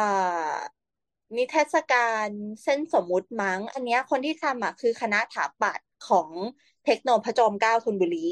[1.36, 2.28] นิทรรศการ
[2.64, 6.30] เส้นสมมุติมั้ง อันเนี้ยคนที่ทำอะคือคณะถาปัตย์ของ
[6.84, 8.28] เทคโนพระจอมเกล้าธนบุรี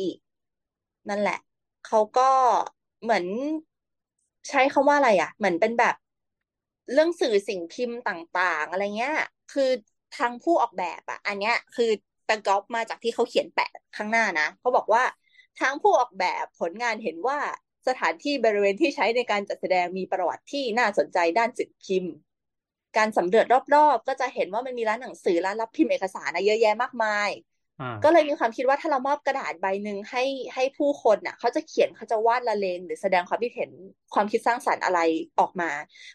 [1.08, 1.38] นั่นแหละ
[1.86, 2.30] เขาก็
[3.02, 3.24] เหมือน
[4.48, 5.94] ใช้คำว่าอะไรอะ เหมือนเป็นแบบ
[6.92, 9.16] เรื่องสื่อสิ่งพิมพ์ต่าง ๆ อะไรเงี้ย
[9.52, 9.70] คือ
[10.16, 11.90] ทางผู้ออกแบบอะ อันเนี้ยคือ
[12.26, 15.02] ไปก๊อปมาจากที่เขาเขียนแปะข้างหน้านะเขาบอกว่า
[15.60, 17.38] ทางผู้ออกแบบผลงานเห็นว่า
[17.88, 22.14] สถานที่บริเวณที่ใช้ในการจัดแสดงมีประวัติที่น่าสนใจด้านสื่อพิมพ์
[22.96, 27.30] การสำรวจรอบๆ ก็จะเห็นว่ามันมีร้านหนังสือร้านรับพิมพ์เอกสารนะเยอะแยะมากมาย
[27.80, 30.24] อ่าก็เลยมีความคิดว่าถ้าเรามอบกระดาษใบหนึ่งให้
[30.54, 33.70] ให้ผู้คนน่ะเขาจะเขียนเขาจะวาดละเลงหรือแสดงความคิดเห็น
[34.14, 35.00] ความคิดสร้างสรรค์อะไร
[35.40, 35.70] ออกมา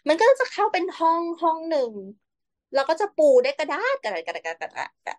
[0.08, 1.92] มันก็จะเข้าเป็นห้องห้องหนึ่ง
[2.74, 5.18] เราก็จะปูได้วยกระดาษกระดาษกระดาษกระดาษกระดาษกระดาษ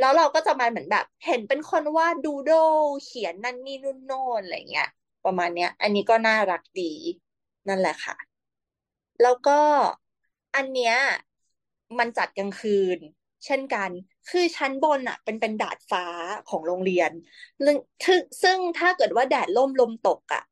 [0.00, 2.52] แล้วเราก็จะมาเหมือนแบบ เห็นเป็นคนวาดดูโด
[3.04, 4.88] เขียนนั่นนี่นู่นโน่นอะไรเงี้ย
[5.24, 6.92] ประมาณเนี้ย อันนี้ก็น่ารักดี
[7.68, 8.16] นั่นแหละค่ะ
[9.22, 9.58] แล้วก็
[10.54, 10.94] อันเนี้ย
[11.98, 12.98] มันจัดกลางคืน
[13.44, 13.90] เช่นกัน
[14.30, 16.04] คือชั้นบนอะเป็นเป็นดาดฟ้า
[16.48, 17.10] ของโรงเรียน
[17.64, 20.42] ซึ่งซึ่งซึ่งถ้าเกิดว่าแดดล่มลมตกอะ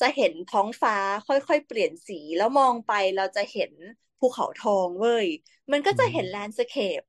[0.00, 0.96] จะเห็นท้องฟ้า
[1.26, 3.72] ค่อยๆ เปลี่ยนสีแล้วมองไปเราจะเห็น
[4.18, 5.26] ภูเขาทองเว้ย
[5.72, 7.00] มันก็จะเห็นแลนด์สเคป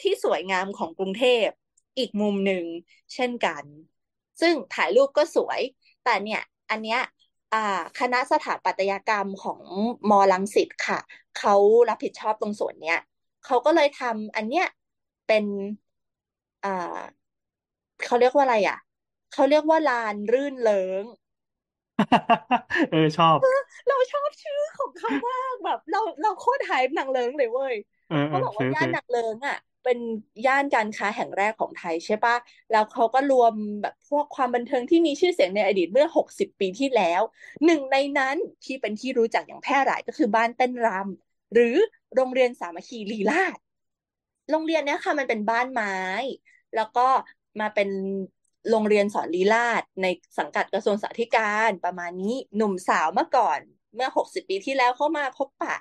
[0.00, 1.48] ที่สวยงามของกรุงเทพ
[1.98, 2.64] อีกมุมหนึ่ง
[3.14, 3.64] เช่นกัน
[4.40, 5.60] ซึ่งถ่ายรูปก็สวย
[6.04, 7.15] แต่เนี่ย อันเนี้ยอ่า
[7.98, 9.62] คณะสถาปัตยกรรมของ
[10.10, 10.98] มอรังสิตค่ะ
[11.34, 11.54] เขา
[11.88, 12.98] รับผิดชอบตรงส่วนเนี้ย
[13.42, 14.64] เขาก็เลยทำอันเนี้ย
[15.26, 15.44] เป็น
[16.62, 16.68] อ่า
[18.04, 18.78] เขาเรียกว่าอะไรอะ
[19.32, 21.04] เขาเรียกว่าลานรื่นเริง
[22.90, 23.38] เออชอบ
[23.86, 27.74] เราชอบชื่อของเขามากแบบ เราเราโคตรไฮป์หนังเลิงเลยเว้ย
[28.08, 29.54] เออเอเขาอบอกว่าซื้อย่านซื้อหนังเลิงอะ
[29.86, 29.98] เป็น
[30.46, 32.36] ย่านการค้าแห่งแรกของไทยใช่ปะ
[32.72, 37.22] แล้วเขาก็รวมแบบพวกความบันเทิงที่มีชื่อเสียงในอดีตเมื่อหกสิบปีที่แล้ว
[37.64, 41.76] หนึ่งในนั้นที่เป็นที่รู้จักอย่างแพร่หลายก็คือบ้านเต้นรำหรือ
[42.14, 43.58] โรงเรียนสามัคคีลีลาศ
[44.50, 45.96] โรงเรียนเนี้ยค่ะมันเป็นบ้านไม้
[46.76, 47.08] แล้วก็
[47.60, 47.88] มาเป็น
[48.70, 50.06] โรงเรียนสอนลีลาศใน
[50.38, 53.60] สังกัดกระทรวงสาธการประมาณนี้หนุ่มสาวเมื่อก่อน
[53.94, 55.76] เมื่อหกสิบปีที่แล้วเข้ามาพบปะ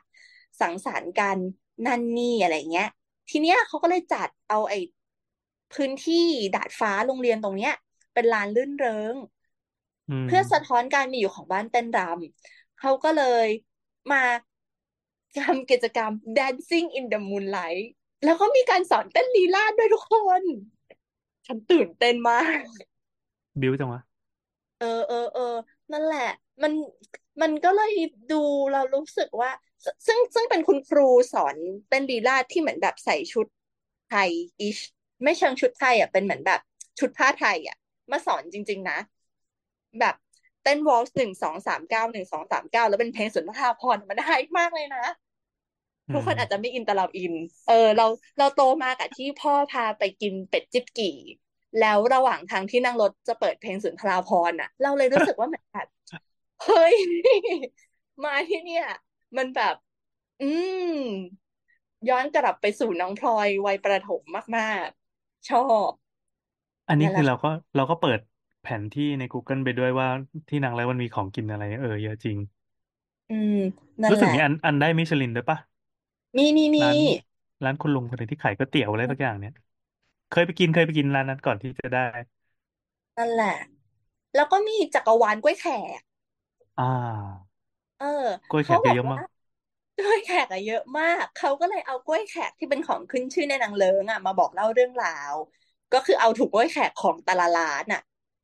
[0.61, 1.37] สังสรรค์กัน
[1.85, 2.89] นั่นนี่อะไรเงี้ย
[3.29, 4.79] ทีเนี้ยเขาก็เลยจัดเอาไอ้
[5.73, 7.73] พื้นที่ดาดฟ้าโรงเรียนตรงเนี้ย
[8.13, 9.15] เป็นลานลื่นเริง
[10.09, 13.47] อืมเพื่อสะท้อนการมีอยู่ของบ้านเต้นรำเขาก็เลย
[14.11, 14.23] มา
[15.37, 17.85] ทำกิจกรรม Dancing in the Moonlight
[18.23, 20.41] แล้วก็มีการสอนเต้นลีลาศด้วยทุกคน
[21.47, 22.61] ฉันตื่นเต้นมาก
[23.61, 24.01] บิวจังวะ
[24.79, 25.55] เออเออเออ
[25.91, 26.29] นั่นแหละ
[26.63, 26.73] มัน
[27.41, 27.91] มันก็เลย
[28.31, 28.41] ดู
[28.73, 29.51] เรารู้สึกว่า
[29.85, 31.55] ซซึ่งซึ่งเป็นคุณครูสอน
[31.89, 33.47] เต้นลีลาศที่เหมือนแบบใส่ชุด
[34.09, 34.29] ไทย
[34.61, 34.77] อิช
[35.23, 36.59] ไม่เชิงชุดไทยอะเป็นเหมือนแบบ
[36.99, 37.77] ชุดผ้าไทยอะ
[38.11, 38.97] มาสอนจริง ๆ นะ
[39.99, 40.15] แบบ
[40.63, 45.03] เต้นวอลส์หนึ่งสองสามเก้าหนึ่งสองสามเก้าแล้วเป็นเพลงสุนทรภรณ์มันได้มากเลยนะ
[46.07, 47.33] อืทุกคนมอาจจะไม่อินแต่เราอิน
[47.67, 48.05] เออ เรา
[48.37, 51.15] เราโตมากับที่พ่อพาไปกินเป็ดจิ๊บกี่
[51.79, 55.87] แล้วระหว่างทางที่นั่งรถจะเปิดเพลงสุนทราภรณ์อะ เราเลยรู้สึกว่าเหมือนแบบ
[56.63, 56.95] เฮ้ย
[58.23, 58.85] มาที่เนี่ย
[59.37, 59.75] มันแบบ
[60.39, 60.43] อื
[60.81, 60.91] ม
[62.09, 64.21] ย้อนกลับไปสู่น้องพลอยวัยประถม
[64.57, 65.59] มากๆ ชอ
[65.89, 65.91] บ
[66.87, 68.19] อันนี้นั่นแหคือละ เราก็เราก็เปิด
[68.61, 70.07] แผนที่ใน Google ไปด้วยว่า
[70.49, 72.37] ที่นางแล้วมันมีของกินอะไร เออเยอะจริง
[73.29, 73.53] อืม
[74.03, 75.57] นั่นรู้แหสึกละ มีอันอันได้มิชลินด้วยปะ
[76.35, 76.97] มีมีมีร้าน
[77.63, 79.51] ร้านคุณลุงคนหนึงที่ขายก๋วยเตี๋ยวอะไรสักอย่างเนี่ย
[80.29, 81.99] เคยไปกินเคยไปกินร้านนั้นก่อนที่จะได้
[83.17, 83.55] นั่นแหละ
[84.35, 85.67] แล้วก็มีจักรวาลกล้วยแข
[85.99, 86.01] ก
[86.77, 87.44] อ่า
[87.97, 88.05] เออ
[88.49, 89.29] กล้วยแขเขากบเยอกอะว่า มาก
[89.97, 95.33] กล้วยแขกอะเยอะมาก เขาก็เลยเอากล้วยแขกที่เป็นของขึ้นชื่อในหนังเลิงอะมาบอกเล่าเรื่องราว
[95.93, 98.01] ก็คือเอาถุงกล้วยแขกของแต่ละร้านอะ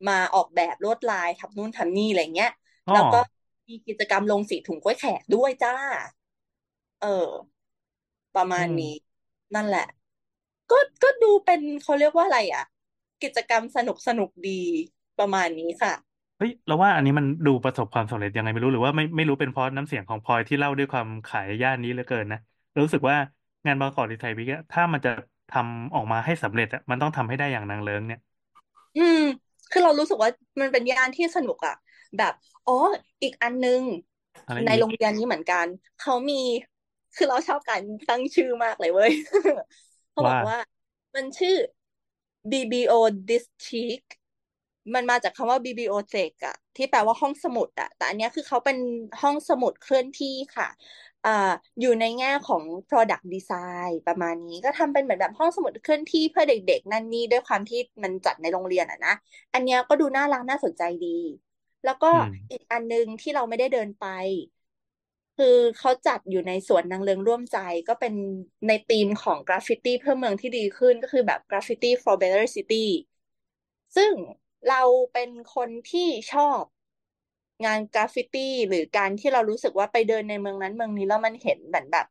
[0.08, 2.52] มาออกแบบลวดลายทำนู่นทำนี่อะไรเงี้ย
[2.88, 3.18] อ๋อ แล้วก็
[3.70, 5.72] มีกิจกรรมลงสีถุงกล้วยแขกด้วยจ้า
[7.00, 7.08] เออ
[8.36, 8.94] ประมาอืณม นี้
[9.56, 9.88] นั่นแหละ
[10.72, 12.64] ก็ก็ดูเป็นเขาเรียกว่าอะไรอะ
[13.24, 14.62] กิจกรรมสนุกสนุกดี
[15.20, 15.94] ประมาณนี้ค่ะ
[16.42, 22.40] เฮ้ยเราว่าอันนี้มันดูประสบความสำเร็จยังไงไม่รู้หรือว่าไม่ไม่รู้เป็นเพราะน้ำเสียงของพลอยที่เล่าด้วยความขายย่านนี้เหลือเกินนะ
[22.80, 23.18] รู้สึกว่า
[23.66, 25.10] งานบางกอกดีไซน์วิกอะถ้ามันจะ
[25.50, 28.20] ทำออกมาให้สำเร็จอะมันต้องทำให้ได้อย่างนางเลิ้งเนี่ย
[28.96, 29.20] อืม
[29.72, 30.30] คือเรารู้สึกว่า
[30.62, 31.74] มันเป็นย่านที่สนุกอะ
[32.18, 32.34] แบบ
[32.66, 32.74] อ๋อ
[33.24, 33.82] อีกอันนึง
[34.46, 35.68] อะไรในอีกโรงเรียนนี้เหมือนกัน
[35.98, 36.36] เขามี
[37.16, 39.12] คือเราชอบการตั้งชื่อมากเลยเว้ย
[40.12, 40.58] เขาบอกว่าว่า
[41.16, 41.56] มันชื่อ
[42.52, 42.92] BBO
[43.30, 44.08] District
[44.94, 48.78] มันมาจากคำว่า Bibliothek อะที่แปลว่าห้องสมุดอะแต่อันเนี้ยคือเขาเป็น
[49.22, 50.68] ห้องสมุดเคลื่อนที่ค่ะ
[51.26, 59.14] อ่าอยู่ในแง่ของ product design ประมาณนี้ก็ทำเป็นเหมือนแบบห้องสมุดเคลื่อนที่เพื่อเด็ก ๆ นั่นนี่ด้วยความที่มันจัดในโรงเรียนอะนะ
[59.54, 61.08] อันเนี้ยก็ดูน่ารักน่าสนใจดี
[61.84, 64.06] แล้วก็อืมอีกอันนึงที่เราไม่ได้เดินไป
[65.38, 67.58] คือเขาจัดอยู่ในสวนนางเลิ้งร่วมใจ
[67.88, 68.14] ก็เป็น
[68.68, 72.86] ในธีมของกราฟฟิตี้เพื่อเมืองที่ดีขึ้นก็คือแบบ Graffiti for Better City
[73.96, 74.14] ซึ่ง
[74.70, 74.82] เรา
[75.14, 76.64] เป็นคนที่ชอบ
[77.66, 82.06] งานกราฟฟิตี้หรือการที่เรารู้สึกว่าไปเดินในเมืองนั้นเมืองนี้แล้วมันเห็นเหมือนแบบ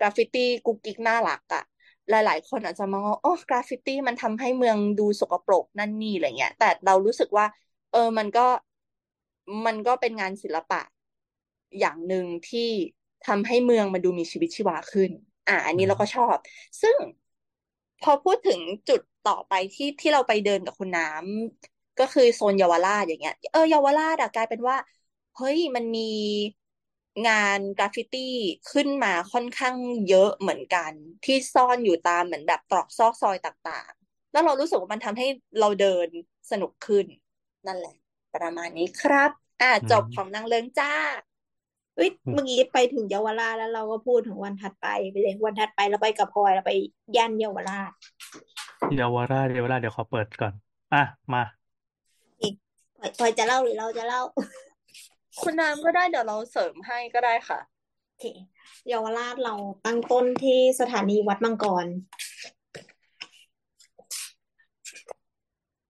[0.00, 1.64] กราฟฟิตี้กุ๊กกิ๊กน่ารักอะ
[2.10, 7.46] หลายๆ คนอาจจะมองว่าโอ้กราฟฟิตี้มันทำให้เมืองดูสกปรกนั่นนี่อะไรเงี้ย แต่เรารู้สึกว่า
[7.92, 8.46] เออมันก็
[9.66, 10.80] มันก็เป็นงานศิลปะ
[11.78, 12.68] อย่างหนึ่งที่
[13.26, 15.10] ทำให้เมืองมันดูมีชีวิตชีวาขึ้น
[15.48, 16.36] อ่าอันนี้เราก็ชอบ
[16.82, 16.96] ซึ่ง
[18.02, 24.76] พอพูดถึงจุด ต่อไปที่ที่เราไปเดินกับคุณน้ำก็คือโซนเยาวราชอย่างเงี้ย เออเยาวราชอะกลายเป็นว่า
[25.34, 26.00] เฮ้ยมันมี
[27.28, 28.34] งานกราฟฟิตี้
[28.72, 29.76] ขึ้นมาค่อนข้าง
[30.08, 30.92] เยอะเหมือนกัน
[31.24, 35.26] ที่ซ่อนอยู่ตามเหมือนแบบตรอกซอกซอยต่างๆ แล้วเรารู้สึกว่ามันทำให้
[35.60, 36.08] เราเดิน
[36.50, 37.06] สนุกขึ้น
[37.66, 37.94] นั่นแหละ
[38.34, 40.92] ประมาณนี้ครับ อ่าอืจบมของนางเลิ้งจ้า
[41.96, 46.72] เอ้ยเมื่อกี้ไปถึงเยาวราชแล้วเราก็พูดถึงวันถัดไปไปเลยวันถัดไปเราไปกับพลอยเราไป
[47.16, 47.92] ย่านเยาวราช
[48.96, 50.54] เยาวราชเยาวราชเดี๋ยวขอเปิดก่อน
[50.94, 51.02] อะ
[51.32, 51.42] มา
[52.98, 54.22] พลอยพลอยจะเล่าหรือเราจะเล่า
[55.42, 57.58] คุณน้ำก็ได้เดี๋ยวเราเสริมให้ก็ได้ค่ะ
[58.06, 58.24] โอเค
[58.88, 59.54] เยาวราชเรา
[59.84, 61.86] ตั้งต้นที่สถานีวัดมังกร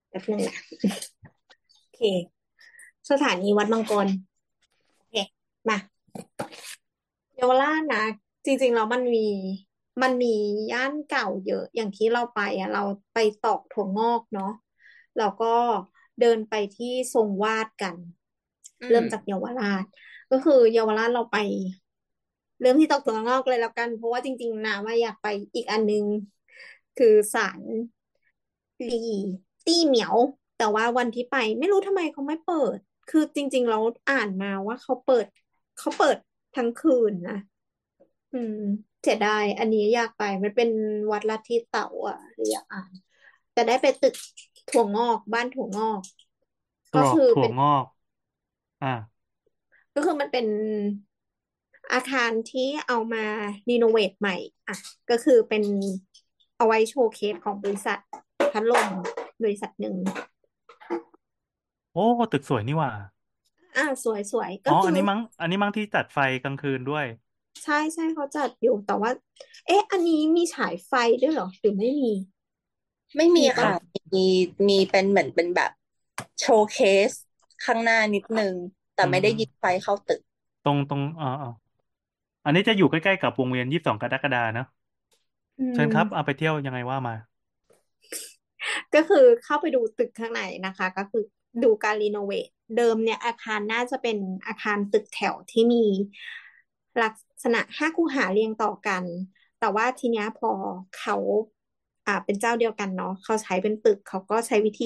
[0.09, 0.57] แป๊บนึงนะ
[1.79, 2.01] โอเค
[3.11, 4.07] สถานีวัดมังกร
[4.97, 5.15] โอเค
[5.69, 5.77] มา
[7.35, 8.03] เยาวราชนะ
[8.45, 9.27] จริง ๆ แล้วมันมี
[10.01, 10.27] มันมี
[10.71, 12.81] ย่านเก่าเยอะอย่างที่เราไปอะเรา
[13.13, 14.45] ไปตอกถั่วงอกเนาะ
[15.15, 15.45] แล้วก็
[16.19, 17.97] เดินไปที่ทรงวาดกัน
[18.81, 19.85] อืเริ่มมจากเยาวราช
[20.29, 21.35] ก็คือเยาวราชเราไป
[22.61, 26.05] เริ่มที่ตอกถั่วงอกเลยแล้วกัน เพราะว่าจริง ๆนะว่าอยากไปอีกอันนึง
[26.97, 27.61] คือศาล
[28.83, 28.95] หลี
[29.65, 30.15] ตี้เหมียว
[30.57, 32.77] แต่ว่าวันที่ไปไม่รู้ทำไมเขาไม่เปิด
[33.09, 33.79] คือจริง ๆ เรา
[34.09, 35.25] อ่านมาว่าเขาเปิด
[35.77, 36.17] เขาเปิด
[36.55, 37.37] ทั้งคืนนะ
[38.33, 38.57] อืม
[39.01, 40.69] เสียดายอันนี้อยากไปมันเป็น
[41.11, 42.91] วัดลัทธิเต๋าอะเลยอยากอ่าน
[43.53, 44.15] แต่ได้ไปตึก
[44.69, 46.01] ถั่วงอกบ้านถั่วงอก
[46.93, 47.85] ตรก็อกคือถั่วเป็นงอก
[48.81, 48.87] อะ
[49.95, 50.45] ก็คือมันเป็น
[51.93, 53.25] อาคารที่เอามา
[53.69, 54.35] รีโนเวทใหม่
[54.67, 54.75] อะ
[55.09, 55.63] ก็คือเป็น
[56.57, 57.99] เอาไว้โชว์เคสของบริษัท
[58.51, 58.87] พัดลม
[59.43, 59.95] บริษัทหนึ่ง
[61.93, 62.91] โอ้ตึกสวยนี่หว่า
[63.75, 67.05] อ่า สวยสวยก็อ๋อ คือันอนี้มั้ง อันนี้มั้งที่จัดไฟกลางคืนด้วย
[67.63, 69.11] ใช่ใช่เขาจัดอยู่แต่ว่า
[69.65, 72.11] เอ๊ะ อันนี้มีฉายไฟด้วยเหรอ หรือไม่มี
[73.17, 73.71] ไม่มีมีปะค่ะ
[74.13, 74.25] มี
[74.67, 75.71] มีเป็นเหมือนเป็นแบบ
[76.39, 76.77] โชว์เค
[77.09, 77.11] ส
[77.65, 78.55] ข้างหน้านิดนึง
[78.93, 80.21] แต่อืไม่ได้มยิงไฟเข้าตึก
[80.63, 81.49] ตรงตรงอ่าอ่า
[82.45, 84.65] อันนี้จะอยู่ใกล้ๆกับวงเวียนยี่สิบสองกรกฎาเนอะ
[85.59, 87.13] อืเชิญมครับเอาไปเที่ยวยังไงว่ามา
[88.93, 91.23] ก็คือเข้าไปดูตึกข้างในนะคะ ก็คือ
[91.63, 92.47] ดูการรีโนเวท
[92.77, 94.17] เดิมเนี่ยอาคารน่าจะเป็น
[94.47, 95.85] อาคารตึกแถวที่มี
[97.01, 97.13] ลัก
[97.43, 99.05] ษณะห้าคู่หาเรียงต่อกัน
[99.59, 100.51] แต่ว่าทีเนี้ยพอ
[100.97, 101.15] เขา
[102.07, 104.85] อ่าเป็นเจ้าเดียวกันเนาะเขาใช้เป็นตึกเขาก็ใช้วิธี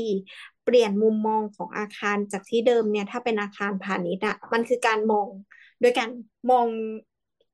[0.64, 5.28] เปลี่ยนมุมมองของอาคารจากที่เดิมเนี่ย ถ้าเป็นอาคารพาณิชย์อะมันคือการมอง
[5.82, 6.10] โดยการ
[6.50, 6.68] มอง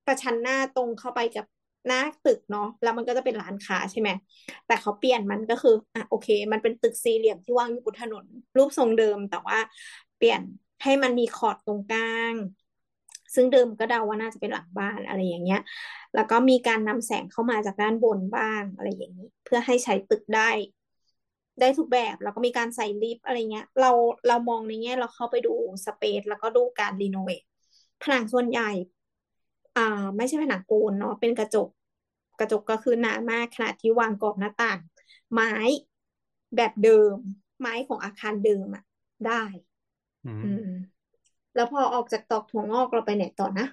[0.05, 1.45] ประชันหน้าตรงเข้าไปกับ
[1.87, 4.09] หน้าตึกเนาะแล้วมันก็จะเป็นร้านค้าใช่ไหม
[4.67, 8.25] แต่เขาเปลี่ยนมันก็คืออะโอเค มันเป็นตึกสี่เหลี่ยมที่วางอยู่บนถนน
[8.57, 9.57] รูปทรงเดิมแต่ว่า
[10.17, 10.41] เปลี่ยน
[10.83, 12.01] ให้มันมีคอร์ดตรงกลา
[12.31, 12.33] ง
[13.35, 15.59] ซึ่งเดิมก็เดาว่าน่าจะเป็นหลังบ้านอะไรอย่างเงี้ย
[16.13, 20.49] แล้วก็มีการนำแสงเข้ามาจากด้านบนบ้างอะไรอย่างนี้ เพื่อให้ใช้ตึกได้
[21.59, 23.91] ได้ทุกแบบแล้วก็มีการใส่ลิฟต์อะไรเงี้ย เรา
[24.27, 25.53] เรามองในแง่เราเข้าไปดู
[25.85, 27.41] สเปซแล้วก็ดูการรีโนเวท
[28.01, 28.69] ผนังส่วนใหญ่
[29.75, 29.81] อ่า
[30.17, 31.69] ไม่ใช่ผนังปูนเนาะเป็นกระจก
[32.39, 34.79] กระจกก็คือหนามากขนาดที่วางกรอบหน้าต่าง
[35.33, 35.51] ไม้
[36.55, 37.17] แบบเดิม
[37.59, 38.83] ไม้ของอาคารเดิมอะ
[39.25, 39.43] ได้
[40.25, 41.00] อือืมม
[41.55, 43.67] แล้วพอออกจากตอกถั่วงอกเราไปไหนต่อนะ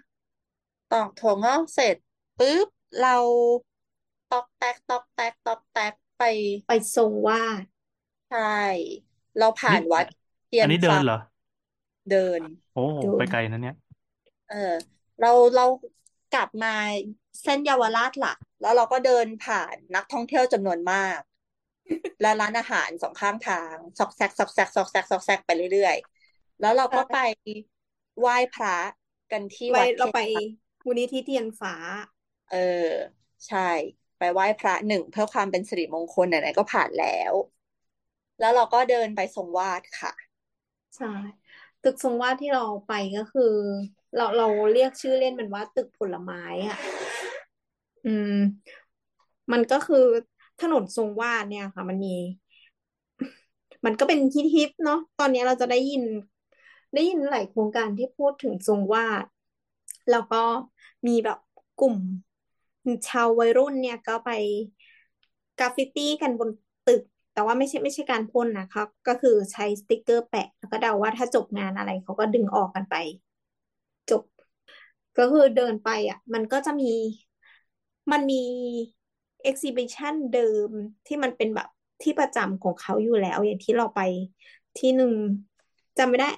[0.93, 1.97] ตอกถั่วงอกเสร็จ
[2.39, 2.69] ปุ๊บ
[3.01, 3.17] เรา
[4.31, 6.23] ตอกแตกตอกแตกตอกแตกไป
[6.67, 7.65] ไปทรงวาด
[8.29, 8.39] ใช่
[9.37, 10.07] เราผ่านี่นวัด
[10.47, 11.17] เทียอันนนี้เดิฟ้านเหรอ
[12.11, 12.43] เดิน
[12.73, 13.75] โอ้เดิไปน ไกลนะเนี่ย
[14.49, 14.57] เออ
[15.21, 15.65] เราเรา
[16.31, 16.69] กลับมา
[17.43, 21.21] เส้นเยาวราชหลัก แล้วเราก็เดินผ่านนักท่องเที่ยวจำนวนมาก
[22.21, 26.18] แล้วร้านอาหารสองข้างทาง ซอกแซกซอกแซกซอกแซกซอกแซกไปเรื่อยๆ
[26.61, 27.19] แล้วเราก็ไป
[28.19, 28.77] ไหว้พระ
[29.31, 30.43] กันที่ไปวัดเราไปเทพ
[30.85, 31.75] มูลนิธิเทียนฟ้า
[32.51, 32.57] เอ
[32.89, 32.91] อ
[33.47, 33.71] ใช่
[34.19, 37.33] ไปไหว้พระหนึ่งเพื่อความเป็นสิริมงคลไหนๆก็ผ่านแล้ว
[38.41, 40.13] แล้วเราก็เดินไปทรงวาดค่ะ
[40.97, 41.07] ใช่
[41.83, 43.55] ตึกทรงวาดที่เราไปก็คือ
[44.17, 46.79] เราเราเรียกชื่อเล่นมันว่าตึกผลไม้อะ
[48.05, 48.35] อืม
[49.53, 50.05] มันก็คือ
[50.61, 52.17] ถนนทรงวาดเนี่ยค่ะ มันมี
[53.85, 56.03] มันก็เป็นที่ฮิตเนาะตอนนี้เราจะได้ยิน
[56.95, 59.25] ได้ยินหลายโครงการที่พูดถึงทรงวาด
[60.11, 60.43] แล้วก็
[61.07, 61.39] มีแบบ
[61.81, 61.97] กลุ่ม
[63.09, 64.31] ชาววัยรุ่นเนี่ยก็ไป
[65.59, 66.51] กราฟฟิตี้กันบน
[66.89, 67.03] ตึก
[67.33, 72.95] แต่ว่าไม่ใช่ไม่ใช่การพ่นนะคะ ก็คือใช้สติกเกอร์แปะ แล้วก็เดาว่าถ้าจบงานอะไรเขาก็ดึงออกกันไป
[74.11, 74.23] จบ
[75.19, 76.93] ก็คือเดินไปอะ มันก็จะมี
[78.13, 78.43] มันมี
[79.49, 80.71] exhibition เดิม
[81.07, 81.69] ที่มันเป็นแบบ
[82.03, 84.01] ที่ประจำของเขาอยู่แล้ว อย่างที่เราไป
[84.79, 85.13] ที่หนึ่ง
[85.99, 86.31] จำไม่ได้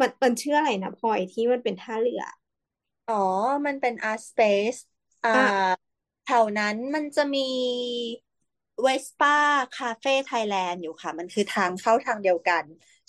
[0.00, 2.22] มันมันชื่ออะไรนะพลอยที่มันเป็นท่าเรือ
[3.06, 3.14] อ๋อ
[3.66, 4.78] มันเป็น Art Space
[5.24, 5.40] อ่าอะ
[6.22, 7.40] แถวนั้นมันจะมี
[8.84, 9.34] Vespa
[9.76, 12.64] Cafe Thailand อยู่ค่ะ มันคือทางเข้าทางเดียวกัน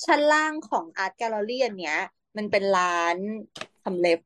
[0.05, 1.95] ชั้นล่างของ Art Gallery อันเนี้ย
[2.37, 2.85] มันเป็นร้า
[3.15, 3.17] น
[3.83, 4.19] ทำเล็บ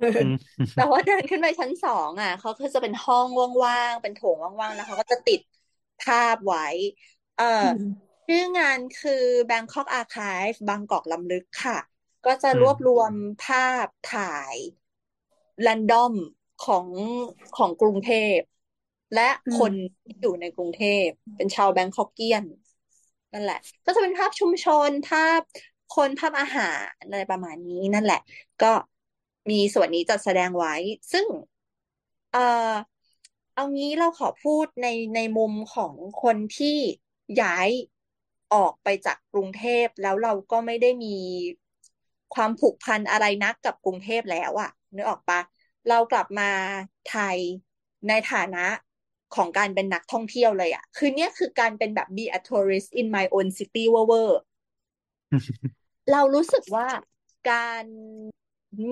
[0.00, 0.30] อืม
[0.74, 3.26] แต่ว่าเดินขึ้นไปชั้นสองอะเขาก็จะเป็นห้อง
[3.64, 5.40] ว่างๆ เป็นโถงว่างๆ แล้วเขาก็จะติด
[6.00, 6.62] ภาพไว้
[7.34, 11.78] เอ่ออืม ชื่องานคือ Bangkok Archive บางกอกลำลึกค่ะ
[12.26, 13.12] ก็จะรวบรวม
[13.44, 14.56] ภาพถ่าย
[15.60, 16.14] แรนดอม
[16.64, 16.86] ของ
[17.56, 18.38] ของกรุงเทพ
[19.14, 19.28] และ
[19.58, 19.72] คน
[20.04, 21.06] ที่อยู่ในกรุงเทพ
[21.36, 22.44] เป็นชาวแบงคอกเกียน
[23.32, 25.40] นั่นแหละ ก็จะเป็นภาพชุมชนภาพ
[25.96, 28.20] คนภาพอาหารอะไรประมาณนี้นั่นแหละ
[28.62, 28.72] ก็
[29.50, 30.74] มีส่วนนี้จัดแสดงไว้
[31.12, 31.26] ซึ่ง
[32.32, 32.72] เออ
[33.54, 36.76] เอางี้เราขอพูดในในมุมของคนที่
[37.40, 37.68] ย้าย
[38.54, 41.16] ออกไปจากกรุงเทพแล้วเราก็ไม่ได้มี
[42.34, 45.40] ความผูกพันอะไรนักกับกรุงเทพแล้วอะนึกออกปะ
[45.88, 46.50] เรากลับมา
[47.10, 47.38] ไทย
[48.08, 48.66] ในฐานะ
[49.34, 56.88] ของการเป็นนักท่องเที่ยวเลยอะคือเนี่ยคือการเป็นแบบ be a tourist in my own city เวอร์ๆเรารู้สึกว่า
[57.50, 57.84] การ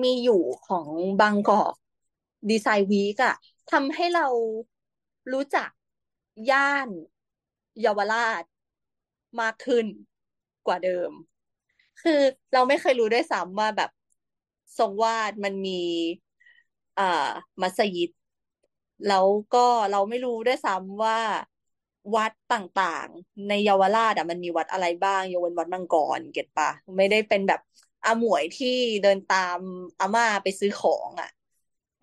[0.03, 0.87] มีอยู่ของ
[1.21, 1.73] บางกอก
[2.49, 3.35] ดีไซน์วีกอะ
[3.71, 4.27] ทำให้เรา
[5.33, 5.69] รู้จัก
[6.51, 6.87] ย่าน
[7.81, 8.43] เยาวราช
[9.41, 9.85] มากขึ้น
[10.65, 11.11] กว่าเดิม
[11.99, 12.11] คือ
[12.53, 13.89] เราไม่เคยรู้ด้วยซ้ำว่าแบบ
[14.77, 15.71] ทรงวาดมันมี
[16.97, 17.03] อ่อ
[17.61, 18.09] มัสยิด
[19.07, 19.59] แล้วก็
[19.91, 21.19] เราไม่รู้ด้วยซ้ำว่า
[22.15, 27.59] วัดต่างๆ ในเยาวราชอะมันมีวัดอะไรบ้างยกเว้นวัดมังกรเก็ตปะไม่ได้เป็นแบบ
[28.03, 28.67] อาหมวยที่
[29.01, 29.59] เดินตาม
[29.99, 31.29] อาม่าไปซื้อของอะ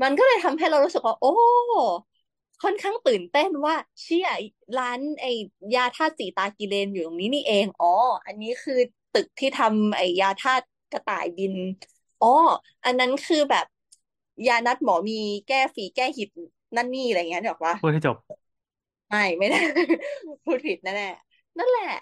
[0.03, 1.29] มันก็เลยทำให้เรารู้สึกว่า โอ้
[2.63, 4.29] ค่อนข้างตื่นเต้นว่าเชี่ย
[4.79, 5.33] ร้านไอ้
[5.75, 7.93] ยาธาตุสีตากิเลนอยู่ตรงนี้นี่เองอ๋อ
[8.27, 8.79] อันนี้คือ
[9.15, 11.55] ตึกที่ทำไอ้ยาธาตุกระต่ายบิน
[12.23, 12.33] อ๋อ
[12.85, 13.67] อันนั้นคือแบบ
[14.49, 15.19] ยานัดหมอมี
[15.49, 16.29] แก้ฝีแก้หิด
[16.77, 18.17] นั่นนี่อะไรเงี้ยนึกออกปะพูดให้จบ
[19.09, 19.59] ไม่ไม่ได้
[20.45, 21.93] พูดผิดแน่ๆนั่นแหละ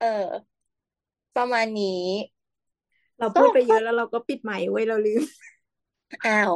[0.00, 0.24] เออ
[1.36, 2.02] ประมาณนี้
[3.18, 5.22] เราก็พูดไปเยก็อะแล้วเราก็ปิดไมค์ไว้เราลืม
[6.26, 6.52] อ้าว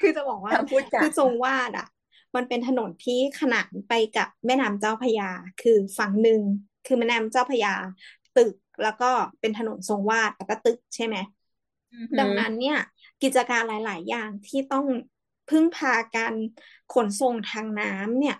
[0.00, 1.86] คือจะบอกว่าถ้าพูดจาคือทรงวาดอะ
[2.36, 5.30] มันเป็นถนนที่ขนานไปกับแม่น้ำเจ้าพระยา
[5.62, 6.40] คือฝั่งหนึ่ง
[6.86, 7.74] คือแม่น้ำเจ้าพระยา
[8.36, 11.16] ตึกแล้วก็เป็นถนนทรงวาดแล้วก็ตึกใช่ไหม
[11.92, 12.78] อือหืดังอนั้นเนี่ย
[13.22, 14.86] กิจการหลาย ๆ อย่างที่ต้อง
[15.50, 16.34] พึ่งพาการ
[16.94, 18.36] ขนส่งทางน้ำเนี่ย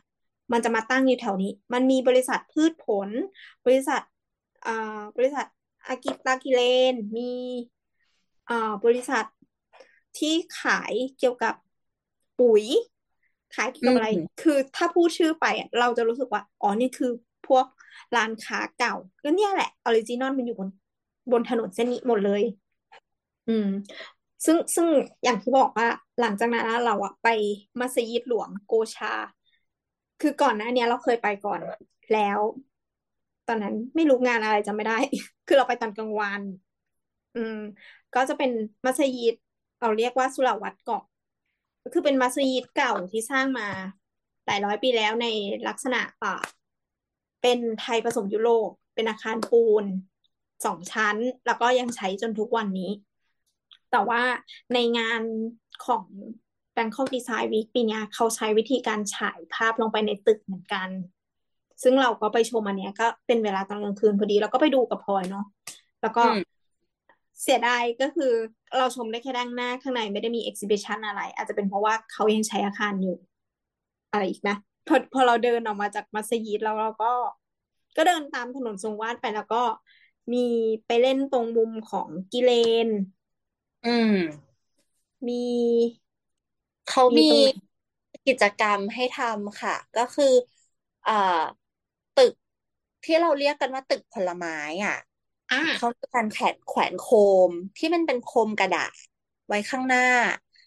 [0.52, 3.10] มันจะมาตั้งอยู่แถวนี้ มันมีบริษัทพืชผล
[3.66, 4.00] บริษัท
[4.66, 5.46] อ่าบริษัท
[5.86, 6.60] อากิตากิเล
[6.92, 7.32] น มี
[8.48, 9.24] อ่าบริษัท
[10.18, 11.54] ที่ขายเกี่ยวกับ
[12.40, 12.64] ปุ๋ย
[13.54, 17.10] ขายเกี่ยวกับอะไรอืมคือถ้าพูดชื่อไปอะเราจะรู้สึกว่า อ๋อ นี่คือ
[17.48, 17.66] พวก
[18.16, 18.94] ร้านค้าเก่า
[19.24, 20.68] ก็เนี่ยแหละ original มันอยู่บน
[21.32, 22.42] บนถนนเส้นนี้หมดเลย
[23.48, 23.66] อืม
[24.44, 24.88] ซึ่งซึ่ง
[25.24, 25.88] อย่างที่บอกว่า
[26.20, 27.26] หลังจากนั้นเราอะไป
[27.80, 29.12] มัสยิดหลวงโกชา
[30.20, 31.60] คือก่อนหน้าเนี้ยเราเคยไปก่อน
[32.12, 32.40] แล้ว
[33.46, 34.98] ตอนนั้นไม่รู้งานอะไรจำไม่ได้
[35.46, 36.42] คือเราไปตอนกลางวัน
[37.34, 37.56] อืม
[38.14, 38.50] ก็จะเป็น
[38.86, 39.34] มัสยิด
[39.80, 41.02] เราเรียกว่าสุเหร่าวัดเกาะ
[41.84, 43.68] ก็คือเป็นมัสยิดเก่าที่สร้างมา
[44.46, 45.26] หลายร้อยปีแล้วใน
[45.68, 46.42] ลักษณะอ่า
[47.42, 49.84] เป็นไทยผสมยุโรปเป็นอาคารปูน
[50.64, 51.16] สองชั้น
[51.46, 52.90] แล้วก็ยังใช้จนทุกวันนี้
[53.90, 54.22] แต่ว่า
[54.74, 55.22] ในงาน
[55.86, 56.04] ของ
[56.76, 60.88] Bangkok Design Week ปีเนี้ยเขาใช้วิธีการฉายภาพลงไปในตึกเหมือนกัน
[61.82, 65.46] ซึ่งเราก็ไปชมอันเนี้ยก็เป็นเวลาตอนกลางคืนพอดีเราก็ไปดูกับพลอยเนาะ
[66.02, 66.40] แล้วก็อืม
[67.42, 68.32] เสียดายก็คือ
[68.78, 73.16] เราชมได้แค่ด้านหน้าข้างในไม่ได้มี exhibition อะไร อาจจะเป็นเพราะว่าเขายังใช้อาคารอยู่
[74.10, 74.56] อะไรอีกนะ
[74.86, 77.12] พอพอเราเดินออกมาจากมัสยิดแล้วเราก็
[77.96, 79.62] ก็เดินตามถนนทรงวาดไปแล้วก็
[80.32, 80.38] มี
[80.86, 82.50] ไปเล่นตรงมุมของกิเล
[82.86, 82.88] น
[83.84, 84.14] อืม
[85.20, 85.34] มี
[86.86, 87.48] เขามีมีตรงไหน
[88.26, 90.32] กิจกรรมให้ทำค่ะ ก็คือ
[91.06, 91.12] อ่า
[92.14, 92.34] ตึก
[93.04, 95.13] ที่เราเรียกกันว่าตึกผลไม้อะอ่า
[95.74, 97.04] เขามีการแขวนแขวนโค
[97.50, 98.96] มที่มันเป็นโคมกระดาษ
[99.48, 100.00] ไว้ข้างหน้า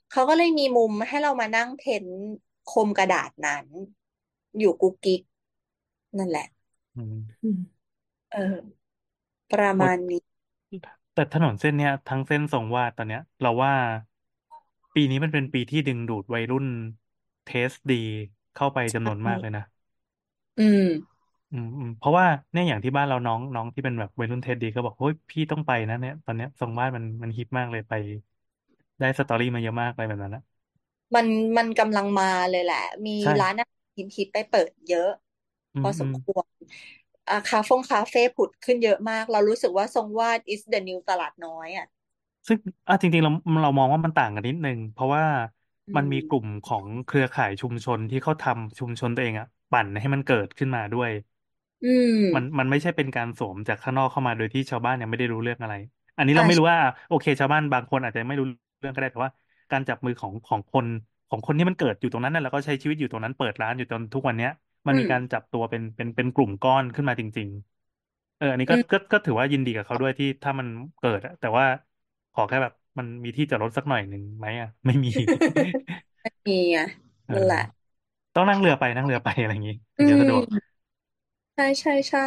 [0.10, 2.18] เขาก็เลยมีมุมให้เรามานั่งเพ้นท์
[2.64, 3.68] โคมกระดาษนั้น
[4.58, 5.22] อยู่กุ๊กกิ๊ก
[6.18, 6.44] นั่นแหละ
[6.96, 7.58] อืมอืม
[8.30, 8.40] เออ
[9.52, 10.22] ประโอ้มาณนี้
[11.14, 13.74] แต่ถนนเส้นเนี้ยทั้งเส้นทรงวาดตอนเนี้ย เราว่า
[14.94, 16.66] ปีนี้มันเป็นปีที่ดึงดูดวัยรุ่น
[17.46, 17.96] เทสดี
[18.54, 19.64] เข้าไปจำนวนมากเลยนะ
[20.58, 21.17] อืม
[21.52, 27.94] อืมอืมเพราะว่าเนี่ยอย่างที่บ้านเราน้องน้องที่เป็นแบบวัยรุ่นเทสดีก็บอกเฮ้ยพี่ต้องไปนะเนี่ยตอนเนี้ยทรงวาดมันมันฮิตมากเลยไป
[29.00, 30.42] ได้สตอรี่มาเยอะมากอะไรแบบนั้นนะ
[31.16, 35.10] มันมันกำลังมาเลยแหละ มีใช่ ร้านอาหารฮิตๆไปเปิดเยอะ
[35.74, 36.48] อืพมอสอืมมควร
[37.30, 41.88] อ่าคาเฟ่คาเฟ่ผุดขึ้นเยอะมาก เรารู้สึกว่าทรงวาด is the new ตลาดน้อยอะ
[42.48, 42.58] ซึ่ง
[42.88, 43.32] อะจริงๆเรา
[43.64, 45.24] เรามองว่ามันต่างกันนิดนึง เพราะว่า
[45.88, 51.12] อืมันมมีกลุ่มของเครือข่ายชุมชนที่เขาทำชุมชนตัวเองอะปั่นให้มันเกิดขึ้นมาด้วย
[51.84, 51.88] อื
[52.22, 55.74] ม มันมันไม่ใช่เป็นการสวมจากข้างนอกเข้ามาโดยที่ชาวบ้านยังไม่ได้รู้เรื่องอะไร
[56.18, 58.46] อันนี้อ่าเราไม่รู้ว่า โอเค ชาวบ้านบางคนอาจจะไม่รู้
[58.80, 59.32] เรื่องก็ได้แต่ว่า
[59.72, 60.86] การจับมือของของคน
[61.30, 64.50] ของคนที่มันเกิดอยู่ตรงนั้นน่ะแล้วก็ใช้ชีวิตอยู่ตรงนั้นเปิดร้านอยู่จนทุกวันเนี้ย
[64.88, 67.50] มันอืมีม การจับตัวเป็นเป็นเป็นกลุ่มก้อนขึ้นมาจริง
[67.94, 70.68] ๆ เออ อันนี้อืก็ม ก็ก็ถือว่ายินดีกับเขาด้วยที่ถ้ามัน
[71.00, 71.66] เกิดอะแต่ว่า
[72.34, 75.10] ขอแค่แบบมันมีที่จอดรถสักหน่อยหนึ่งไหมอะไม่มี
[76.22, 76.86] ไม่มีอะ
[77.26, 77.60] เออนั่นแหละ
[78.34, 80.44] ต้องนั่งเรือไปนั่งเรือไปอะไรอย่างงี้อืถึงจะม สะดวก
[81.58, 82.22] ใช่ใช่ใช่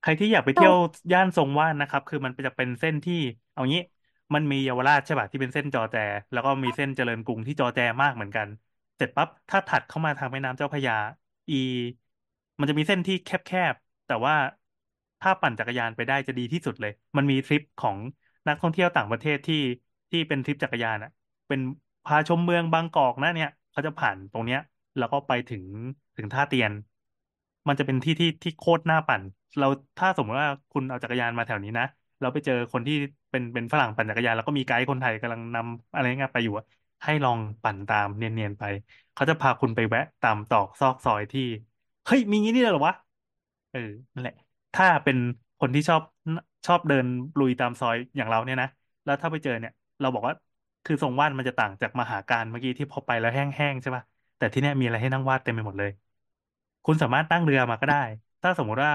[0.00, 0.74] ใครที่อยากไปเราเที่ยว
[1.12, 3.14] ย่านทรงวาดนะครับ คือมันจะเป็นเส้นที่
[3.50, 3.80] เอางี้
[4.34, 5.96] มันมีเยาวราชใช่ป่ะที่เป็นเส้นจอแจ
[6.32, 8.48] แล้วก็มีเส้นเจริญกรุงที่จอแจมากเหมือนกัน
[8.96, 10.94] เสร็จปั๊บถ้าถัดเข้ามาทางแม่น้ำเจ้าพระยา
[11.50, 11.54] อี
[12.58, 14.34] มันจะมีเส้นที่แคบๆแต่ว่า
[15.20, 17.98] ถ้าปั่นจักรยานไปได้จะดีที่สุดเลย มันมีทริปของ
[18.48, 19.56] นักท่องเที่ยวต่างประเทศที่
[20.10, 21.10] ที่เป็นทริปจักรยานอะ
[21.48, 21.60] เป็น
[22.04, 24.58] พาชมเมืองบางกอกนะเนี่ยเขาจะผ่านตรงเนี้ย
[24.96, 25.64] แล้วก็ไปถึง
[26.16, 26.72] ถึงท่าเตียน
[27.68, 29.22] มันจะเป็นที่ที่ที่โคตรน่าปั่น
[29.58, 29.66] เรา
[29.96, 31.84] ถ้าสมมติว่าคุณเอาจักรยานมาแถวนี้นะ
[32.20, 32.94] เราไปเจอคนที่
[33.30, 36.52] เป็นเป็นฝรั่งปั่นจักรยานแล้วก็มีไกด์คนไทยกำลังนำอะไรเงี้ยไปอยู่
[37.04, 38.62] ให้ลองปั่นตามเนียนๆไป
[39.12, 41.40] เขาจะพาคุณไปแวะตามตอกซอกซอยที่
[42.04, 42.94] เฮ้ยมีงี้นี่เลยเหรอวะ
[43.70, 43.78] เออ
[44.14, 44.34] นั่นแหละ
[44.74, 45.16] ถ้าเป็น
[45.58, 46.02] คนที่ชอบ
[46.66, 47.06] ชอบเดิน
[47.38, 48.68] ลุยตามซอยอย่างเราเนี่ยนะ
[49.04, 50.34] แล้วถ้าไปเจอเนี่ย เราบอกว่า
[50.84, 54.04] คือทรงวาดมันจะต่างจากมหาการเมื่อกี้ที่พอไปแล้วแห้งๆใช่ป่ะ
[54.36, 55.90] แต่ที่เนี่ยมีอะไรให้นั่งวาดเต็มไปหมดเลย
[56.84, 57.96] คุณสามารถนั่งเรือมาก็ได้
[58.42, 58.92] ถ้าสมมุติว่า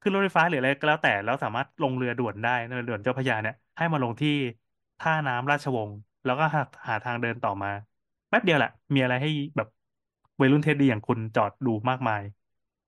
[0.00, 4.30] ขึ้นรถไฟฟ้าหรืออะไรก็แล้วแต่แล้วสามารถลงเรือด่วนได้เรือด่วนเจ้าพระยาเนี่ยให้มาลงที่
[4.98, 7.68] ท่าน้ำราชวงศ์แล้วก็หาหาทางเดินต่อมา
[8.28, 9.68] แป๊บเดียวแหละ มีอะไรให้แบบ
[10.40, 12.22] วัยรุ่นเทสดีอย่างคุณจอดดูมากมาย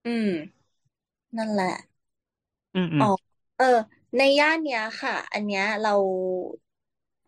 [0.05, 0.29] อืม
[1.37, 1.67] นั่นแหละ
[2.75, 3.07] อืมอืมอ๋อ
[3.57, 3.65] เออ
[4.17, 5.91] ในย่านเนี้ยค่ะ อันเนี้ยเรา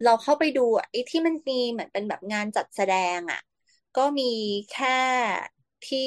[0.04, 3.40] เราเข้าไปดูไอ้ที่มันมีเหมือนเป็นแบบงานจัดแสดง อะ
[3.96, 4.24] ก็มี
[4.72, 4.98] แค่
[5.84, 6.00] ที่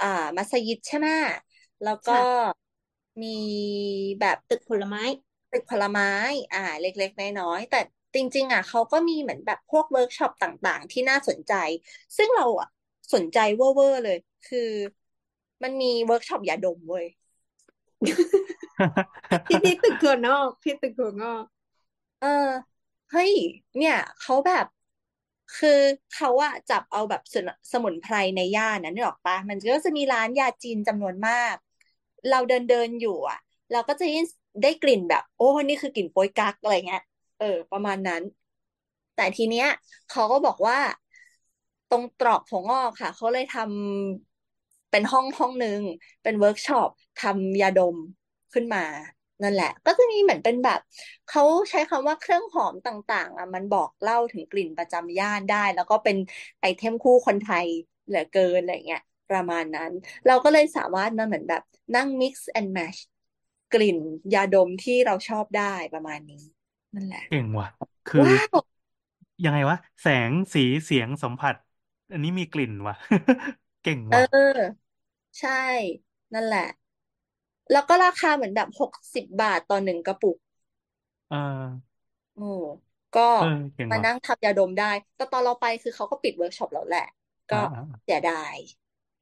[0.00, 0.06] อ่า
[0.36, 1.08] มัสยิดใช่ไหม
[1.82, 2.48] แล้วก็ค่ะ
[3.22, 3.28] มี
[4.20, 5.02] แบบตึกผลไม้
[5.52, 6.06] ตึกผลไม้
[6.52, 7.76] อ่า เล็กๆน้อยๆแต่
[8.14, 11.52] จริง ๆ อะเขาก็มีเหมือนแบบพวกเวิร์กช็อปต่างๆ ที่น่าสนใจ
[12.16, 12.68] ซึ่งเราอะ
[13.14, 14.58] สนใจเวอร์ๆเลย คือ
[15.62, 17.06] มันมีเวิร์กช็อปยาดมเว้ย
[19.46, 21.44] ที่ที่ตึกถั่วงอกที่ตึกถั่วงอก
[22.20, 22.28] เออ
[23.10, 23.32] เฮ้ย
[23.78, 24.66] เนี่ยเขาแบบ
[25.56, 25.68] คือ
[26.10, 31.54] เขาอะจับเอาแบบสมุนสมุนไพรในย่านนั้นนึกอกปะมันก็จะมีร้านยาจีนจำนวนมาก
[32.28, 33.38] เราเดินเดินอยู่อะ
[33.72, 34.04] เราก็จะ
[34.62, 37.02] ได้กลิ่นแบบ โอ้นี่คือกลิ่นโป๊ยกั๊กอะไรเงี้ย
[37.38, 38.22] เออ ประมาณนั้น
[39.14, 39.66] แต่ทีเนี้ย
[40.08, 40.78] เขาก็บอกว่า
[41.88, 45.80] ตรงตรอกถั่วงอกค่ะ เขาเลยทำเป็นห้องห้องหนึ่ง
[46.22, 46.88] เป็นเวิร์กช็อป
[47.18, 47.96] ทำยาดม
[48.52, 48.84] ขึ้นมา
[49.42, 50.80] นั่นแหละ ก็จะมีเหมือนเป็นแบบ
[51.26, 56.16] เขาใช้คำว่าเครื่องหอมต่างๆอะมันบอกเล่าถึงกลิ่นประจำย่านได้ แล้วก็เป็น
[56.60, 57.66] item คู่คนไทย
[58.06, 59.90] เหลือเกินอะไรเงี้ยประมาณนั้น
[60.26, 61.62] เราก็เลยสามารถมาเหมือนแบบ
[61.94, 62.98] นั่ง mix and match
[63.72, 63.98] กลิ่น
[64.34, 66.42] ยาดมที่เราชอบได้ประมาณนี้
[66.94, 67.66] นั่นแหละเก่งว่ะ
[68.06, 68.56] คือว้าว
[69.44, 71.54] ยังไงวะ แสงสีเสียงสัมผัส
[72.12, 72.94] อันนี้มีกลิ่นว่ะ
[73.82, 74.78] เก่งเอว่ะอ
[75.38, 75.50] ใช่
[76.34, 76.60] นั่นแหละ
[77.72, 80.36] แล้วก็ราคาเหมือนแบบหกสิบบาทต่อหนึ่งกระปุก
[81.28, 81.36] เออ
[82.34, 82.42] โอ้
[83.14, 84.84] ก็เออเก่งมาว่ะนั่งทำยาดมได้
[85.16, 87.00] แต่ตอนเราไปคือเขาก็ปิดเวิร์กช็อปแล้วแหละ
[87.50, 88.56] ก็อ่าอ่าเสียดาย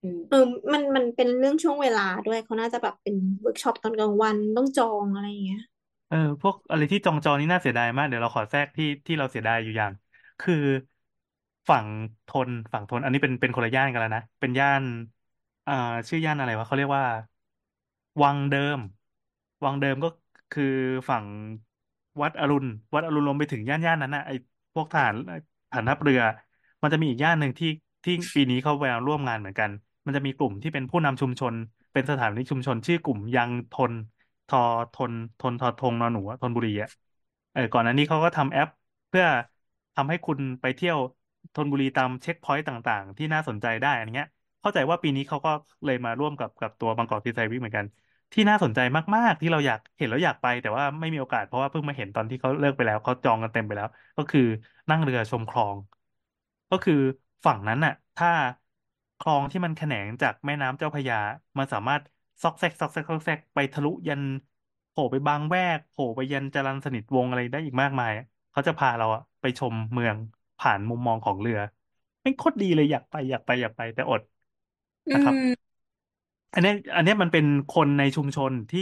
[0.02, 0.38] อืม เออ
[0.72, 5.60] มันมันเป็นเรื่องช่วงเวลาด้วยเขาน่าจะแบบเป็นเวิร์กช็อปตอนกลางวันต้องจองอะไรอย่างเงี้ย
[6.08, 9.92] เออพวกอะไรที่จองจองนี่น่าเสียดายมาก เดี๋ยวเราขอแทรกที่ที่เราเสียดายอยู่อย่าง
[10.40, 10.54] คือ
[11.68, 11.86] ฝั่ง
[12.26, 14.82] ทนฝั่งทน อันนี้เป็นเป็นคนละย่านกันแล้วนะ เป็นย่าน
[15.66, 15.72] อ่า
[16.08, 17.04] ชื่อย่านอะไรวะเขาเรียกว่า
[18.22, 18.78] วังเดิม
[19.64, 20.08] วังเดิมก็
[20.50, 20.64] คือ
[21.08, 21.26] ฝั่ง
[22.22, 22.64] วัดอรุณ
[22.94, 24.34] วัดอรุณรวมไปถึงย่านย่านนั้นนะไอ้
[24.74, 25.14] พวกฐาน
[25.70, 26.20] ฐานทัพเรือ
[26.82, 27.68] มันจะมีอีกย่านหนึ่งที่
[28.04, 29.70] ที่ปีนี้เขาไปร่วมงานเหมือนกัน
[30.04, 31.54] มันจะมีกลุ่มที่เป็นผู้นำชุมชน
[31.92, 33.92] เป็นสถานีชุมชน ชื่อกลุ่มยังทน
[34.46, 34.58] ทอ
[34.92, 36.88] ทนทนทอทงนอนหนูอะธนบุรีอะ
[37.52, 38.68] เออก่อนหน้านี้เขาก็ทำแอป
[39.08, 39.24] เพื่อ
[39.94, 40.98] ทำให้คุณไปเที่ยว
[41.54, 44.26] ธนบุรีตามเช็คพอยต์ต่าง ๆ ที่น่าสนใจได้อันเงี้ย
[44.60, 45.50] เข้าใจว่าปีนี้เขาก็
[45.84, 47.86] เลยมาร่วมกับกับตัวบางกอกซีไซวิกเหมือนกัน
[48.32, 48.78] ที่น่าสนใจ
[49.16, 53.86] มากๆ ที่เราอยากเห็นแล้วอยากไป แต่ว่าไม่มีโอกาสเพราะว่าเพิ่งมาเห็นตอนที่เขาเลิกไปแล้วเขาจองกันเต็มไปแล้ว
[54.16, 54.40] ก็คือ
[54.90, 55.76] นั่งเรือชมคลอง
[56.70, 56.94] ก็คือ
[57.44, 58.28] ฝั่งนั้นน่ะ ถ้า
[59.18, 61.16] คลองที่มันแขนงจากแม่น้ำเจ้าพระยา
[61.58, 62.02] มันสามารถ
[62.42, 64.22] ซอกแซกซอกแซกซอกแซกไปทะลุยัน
[64.88, 68.10] โผล่ไปบางแวกโผล่ไปยันจรัญสนิทวงศ์อะไรได้อีกมากมาย
[68.50, 70.16] เขาจะพาเราอะไปชมเมือง
[70.58, 71.58] ผ่านมุมมองของเรือ
[72.22, 74.20] เป็นโคตรดีเลยอยากไปอยากไปอยากไปแต่อด
[75.08, 75.65] อืนะครับ ม
[76.56, 78.80] อันเนี้ยอันเนี้ยมันเป็นคนในชุมชนที่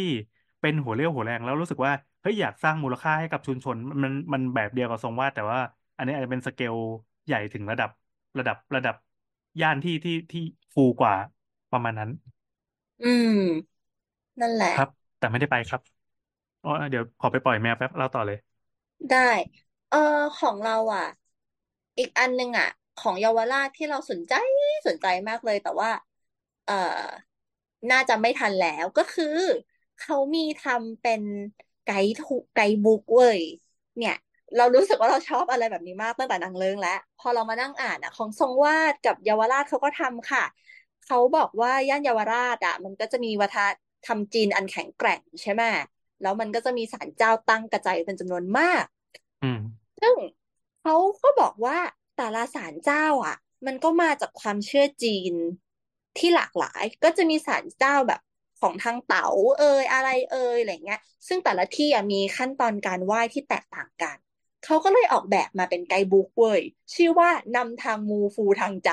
[0.61, 1.93] เป็นหัวเรี่ยวหัวแรงแล้วรู้สึกว่า
[2.23, 5.59] เฮ้ยอยากสร้างมูลค่าให้กับชุมชนมันมันแบบเดียวกับทรงวาดแต่ว่า
[5.97, 6.75] อันนี้อาจจะเป็นสเกล
[7.27, 7.91] ใหญ่ถึงระดับ
[8.39, 8.95] ระดับระดับ
[9.61, 10.41] ย่านที่ที่ที่
[10.75, 11.15] ฟูกว่า
[11.71, 12.11] ประมาณนั้น
[13.01, 13.85] อืม
[14.41, 14.89] นั่นแหละ ครับ
[15.19, 15.81] แต่ไม่ได้ไปครับ
[16.63, 18.39] อ๋อเดี๋ยวขอไปปล่อยแมวแป๊บเล่าต่อเลย
[19.11, 19.19] ได้
[19.89, 19.99] เออ
[20.37, 21.05] ของเราอะ
[21.99, 24.33] อีกอันหนึ่งอะ ของเยาวราชที่เราสนใจ
[24.87, 25.91] สนใจมากเลย แต่ว่า
[26.65, 26.75] เออ
[27.91, 29.39] น่าจะไม่ทันแล้วก็คือ
[30.01, 31.23] เขามีทำเป็น
[31.85, 33.41] ไกด์ทูไกด์บุ๊กเว้ย
[33.99, 34.17] เนี่ย
[34.57, 40.45] เรารู้สึกว่าเราชอบอะไรแบบนี้มากตั้งแต่นางเลิงแล้ว พอเรามานั่งอ่านอะ ของทรงวาดกับเยาวราชเขาก็ทำค่ะ
[41.07, 43.69] เขาบอกว่าย่านเยาวราชอะ มันก็จะมีวัฒน
[44.07, 45.63] ธรรมจีนอันแข็งแกร่งใช่ไหม
[46.23, 48.85] แล้วมันก็จะมีศาลเจ้าตั้งกระจายเป็นจำนวนมาก
[49.43, 49.59] อืม
[50.01, 50.17] ซึ่ง
[50.81, 51.79] เขาก็บอกว่า
[52.17, 53.37] แต่ละศาลเจ้า อะ
[53.67, 55.35] มันก็มาจากความเชื่อจีน
[56.19, 58.21] ที่หลากหลายก็จะมีศาลเจ้าแบบ
[58.61, 59.27] ของทางเต๋า
[59.59, 64.17] เอยอะไรเอยอะไรเงี้ย ซึ่งแต่ละที่อะมีขั้นตอนการไหว้ที่แตกต่างกัน
[64.65, 66.61] เขาก็เลยออกแบบมาเป็นไกด์บุ๊กเว้ย
[66.95, 68.91] ชื่อว่านำทางมูฟูทางใจ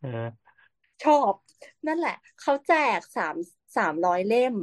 [0.00, 0.08] เออ
[1.02, 1.34] ชอบ
[1.86, 3.36] นั่นแหละ เขาแจกสาม
[3.76, 4.54] สามร้อยเล่ม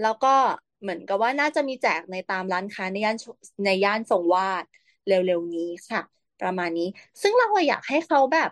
[0.00, 0.34] แล้วก็
[0.80, 3.16] เหมือนกับว่าน่าจะมีแจกในตามร้านค้าในย่าน
[3.64, 4.64] ในย่านทรงวาด
[5.06, 6.00] เร็วๆนี้ค่ะ
[6.42, 6.88] ประมาณนี้
[7.22, 8.50] ซึ่งเราอยากให้เขาแบบ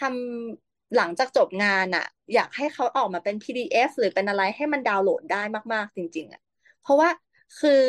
[0.00, 5.42] ทำหลังจากจบงานอะอยากให้เขาออกมาเป็น PDF หรือเป็นอะไรให้มันดาวน์โหลดได้
[5.74, 6.42] มาก ๆ จริง ๆอะ
[6.80, 7.08] เพราะว่า
[7.60, 7.84] คือ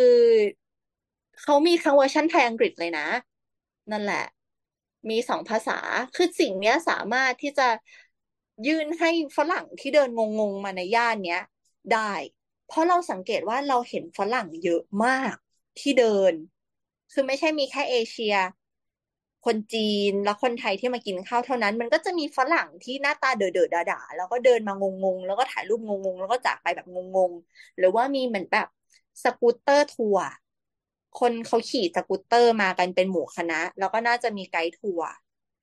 [1.42, 3.08] เขามีทั้งเวอร์ชันไทยอังกฤษเลยนะ
[3.92, 4.26] นั่นแหละ
[5.10, 5.80] มีสองภาษา
[6.16, 7.68] คือสิ่งเนี้ยสามารถที่จะ
[8.68, 10.10] ยื่นให้ฝรั่งที่เดิน
[10.40, 11.44] งงๆมาในย่านเนี้ย
[11.94, 12.14] ได้
[12.68, 15.36] เพราะเราสังเกตว่าเราเห็นฝรั่งเยอะมาก
[15.80, 16.34] ที่เดิน
[17.12, 18.36] คือไม่ใช่มีแค่เอเชีย
[19.46, 28.68] คนจีนแล้วคนไทยที่มากินข้าวเท่านั้น มันก็จะมีฝรั่งที่หน้าตาเด๋อๆด่าๆแล้วก็เดินมางงๆ แล้วก็ถ่ายรูปงงๆ แล้วก็จากไปแบบงงๆ หรือว่ามีเหมือนแบบ
[29.24, 30.26] scooter tour
[31.20, 35.10] คนเขาขี่สกูตเตอร์มากันเป็นหมู่คณะ แล้วก็น่าจะมีไกด์ทัวร์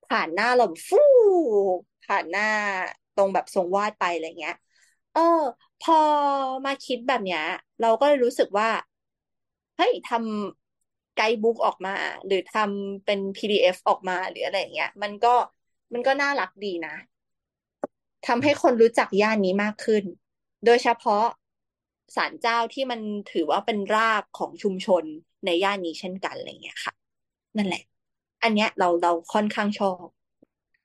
[0.09, 0.99] ผ่านหน้าเราฟู่
[2.03, 2.47] ผ่านหน้า
[3.15, 4.55] ตรงแบบทรงวาดไปอะไรเงี้ย
[5.13, 5.21] เออ
[5.79, 5.93] พอ
[6.65, 7.41] มาคิดแบบเนี้ย
[7.81, 8.67] เราก็เลยรู้สึกว่า
[9.77, 10.60] เฮ้ยทำ
[11.15, 15.33] ไกด์บุ๊กออกมา หรือทำเป็น PDF ออกมาหรืออะไรเงี้ย มันก็
[15.93, 16.95] มันก็น่ารักดีนะ
[18.27, 20.03] ทำให้คนรู้จักย่านนี้มากขึ้น
[20.65, 21.25] โดยเฉพาะ
[22.15, 22.99] ศาลเจ้าที่มัน
[23.31, 25.03] ถือว่าเป็นรากของชุมชน
[25.45, 26.93] ในย่านนี้เช่นกันอะไรเงี้ยค่ะ
[27.57, 27.83] นั่นแหละ
[28.43, 30.05] อันเนี้ยเราเราค่อนข้างชอบ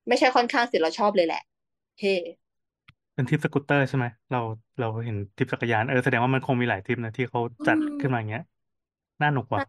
[0.08, 1.42] ไม่ใช่ค่อนข้างสิเราชอบเลยแหละ
[2.00, 2.14] เฮ้
[3.14, 4.40] เป็นทริปสกูตเตอร์ใช่ไหมเรา
[4.80, 8.44] เราเห็นทริปจักรยานเออแสดงว่ามันคงมีหลายทริปนะที่เขาจัดขึ้นมาอย่างเงี้ย
[9.20, 9.60] น่าหนุกว่ะ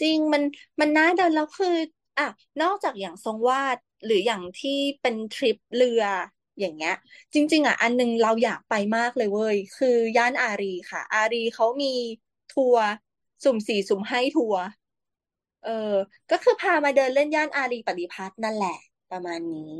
[0.00, 0.42] จริงมัน
[0.80, 1.76] มันน่าเดินแล้วคือ
[2.18, 2.28] อะ
[2.62, 6.02] นอกจากอย่างทรงวาดหรืออย่างที่เป็นทริปเรือ
[6.60, 6.94] อย่างเงี้ย
[7.34, 11.94] จริง ๆ อะ อันนึงเราอยากไปมากเลยเว้ย คือย่านอารีค่ะ อารีเขามี
[12.54, 12.86] ทัวร์
[13.44, 14.62] สุ่มสี่สุ่มให้ทัวร์
[15.64, 15.94] เออ
[16.30, 18.76] ก็คือพามาเดินเล่นย่านอารีปฏิพัฒน์นั่นแหละ
[19.10, 19.76] ประมาณนี้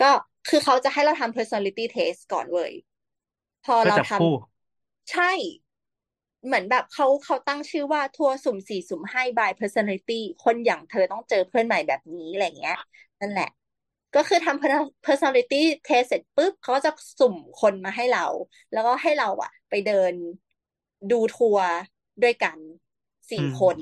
[0.00, 0.10] ก็
[0.48, 2.72] คือเขาจะให้เราทำ personality test ก่อนเว้ย
[3.64, 5.30] พอก็เราทจับคู่ำใช่
[6.46, 12.76] เหมือนแบบเขาเขาตั้งชื่อว่าทัวร์สุ่มสี่สุ่มห้า by personality คนอย่างเธอต้องเจอเพื่อนใหม่แบบนี้อะไรเงี้ย
[13.20, 13.50] นั่นแหละ
[14.16, 18.26] ก็คือทำ personality test เสร็จปุ๊บเขาก็จะสุ่มคนมาให้เรา
[18.72, 20.12] แล้วก็ให้เราอะไปเดิน
[21.10, 21.68] ดูทัวร์
[22.22, 22.58] ด้วยกัน
[23.30, 23.78] สี่อืมคน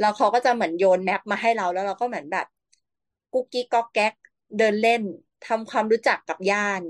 [0.00, 2.46] แล้วเขาก็จะเหมือนโยน map มาให้เราแล้วเราก็เหมือนแบบ
[3.32, 4.14] กุ๊กกิ๊กก๊อกแก๊ก
[4.58, 5.02] เดินเล่น
[5.46, 6.82] ทำความรู้จักกับย่าน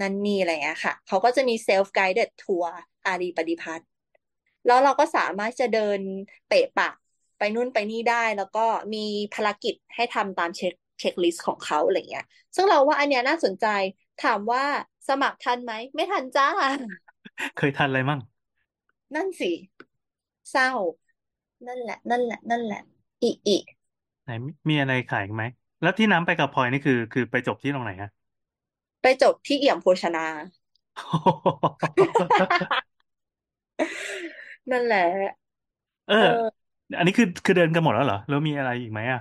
[0.00, 2.72] นั่นนี่อะไรอย่างเงี้ยค่ะ เขาก็จะมี self guided tour
[3.06, 3.88] อารีย์ประดิพัทธ์
[4.66, 6.00] แล้วเราก็สามารถจะเดิน
[6.48, 6.90] เปะปะ
[7.38, 13.66] ไปไปนู่นไปนี่ได้ แล้วก็มีภารกิจให้ทำตามเช็คเช็คลิสต์ของเขาอะไรเงี้ย ซึ่งเราว่าอันเนี้ยน่าสนใจ
[14.24, 14.64] ถามว่า
[15.08, 16.48] สมัครทันไหม ไม่ทันจ้า
[17.58, 18.20] เคยทันอะไรมั่ง
[19.14, 19.52] นั่นสิ
[20.50, 20.70] เศร้า
[21.66, 22.82] นั่นแหละ นั่นแหละ นั่นแหละ
[23.22, 23.58] อีอี
[24.24, 24.30] ไหน
[24.68, 25.44] มีอะไรขายอีกไหม
[25.82, 28.10] แล้วที่น้ำไปกับพลอยนี่คือ คือไปจบที่ตรงไหนอะ
[29.02, 30.24] ไปจบที่เอี่ยมโภชนา
[34.70, 35.04] นั่นแหละ
[36.06, 36.62] เอเอออ
[36.96, 39.20] อันนี้คือคือเดินกันหมดแล้วเหรอ แล้วมีอะไรอีกไหมอะ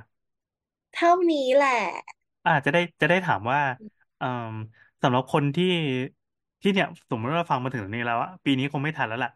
[0.95, 1.80] เท่านี้แหละ
[2.45, 3.59] อาจจะได้จะได้ถามว่า
[4.18, 4.53] เอ่ม
[5.01, 5.65] สำหรับคนที่
[6.61, 9.30] ที่เนี่ย สมมติว่าฟังมาถึงตรงนี้แล้วอะปีนี้คงไม่ทันแล้วล่ะ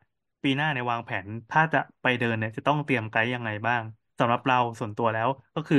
[0.43, 3.83] ปีหน้าเนี่ยวางแผนถ้าจะไปเดินเนี่ย จะต้องเตรียมไกด์ยังไงบ้าง
[4.19, 5.77] สำหรับเราส่วนตัวแล้วก็คือ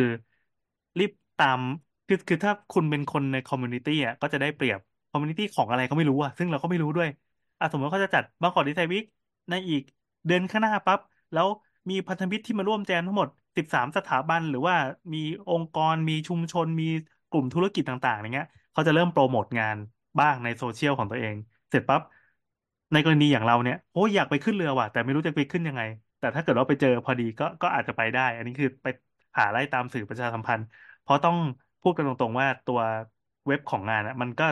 [0.98, 1.60] รีบตาม
[2.06, 4.78] คือคือถ้าคุณเป็นคนใน community อะก็จะได้เปรียบ
[5.10, 7.08] community ของอะไรก็ไม่รู้อะซึ่งเราก็ไม่รู้ด้วย
[7.58, 9.04] อะสมมติเขาจะจัดบางกอกดีไซน์วีค
[9.50, 9.82] ในอีก
[10.26, 11.00] เดือนข้างหน้าปั๊บ
[11.32, 11.46] แล้ว
[11.90, 13.66] มีพันธมิตรที่มาร่วมแจมทั้งหมดสิบ
[13.96, 14.74] สถาบัน หรือว่า
[15.14, 16.84] มีองค์กรมีชุมชนมี
[17.28, 19.76] กลุ่มธุรกิจต่างๆอย่างเงี้ยเขาจะเริ่มโปรโมทงาน
[20.18, 21.34] บ้างในโซเชียลของตัวเอง
[21.70, 22.00] เสร็จปั๊บ
[22.92, 25.82] ในกรณีอย่างเราเนี่ยโอ้อยากไปขึ้นเรือว่ะ แต่ไม่รู้จะไปขึ้นยังไง
[26.18, 28.86] แต่ถ้าเกิดว่าไปเจอพอดีก็ก็อาจจะไปได้ อันนี้คือไป
[29.38, 30.66] หาไล่ตามสื่อประชาสัมพันธ์
[31.00, 31.36] เพราะต้อง
[31.80, 32.80] พูดกันตรงๆว่าตัว
[33.46, 34.44] เว็บของงานอะมันก็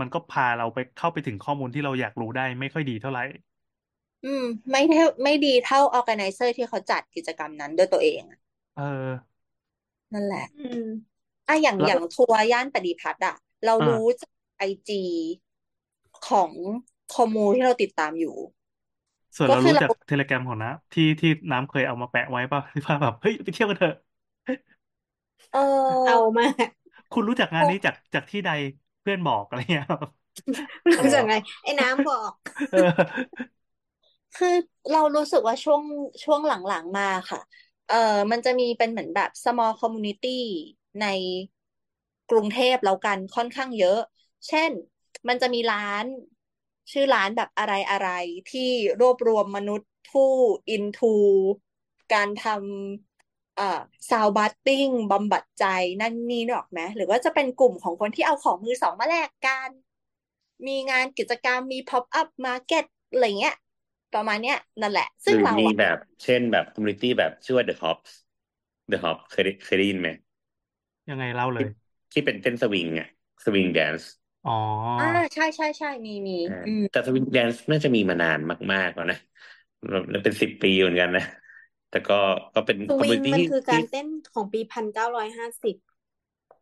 [0.00, 3.20] มันก็พาเราไปเข้าไปถึงข้อมูลที่เราอยากรู้ได้ไม่ค่อยดีเท่าไหร่
[4.24, 8.38] อืม ไม่เท่าไม่ดีเท่า organizer ที่เขาจัดกิจกรรมนั้นด้วยตัวเองอะ
[8.74, 8.82] เออ
[10.12, 10.80] นั่นแหละ อืม
[11.48, 13.34] อะอย่างแล้วอย่างทัวร์ย่านปฏิพัฒน์อะ
[13.64, 14.94] เราอ่ารู้จากไอจี
[16.28, 16.50] ของ
[17.14, 18.36] คอมมูที่เราติดตามอยู่
[19.36, 23.94] ส่วนก็เราคือรู้เราจากเทเลแกรมของน้ำที่ที่น้ำเคยเอามาแปะไว้ป่ะที่ว่าแบบเฮ้ยไปเที่ยวกันเถอะ
[25.52, 25.60] เออ
[26.04, 26.68] เอามาก
[27.10, 28.50] คุณรู้จักงานนี้จากจากที่ใด
[29.00, 29.84] เพื่อนบอกอะไรเงี้ย
[30.98, 32.32] รู้จักไงไอ้น้ำบอก
[32.70, 33.34] เออ
[34.34, 34.54] คือ
[34.92, 35.82] เรารู้สึกว่าช่วง
[36.24, 37.40] ช่วงหลังๆมาค่ะ
[37.86, 37.96] เออ
[38.30, 40.28] มันจะมีเป็นเหมือนแบบ small community
[41.00, 41.04] ใน
[42.30, 43.98] กรุงเทพแล้วกันค่อนข้างเยอะ
[44.48, 44.70] เช่น
[45.28, 46.04] มันจะมีร้าน
[46.92, 48.08] ชื่อร้านแบบอะไรอะไร
[48.50, 48.70] ที่
[49.00, 50.30] รวบรวมมนุษย์ผู้
[50.74, 51.12] into
[52.12, 55.64] การทำเอ่อ sound bathing บำบัดใจ
[56.00, 59.70] นั่นนี่นึกออกไหมหรือว่าจะเป็นกลุ่มของคนที่เอาของมือสองมาแลกกัน
[60.66, 63.56] มีงานกิจกรรมมี pop up market อะไรเงี้ย
[64.14, 70.08] ประมาณเนี้ยนั่นแหละหซึ่งรือเรามีอะแบบ เช่นแบบ community แบบชื่อว่า The Hop The Hop เคยได้เคยได้ยินไหม
[71.08, 71.68] ยังไงเล่าเลที่ย
[72.12, 73.08] ที่เป็นเต้นสวิงอะ
[73.44, 74.10] swing dance
[74.44, 74.52] อ๋อ
[74.98, 75.04] อ่า
[75.34, 78.38] ใช่ใช่ใช่มีมีอ่าอืมแต่สวิงแดนซ์น่าจะมีมานาน
[78.72, 79.16] มาก ๆ แล้วนะ
[80.10, 81.22] แล้วเป็นสิบปีเหมือนกันนะ
[81.88, 82.14] แต่ก็
[82.54, 85.76] ก็เป็นสคอมวิมูงนิตี้มันที่คือการที่เต้นของปีพันเก้าร้อยห้าสิบ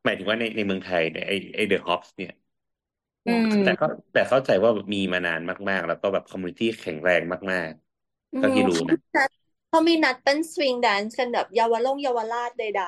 [0.05, 2.31] หมายถึงว่าในในเมืองไทยเนี่ยไอไอ The Hops เนี่ย
[3.27, 5.41] อืม แต่ก็แต่เข้าใจว่ามีมานาน
[5.71, 7.23] มาก ๆ แล้วก็แบบคอมมูนิตี้แข็งแรง
[7.53, 7.73] มาก
[8.33, 9.31] อืๆ เท่ามที่รู้เขานะมีนัด
[9.69, 12.83] เขามีนัดเป็นสวิงแดนซ์กันแบบเยาวลงเยาวราชใด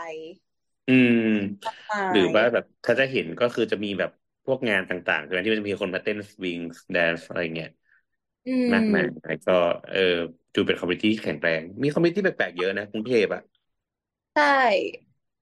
[0.86, 4.10] อืม ๆมากมาหรือยว่าแบบถ้าจะเห็นก็คือจะมีแบบ
[4.44, 6.58] พวกงานต่างๆใช่ไหมที่มันจะมีคนมาเต้น swing
[6.92, 7.68] dance อะไรเงี้ย
[8.46, 9.52] อืมากมมายแล้วก็
[9.90, 9.98] เออ
[10.54, 13.40] ดูเป็น community ที่แข็งแรง มี community แปลกๆเยอะนะกรุงเทพอะ
[14.34, 14.44] ใช่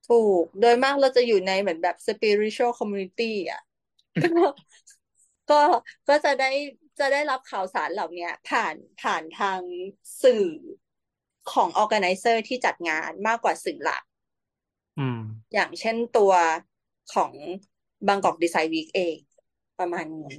[0.08, 3.60] ถูก โดยมากเราจะอยู่ในเหมือนแบบ spiritual community อะ
[4.36, 4.46] ก็
[5.50, 5.60] ก็
[6.08, 6.50] ก็จะได้
[6.98, 9.60] จะได้รับข่าวสารเหล่าเนี้ยผ่านผ่านทาง
[10.22, 10.46] สื่อ
[11.52, 14.02] ของ organizer ที่จัดงานมากกว่าสื่อหลัก
[14.98, 15.20] อืม
[15.54, 16.32] อย่างเช่นตัว
[17.14, 17.32] ของ
[18.08, 19.16] บางกอกดีไซน์วีคเอง
[19.78, 20.36] ประมาณนี้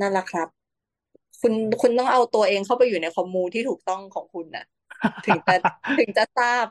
[0.00, 0.48] นั่นแหละครับ
[1.40, 4.64] คุณคุณต้องเอาตัวเองเข้าไปอยู่ในคอมมูที่ถูกต้องของคุณน่ะ
[5.26, 5.54] ถึงจะ
[5.98, 6.64] ถึงจะทราบ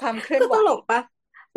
[0.00, 1.00] ความเคลื่อนก็ไหวตลกปะ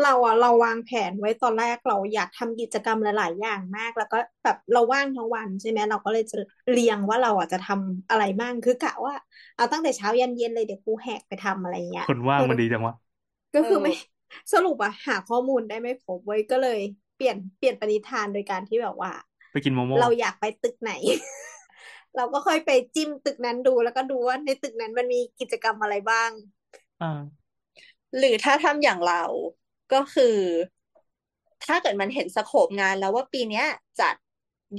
[0.01, 6.35] เราอะเราวางแผนไว้ตอนแรกเราอยากทำกิจกรรมหลาย ๆ อย่างมาก แล้วก็แบบเราว่างทั้งวันใช่ไหมเราก็เลยจะ
[6.71, 9.13] เรียงว่าเราอะจะทำอะไรบ้างคือกะว่า
[9.55, 12.93] เอาตั้งแต่เช้ายันเย็นเลยเดี๋ยวกูแหกไปทำอะไรเงี้ยคนว่างมันดีจังวะ
[13.53, 13.91] ก็คือเออไม่
[14.53, 16.79] สรุปอะหาข้อมูลได้ไม่ครบเว้ยก็เลย
[17.15, 19.11] เปลี่ยนเปลี่ยนปณิธานโดยการที่แบบว่า
[19.51, 20.91] ไปกินโมโม่เราอยากไปตึกไหน
[22.15, 26.31] เราก็ค่อยไปจิ้มตึกนั้นดูแล้วก็ดูว่าในตึกนั้นมันมีกิจกรรมอะไรบ้าง
[26.99, 27.43] อ่า
[28.17, 29.23] หรือถ้าทำอย่างเรา
[29.93, 30.35] ก็คือ
[31.65, 33.65] ถ้าเกิดมันเห็นสโคปงานแล้วว่าปีเนี้ย
[33.99, 34.15] จัด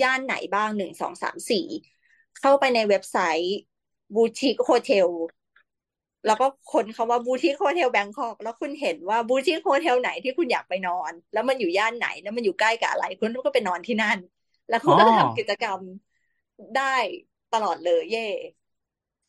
[0.03, 1.67] ย่านไหนบ้างหนึ่งสองสามสี่
[2.41, 3.57] เข้าไปในเว็บไซต์
[4.15, 5.09] boutique hotel
[6.27, 14.19] แล้วก็ค้นคำว่า boutique hotel Bangkok แล้วคุณเห็นว่า boutique hotel ไหนที่คุณอยากไปนอน แล้วมันอยู่ย่านไหนแล้วมันอยู่ใกล้กับอะไร คุณก็ไปนอนที่นั่น
[14.69, 15.81] แล้วคุณก็จะทำกิจกรรม
[16.77, 16.95] ได้
[17.55, 18.27] ตลอดเลยเย่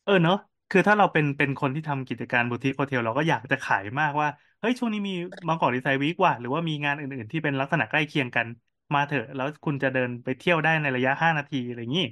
[0.04, 0.38] เออเนอะ
[0.70, 4.28] คือถ้าเราเป็นเป็นคนที่ทำกิจการ boutique hotel เราก็อยากจะขายมากว่า
[4.60, 5.12] เฮ้ยช่วงนี้มี
[5.46, 8.46] Bangkok Design Week ว่ะหรือว่ามีงานอื่นๆที่เป็นลักษณะใกล้เคียงกัน
[8.94, 12.04] มาเถอะ แล้วคุณจะเดินไปเที่ยวได้ในระยะห้านาทีอะไรอย่างนี้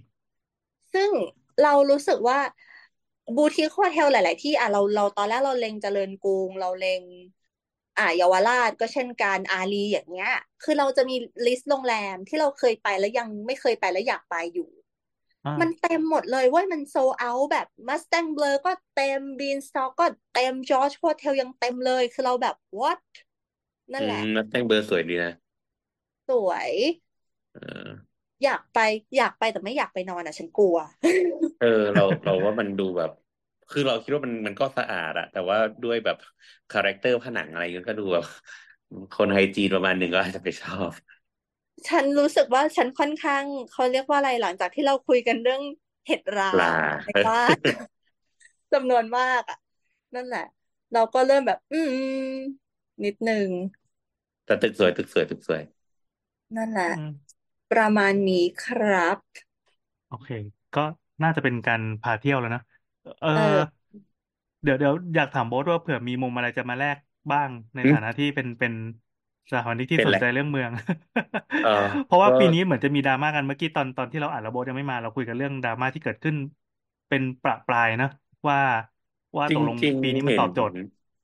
[0.92, 1.10] ซึ่ง
[1.62, 2.40] เรารู้สึกว่า
[3.36, 7.02] boutique hotel หลาย ๆ ที่อะเราเราตอนแรกเราเล็งเจริญกรุง เราเล็ง
[7.98, 10.30] อะเยาวราชก็เช่นกันอารีย์อย่างเงี้ย
[10.62, 11.16] คือเราจะมี
[11.46, 14.68] list โรงแรมที่เราเคยไปแล้วยังไม่เคยไปแล้วอยากไปอยู่
[15.60, 23.00] มันเต็มหมดเลยเว้ยมันโซเอาแบบมัส t ต n เบลก็เต็ม Beanstock ก็เต็ม Josh Hotel ยังเต็มเลย คือเราแบบ what
[23.92, 25.30] นั่นอืแหละม Mustang Blu สวยดีนะ
[26.26, 26.72] สวย
[27.52, 27.58] เอ
[27.88, 28.78] ออยากไป
[29.16, 30.76] อยากไปแต่ไม่อยากไปนอนอะ ฉันกลัว
[31.58, 33.10] เออ เราเราว่ามันดูแบบ
[33.68, 36.16] คือเราคิดว่ามันมันก็สะอาดอะแต่ว่าด้วยแบบ
[36.70, 38.24] character ผนังอะไรมันก็ดูแบบ
[39.12, 40.92] คน hygiene ประมาณหนึ่งก็อาจจะไปชอบ
[41.88, 45.62] ฉันรู้สึกว่าฉันค่อนข้างเขาเรียกว่าอะไรหลังจากที่เราคุยกันเรื่อง
[46.06, 46.66] เห็ดราปลา
[47.04, 47.56] ในบ้าน
[48.72, 49.58] จำนวนมากอะ
[50.14, 50.40] นั่นแหละ
[50.92, 51.94] เราก็เริ่มแบบ อืม
[53.04, 53.48] นิดนึง
[54.44, 55.62] แต่ตึกสวยตึกสวยตึกสวย
[56.56, 57.34] นั่นแหละอืม
[57.72, 59.18] ประมาณนี้ครับ
[60.06, 60.28] โอเค
[60.74, 60.80] ก็
[61.22, 62.60] น่าจะเป็นการพาเที่ยวแล้วนะ
[63.20, 63.84] เอเอออ
[64.62, 66.98] เดี๋ยวเดี๋ยวอยากถามโบ๊ทว่าเผื่อมีมุมอะไรจะมาแลก
[67.30, 68.72] บ้างในอืมฐานะที่เป็นเป็น
[69.50, 70.70] สถาปนิกที่เป็นสนไรใจเรื่องเมือง
[71.60, 71.68] เออ
[72.04, 76.36] เพราะว่าก็ปีนี้เหมือนจะมีดราม่ากันเมื่อกี้ตอนตอนที่เราอ่านแล้วโบ๊ทยังไม่มาเราคุยกันเรื่องดราม่าที่เกิดขึ้น
[77.08, 78.06] เป็นประปรายนะ
[78.48, 78.58] ว่า
[79.38, 80.74] ว่าจริงตกลง ปีนี้ๆ มันเห็นตอบโจทย์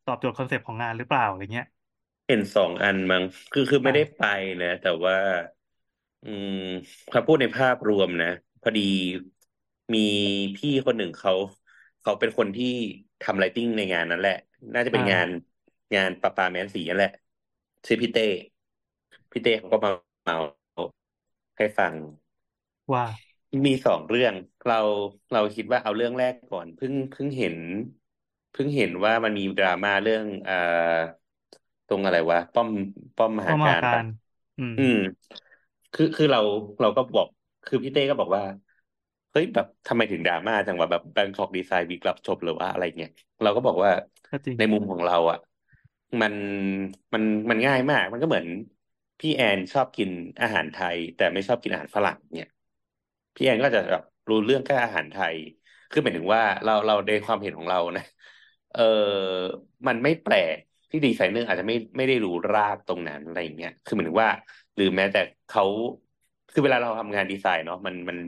[0.04, 1.66] ตอบโจทย์ concept ของงานหรือเปล่าอะไรเงี้ย
[2.26, 3.22] เห็นสองอันมั้ง
[3.52, 4.22] คือคือไม่อ่าได้ไป
[4.62, 5.16] นะ แต่ว่า
[6.22, 6.54] อืม
[7.12, 8.28] ถ้าพูดในภาพรวมนะ
[8.62, 8.80] พอดี
[9.94, 9.98] มี
[10.56, 11.32] พี่คนหนึ่งเขา
[12.00, 12.66] เขาเป็นคนที่
[13.20, 14.32] ทำ lighting ในงานนั้นแหละ
[14.74, 15.28] น่าจะเป็นอ่างาน
[15.94, 17.10] งานประปาแม้นศรีนั่นแหละ
[17.86, 18.22] ชื่อพี่เต้
[19.30, 19.90] พี่เต้เขาก็มา
[20.22, 20.36] เมา
[21.56, 21.92] ให้ฟัง
[22.92, 23.04] ว่า
[23.66, 24.34] มีสองเรื่อง
[24.64, 24.74] เรา
[25.32, 27.56] เราคิดว่าเอาเรื่องแรกก่อน เพิ่งเพิ่งเห็น
[28.50, 30.54] เพิ่งเห็นว่ามันมีดราม่าเรื่องอ่า
[31.88, 32.68] ตรงอะไรวะป้อม
[33.16, 34.04] ป้อมมก็หามาการกาปะร
[34.58, 34.96] อืม อืม
[35.92, 36.40] คือคือเรา
[36.80, 37.26] เราก็บอก
[37.64, 38.42] คือพี่เต้ก็บอกว่า
[39.30, 43.10] เฮ้ยแบบทำไมถึงดราม่าจังวะแบบแบงคอกดีไซน์วีกลับจบหรือว่าอะไรเงี้ย
[43.42, 43.90] เราก็บอกว่า
[44.26, 45.36] ก็จริง ในมุมของเราอะ
[46.20, 46.34] มัน
[47.14, 48.46] มันมันง่ายมาก มันก็เหมือน
[49.20, 50.10] พี่แอนชอบกิน
[50.40, 52.48] อาหารไทย แต่ไม่ชอบกินอาหารฝรั่งเนี่ย
[53.34, 55.36] พี่แอนก็จะแบบรู้เรื่องแค่อาหารไทย
[55.90, 58.02] คือหมายถึงว่าเราเราในความเห็นของเรานะ
[58.70, 58.80] เออ
[59.86, 60.58] มันไม่แปลก
[60.90, 64.30] ที่ดีไซเนอร์อาจจะไม่ไม่ได้รู้รากตรงนั้นอะไรอย่างเงี้ยคือหมายถึงว่า
[64.76, 65.18] หรือแม้แต่
[65.48, 65.62] เขา
[66.52, 68.18] คือเวลาเราทำงานดีไซน์เนาะมันมัน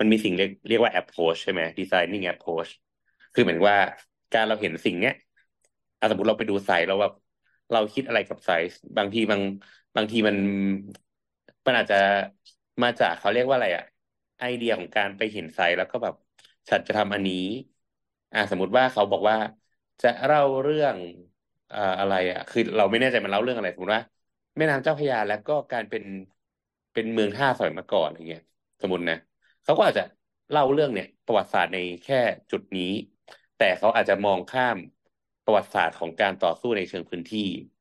[0.00, 2.70] มันมีสิ่งเรียกเรียกว่า approach ใช่ไหม designing approach
[3.32, 3.76] คือเหมือนว่า
[4.32, 5.12] การเราเห็นสิ่งเนี้ย
[6.00, 7.12] อะสมมติเราไปดู site เราแบบ
[7.70, 9.42] เราคิดอะไรกับ site บางทีบาง
[9.96, 10.36] บางทีมัน
[11.66, 11.96] มันอาจจะ
[12.82, 13.84] มาจากเขาเรียกว่าอะไรอะ
[14.38, 16.14] ไอเดียของการไปเห็น site แล้วก็แบบ
[16.70, 17.34] ฉันจะทำอันนี้
[18.32, 19.36] อ่าสมมติว่าเขาบอกว่า
[20.02, 20.96] จะเล่าเรื่อง
[21.70, 24.02] อ่าอะไรอะ คือเราไม่แน่ใจมันเล่าเรื่องอะไรสมมติว่า
[24.56, 26.04] แม่น้ำเจ้าพระยาแล้วก็การเป็น
[26.92, 28.42] เป็นเมืองท่าสมัยมาก่อนอะไรเงี้ย
[28.80, 29.16] สมมตินะ
[29.62, 30.02] เขาก็อาจจะ
[30.50, 32.16] เล่าเรื่องเนี่ย ประวัติศาสตร์ในแค่
[32.50, 32.84] จุดนี้
[33.56, 34.78] แต่เขาอาจจะมองข้าม
[35.50, 37.40] ประวัติศาสตร์ของการต่อสู้ในเชิงพื้นที่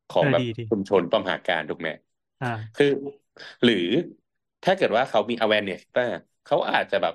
[0.09, 1.89] ของเออแบบดีดีชุมชนป้อมหาการถูกไหม
[2.41, 2.85] อ่าคือ
[3.63, 3.75] หรือ
[4.63, 6.07] ถ้าเกิดว่าเขามี awareness บ้าง
[6.43, 7.13] เขาอาจจะแบบ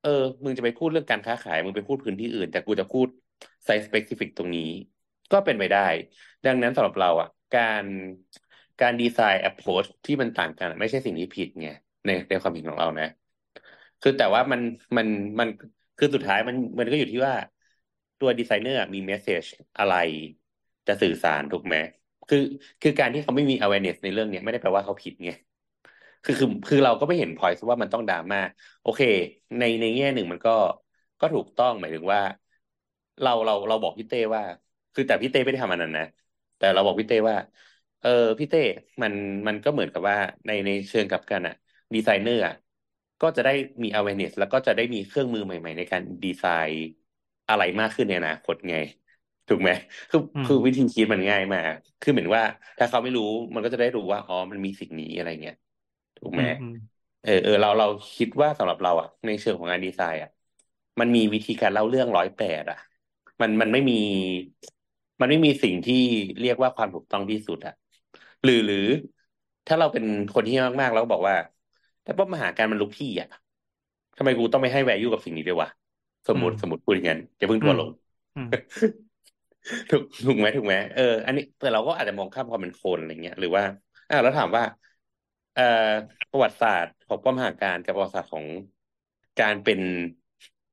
[0.00, 0.08] เออ
[0.44, 3.08] มึงจะไปพูดเรื่องการค้าขาย มึงไปพูดพื้นที่อื่น แต่กูจะพูด
[3.64, 4.62] ไซส์ specific ตรงนี้
[5.30, 5.78] ก็เป็นไปได้
[6.44, 7.84] ดังนั้นสำหรับเราอะ การ
[8.80, 11.66] การดีไซน์ approach ที่มันต่างกัน ไม่ใช่สิ่งที่ผิดไง
[12.04, 13.04] ในในความเห็นของเรานะ
[14.00, 14.60] คือแต่ว่ามัน
[14.96, 15.06] มัน
[15.40, 15.48] มัน
[15.96, 17.34] คือสุดท้ายมันมันก็อยู่ที่ว่า
[18.18, 19.44] ตัวดีไซเนอร์มี message
[19.78, 19.94] อะไร
[20.86, 21.76] จะสื่อสารถูกไหม
[22.28, 22.38] คือ
[22.82, 25.30] คือการที่เขาไม่มี awareness ในเรื่องเนี้ยไม่ได้แปลว่าเขาผิดไง
[26.24, 28.38] คือคือคือเราก็ไม่เห็น point ว่ามันต้องดราม่า
[28.82, 29.00] โอเค
[29.58, 30.50] ในในแง่หนึ่งมันก็
[31.20, 32.20] ก็ถูกต้องหมายถึงว่า
[33.20, 34.42] เราเราเราบอกพี่เต้ว่า
[34.94, 36.04] คือแต่พี่เต้ไม่ได้ทำอันนั้นนะ
[36.56, 37.36] แต่เราบอกพี่เต้ว่า
[38.00, 38.08] เออ
[38.38, 38.58] พี่เต้
[39.02, 39.12] มัน
[39.48, 40.16] มันก็เหมือนกับว่า
[40.46, 41.54] ในในเชิงกลับกันอะ
[41.94, 42.54] ดีไซเนอร์อะ
[43.20, 43.50] ก็จะได้
[43.82, 46.80] มี awareness แล้วก็จะได้มีเครื่องมือใหม่ ๆ ในการดีไซน์
[47.48, 48.74] อะไรมากขึ้นในอนาคตไง
[49.48, 49.70] ถูกไหม
[50.10, 52.42] คืออืมคือวิธีคิดมันง่ายมากคือเหมือนว่า
[52.78, 53.22] ถ้าเขาไม่รู้
[53.54, 55.54] มันก็จะได้รู้ว่าอ๋อมันมีสิ่งนี้อะไรเงี้ย
[56.16, 56.74] ถูกไหมอืมอืม
[57.22, 60.30] เออเออเราเราคิดว่าสำหรับเราอะในเชิงของงานดีไซน์อะ
[61.00, 62.76] มันมีวิธีการเล่าเรื่องร้อยแปดอะ
[63.40, 63.94] มันมันไม่มี
[65.20, 65.94] มันไม่มีสิ่งที่
[66.40, 67.72] เรียกว่าความถูกต้องที่สุดอะ
[68.42, 68.76] หรือหรือ
[69.66, 70.04] ถ้าเราเป็น
[70.34, 71.36] คนที่มากๆแล้วก็บอกว่า
[72.02, 73.28] แต่ป้อมมหาการมันลุกที่อะ
[74.16, 75.68] ทำไมกูต้องไม่ให้ value กับสิ่งนี้ด้วยวะ
[76.26, 77.90] สมมติอืมสมมติพูดอย่างนั้นอย่าเพิ่งทัวร์ลง
[78.36, 78.48] อืม
[79.90, 83.64] ถูกถูกไหมถูกไหมเอออันนี้แต่เราก็อาจจะมองข้ามความเป็นคนอะไรเงี้ยหรือว่า
[84.08, 84.64] อ่าแล้วถามว่า
[85.52, 85.62] เอ่อ
[86.30, 88.46] ประวัติศาสตร์ของป้อมมหาการกับประวัติศาสตร์ของ
[89.38, 89.80] การเป็น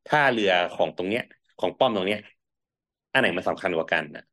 [0.06, 1.24] ท่าเรือของตรงเนี้ย
[1.58, 2.20] ของป้อมตรงเนี้ย
[3.12, 4.24] อันไหนมันสำคัญกว่ากันนะ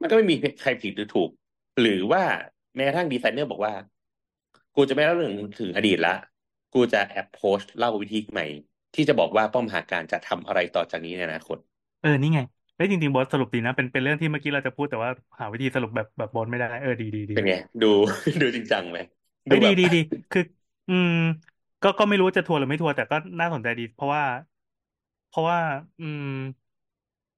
[0.00, 1.30] มันก็ไม่มีใครผิดหรือถูก
[1.80, 2.22] หรือว่า
[2.74, 3.72] แม้กระทั่งดีไซเนอร์บอกว่า
[4.74, 6.14] กูจะไม่เล่าเรื่องถึงอดีตละ
[6.74, 8.46] กูจะแอปโพสเล่าวิธีใหม่
[8.96, 11.58] ที่จะบอกว่าป้อมหาการจะทำอะไรต่อจากนี้ในอนาคต
[12.00, 12.40] เออนี่ไง
[12.74, 15.10] เฮ้ยจริงๆบอสสรุปดีนะเป็นเป็นเรื่องที่เมื่อกี้เราจะพูดแต่ว่า
[15.40, 17.86] หาวิธีสรุปแบบแบบบอสไม่ได้เออดีดีดีเป็นไงดู
[18.40, 18.98] ดูจริงจังไหม
[19.46, 19.98] เฮ้ยแบดีบดีดี
[20.30, 20.42] คือ
[20.88, 21.10] อืม
[21.82, 24.22] ก็ก็ไม่รู้จะทัวร์หรือไม่ทัวร์แต่ก็น่าสนใจดี เพราะว่า
[25.28, 25.58] เพราะว่า
[25.98, 26.24] อืม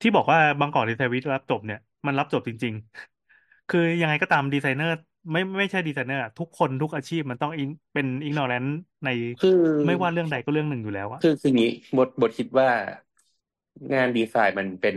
[0.01, 2.75] ที่บอกว่า Bangkok Design Week รับจบเนี่ยมันรับจบจริง
[3.23, 4.95] ๆ คือยังไงก็ตามดีไซเนอร์
[5.33, 8.65] ไม่ไม่ใช่ดีไซเนอร์อะทุกคนทุกอาชีพมันต้อง in- เป็น ignorant
[9.05, 9.09] ใน
[9.41, 9.51] คือ
[9.87, 12.69] ไม่ว่าเรื่องใดก็เรื่องหนึ่งอยู่แล้วอะคือคืออย่างนี้บทบทคิดว่า
[13.93, 14.97] งานดีไซน์มันเป็น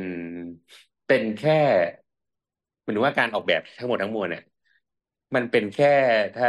[1.08, 1.62] เป็นแค่
[2.82, 4.42] หมายถึงว่าการออกแบบทั้งหมดทั้งมวลเนี่ย
[5.36, 5.88] มันเป็นแค่
[6.36, 6.48] ถ้า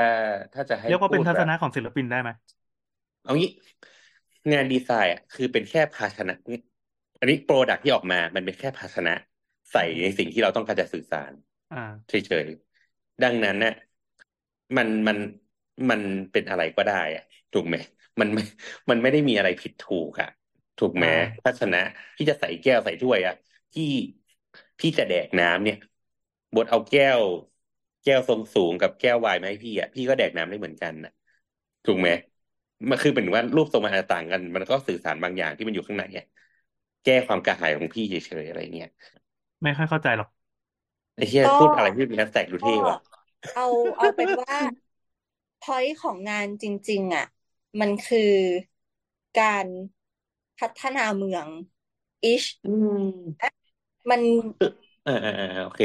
[0.53, 2.31] ถ้าจะให้เรียกว่าพูเป็นดทัแบศบนะของศิลปินได้ไหม
[3.23, 3.49] เอางี้
[4.53, 6.35] งานดีไซน์อะคือเป็นแค่ภาชนะ
[7.19, 9.15] อันนี้โปรดักที่ออกมา มันเป็นแค่ภาชนะ
[9.73, 11.33] ใส่ในสิ่งที่เราต้องการจะสื่อสาร
[11.71, 11.79] อ่า
[12.09, 12.72] เฉยๆ
[13.23, 13.73] ดังนั้นเนี่ย
[14.77, 15.19] มันมัน
[15.91, 16.01] มัน
[16.33, 17.23] เป็นอะไรก็ได้อะ
[17.53, 17.77] ถูกไหม
[18.21, 18.43] มันไม่
[18.91, 20.29] มันไม่ได้มีอะไรผิดถูกอะ
[20.77, 21.79] ถูกไหมอ่าภาชนะ
[22.17, 23.35] ที่จะใส่แก้วใส่ถ้วยอะ
[23.73, 23.83] ที่
[24.79, 25.77] พี่จะแดกน้ำเนี่ย
[26.55, 27.23] บทเอาแก้ว
[28.03, 31.11] แก้วทรงสูงกับแก้วไวน์มาให้พี่อะพี่ก็แดกน้ำได้เหมือนกันนะ
[31.85, 32.09] ถูกไหม
[32.89, 36.25] มันคือเป็นว่ารูปทรงมันอาจจะต่างกัน มันก็สื่อสารบางอย่างที่มันอยู่ข้างในอะ
[37.03, 38.89] แก้ความกระหายของพี่เฉยๆอะไรเงี้ย
[39.63, 40.29] ไม่ค่อยเข้าใจหรอก
[41.15, 42.97] ไอ้เหี้ยก็ พูดอะไรที่เป็นแฮชแท็กดูก็เท่ว่ะ
[43.55, 43.63] เอา
[43.99, 44.57] เอาเป็นว่า
[45.63, 47.27] point ของงานจริง ๆ อะ
[47.81, 48.21] มันคือ
[49.39, 49.67] การ
[50.59, 51.49] พัฒนาเมือง
[52.33, 52.99] ish อืม
[54.11, 54.21] มัน
[55.07, 55.81] อ่าอ่าอ่าโอเค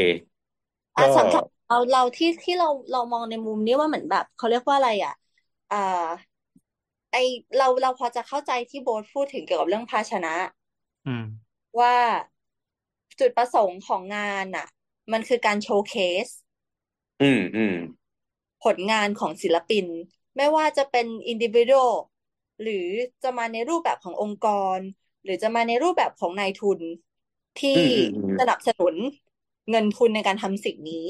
[0.97, 5.13] อะก็สำหรับเราเราที่ที่เราเรามองในมุมนี้ว่าเหมือนแบบเขาเรียกว่าอะไรอะ
[5.69, 5.77] อ่า
[7.11, 7.17] ไอ
[7.57, 10.33] เราเราพอจะเข้าใจที่โบ๊ทพูดถึงเกี่ยวกับเรื่องภาชนะ
[11.05, 11.23] อืม
[11.79, 11.95] ว่า
[13.19, 14.67] จุดประสงค์ของงานอะ
[15.11, 15.93] มันคือการโชว์เค
[16.25, 16.27] ส
[17.19, 17.73] อืมอืม
[18.63, 19.85] ผลงานของศิลปิน
[20.37, 21.89] ไม่ว่าจะเป็นอินดิวิ u a l
[22.61, 22.87] หรือ
[23.23, 24.47] จะมาในรูปแบบขององค์ก
[24.77, 24.79] ร
[25.23, 26.79] หรือจะมาในรูปแบบของนายทุน
[27.61, 28.95] ที่อืมอืมอืมสนับสนุน
[29.69, 31.07] เงินทุนในการทำสิ่งนี้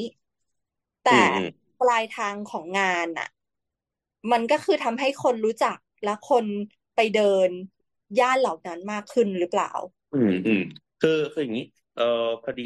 [1.10, 1.48] อืแต่มอืม
[1.82, 3.28] ปลายทางของงานน่ะ
[4.32, 6.46] มันก็คือทำให้คนรู้จักและคน
[6.96, 7.50] ไปเดิน
[8.20, 9.72] ย่านเหล่านั้นมากขึ้นหรือเปล่า
[10.12, 10.60] อืมอืม
[11.00, 11.64] คือคืออย่างนี้
[11.94, 12.04] เออ
[12.42, 12.64] พอดี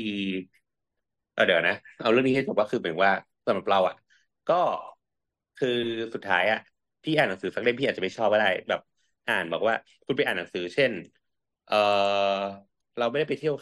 [1.32, 3.12] เออเดี๋ยวนะ เอาเรื่องนี้ให้จบว่าคือเหมือนว่า
[3.46, 3.96] สำหรับเราอะ
[4.48, 4.54] ก็
[5.56, 5.68] คือ
[6.14, 6.58] สุดท้ายอะ
[7.04, 8.80] พี่อ่านหนังสือสักเล่มพี่อาจจะไม่ชอบก็ได้แบบ
[9.28, 9.76] อ่านบอกว่า
[10.06, 10.92] คุณไปอ่านหนังสือ เช่น
[11.66, 11.76] เออ
[12.98, 13.54] เราไม่ได้ไปเที่ยว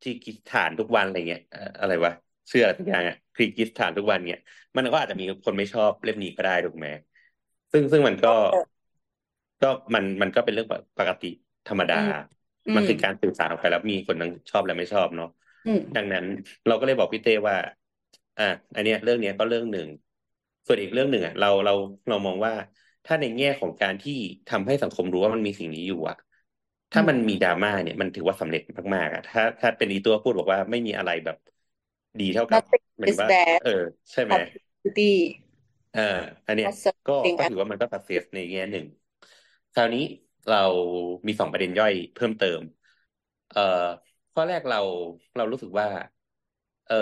[0.00, 2.12] คีร์กิสถานทุกวันอะไรเงี้ยเอ่ออะไรวะ
[2.48, 4.40] เชื่ออะไรทุกอย่างอะคีร์กิสถานทุกวันเงี้ย
[4.76, 6.86] มันก็อาจจะมีคนไม่ชอบเล่มนี้ก็ได้ถูกไหม
[7.72, 8.30] ซึ่งซึ่งมันก็
[9.60, 10.68] ก็มันมันก็เป็นเรื่อง
[10.98, 11.26] ปกติ
[11.66, 11.94] ธรรมดา
[12.66, 15.43] อืมมันคือการสื่อสารออกไปแล้วมีคนทั้งชอบและไม่ชอบเนาะอืม
[15.96, 16.24] ดังนั้น
[16.66, 17.56] เราก็เลยบอกพี่เต้ว่า
[18.38, 19.88] อะอันเนี้ยเรื่องเนี้ยก็เรื่องหนึ่ง
[20.66, 21.72] ส่วนอีกเรื่องหนึ่งอะเราเรา
[22.08, 22.52] เรามองว่า
[23.04, 24.12] ถ้าในแง่ของการที่
[24.48, 26.16] ทำให้สังคมรู้ว่ามันมีสิ่งนี้อยู่อะ
[26.92, 28.62] ถ้ามันมีดราม่าเนี่ยมันถือว่าสำเร็จ
[28.94, 31.36] มากๆอะถ้า ถ้าเป็นอีตัวพูดบอกว่าไม่มีอะไรแบบ
[32.20, 33.70] ดีเท่ากับ Nothing หมายถึ is งว่า bad เออ
[34.12, 35.10] ใช่ไหม publicity
[35.92, 36.00] เออ
[36.46, 38.86] อันเนี้ย That's ก็ something ก็ถือว่ามันก็สักเซสในแง่หนึ่ง
[39.72, 40.00] คราวนี้
[40.46, 40.56] เรา
[41.26, 42.60] มีสองประเด็นย่อยเพิ่มเติม
[43.48, 43.60] เอ่อ
[44.34, 44.80] ข้อแรกเรา
[45.36, 45.86] เรารู้สึกว่า
[46.86, 46.94] เออ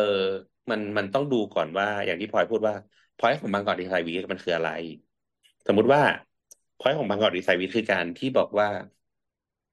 [0.71, 2.75] มันมันต้องดูก่อนว่า อย่างที่พลอยพูดว่า
[3.17, 4.69] พอยของบางกอกดีไซน์วีคมันคืออะไร
[5.67, 6.03] สมมุติว่า
[6.79, 8.69] พอยของบางกอกดีไซน์วีคคือการที่บอกว่า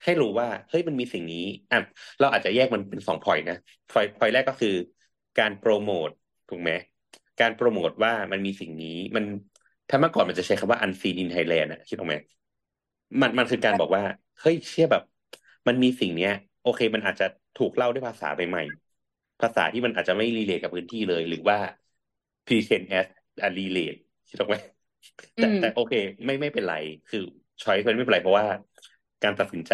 [0.04, 1.78] ให้รู้ว่าเฮ้ยมันมีสิ่งนี้อะ
[2.20, 3.56] เราอาจจะแยกมันเป็นสองพอยนะ
[3.90, 4.70] พอยพอยแรกก็คือ
[5.40, 6.10] การโปรโมท
[6.50, 6.72] ถูกไหม
[7.40, 9.26] การโปรโมทว่ามันมีสิ่งนี้มัน
[9.90, 12.16] ถ้าเมื่อก่อนมันจะใช้คำว่า unseen in Thailand อะคิดออกไหม
[13.22, 14.04] มันมันคือการบอกว่า
[14.42, 15.04] เฮ้ยเชื่อแบบ
[15.68, 16.32] มันมีสิ่งเนี้ย
[16.62, 17.26] โอเค มันอาจจะ
[17.60, 21.58] ถูกเล่าด้วยภาษาใหม่ๆภาษาที่มันอาจจะไม่รีเลทกับพื้นที่เลย หรือว่า
[22.48, 23.08] present as
[23.46, 24.56] a relate คิดออกไหม
[25.38, 25.94] แต่อืมแต่โอเค
[26.26, 26.76] ไม่ไม่เป็นไร
[27.10, 27.24] คือ
[27.62, 28.48] ช้อยมันไม่เป็นไรเพราะว่า
[29.24, 29.74] การตัดสินใจ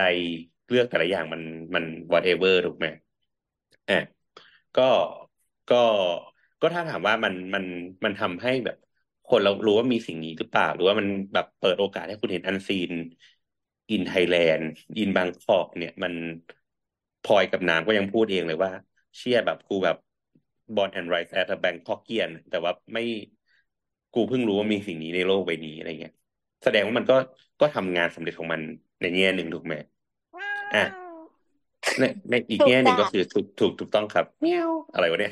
[0.70, 1.42] เลือกแต่ละอย่างมัน
[1.76, 2.86] มัน whatever ถูกไหม
[3.90, 4.00] อะ
[4.78, 4.84] ก็
[5.72, 5.76] ก็
[6.62, 7.66] ก็ถ้าถามว่ามันมัน
[8.06, 8.78] มันทำให้แบบ
[9.26, 12.92] คนเรารู้ว่ามีสิ่งนี้หรือเปล่า หรือว่ามันแบบเปิดโอกาสให้คุณเห็น unseen
[13.92, 16.14] in Thailand in Bangkok เนี่ย มัน
[17.26, 18.72] พลอยกับน้ำก็ยังพูดเองเลยว่า
[19.18, 19.98] เชี่ยแบบกูแบบ
[20.76, 23.04] born and raised as a Bangkokian แต่ว่าไม่
[24.16, 26.14] กูเพิ่งรู้ว่ามีสิ่งนี้ในโลกใบนี้อะไรเงี้ย
[26.64, 27.16] แสดงว่ามันก็
[27.62, 28.62] ก็ทำงานสำเร็จของมัน
[29.02, 29.74] ในแง่หนึ่งถูกไหม
[30.76, 30.84] อะ
[32.00, 35.32] ในในอีกถูกแง่หนึ่งจ้ะก็คือถูกถูกถูกต้องครับเมียวอะไรวะเนี่ย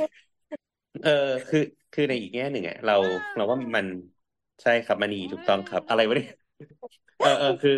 [1.03, 1.63] เออคือ
[1.93, 2.95] คือในอีกแง่หนึ่งอะเรา
[3.35, 3.85] เราว่ามัน
[4.61, 6.31] ใช่ครับมณีถูกต้องครับ อะไรวะเนี่ย
[7.23, 7.75] เออเออคือ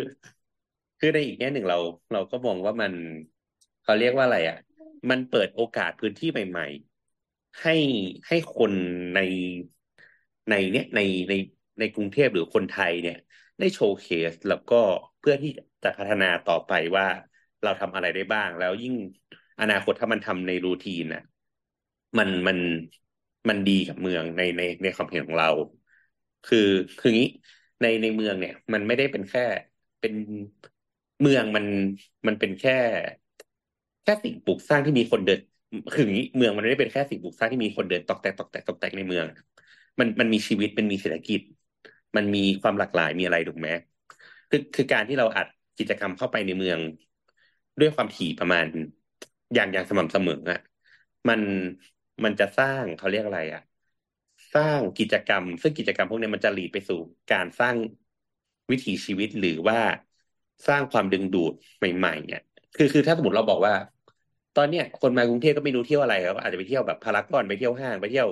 [0.98, 1.78] คือในอีกแง่หนึ่งเรา
[2.12, 2.92] เราก็มองว่ามัน
[3.86, 4.56] เขาเรียกว่าอะไรอะ
[5.10, 6.66] มันเปิดโอกาสพื้นที่ใหม่
[7.14, 7.74] ๆ ให้
[8.28, 8.72] ให้คน
[9.14, 9.18] ใน
[10.48, 11.34] ในเนี้ยในใน
[11.78, 13.16] ในกรุงเทพหรือคนไทยเนี่ย
[13.58, 14.74] ได้โชว์เคสแล้วก็
[15.18, 17.06] เพื่อที่จะจะพัฒนาต่อไปว่า
[17.62, 18.94] เราทำอะไรได้บ้าง แล้วยิ่ง
[19.60, 21.22] อนาคตถ้ามันทำในรูทีนน่ะ
[22.18, 22.58] มันมัน
[23.48, 25.50] มันดีกับเมืองในในในความเห็นของเรา
[26.44, 26.58] คือ
[26.98, 27.28] คืองี้
[27.80, 29.40] ในในเมืองเนี่ย มันไม่ได้เป็นแค่
[30.00, 30.14] เป็น
[31.20, 31.66] เมืองมัน
[32.26, 32.72] มันเป็นแค่
[34.06, 35.40] แค่สิ่งปลูกสร้างที่มีคนเดิน
[35.92, 39.26] คืออย่างนี้เมืองมันไม่ได้เป็นแค่สิ่งปลูกสร้างที่มีคนเดินตอกแตกตอกแตกตอกแตกในเมือง
[39.98, 41.40] มันมันมีชีวิตมันมีเศรษฐกิจ
[42.16, 43.68] มันมีความหลากหลายมีอะไรถูกไหม
[44.50, 45.46] คือคือการที่เราอัด
[45.78, 46.80] กิจกรรมเข้าไปในเมือง
[47.80, 48.66] ด้วยความถี่ประมาณ
[49.54, 50.58] อย่างอย่างสม่ำเสมออะ
[51.28, 51.40] มัน
[52.24, 53.60] มันจะสร้างเขาเรียกอะไรอะ
[54.54, 56.96] สร้างกิจกรรม ซึ่งกิจกรรมพวกนี้มันจะหลีดไปสู่
[57.30, 57.76] การสร้าง
[58.70, 59.78] วิถีชีวิตหรือว่า
[60.66, 62.40] สร้างความดึงดูดใหม่ๆเนี่ย
[62.76, 63.74] คือคือถ้าสมมติเราบอกว่า
[64.56, 68.28] ตอนเนี้ยคนมากรุงเทพก็ไม่รู้เที่ยวอะไรครับอาจจะไปเที่ยวแบบพารากอนไปเที่ยวห้างไปเที่ยว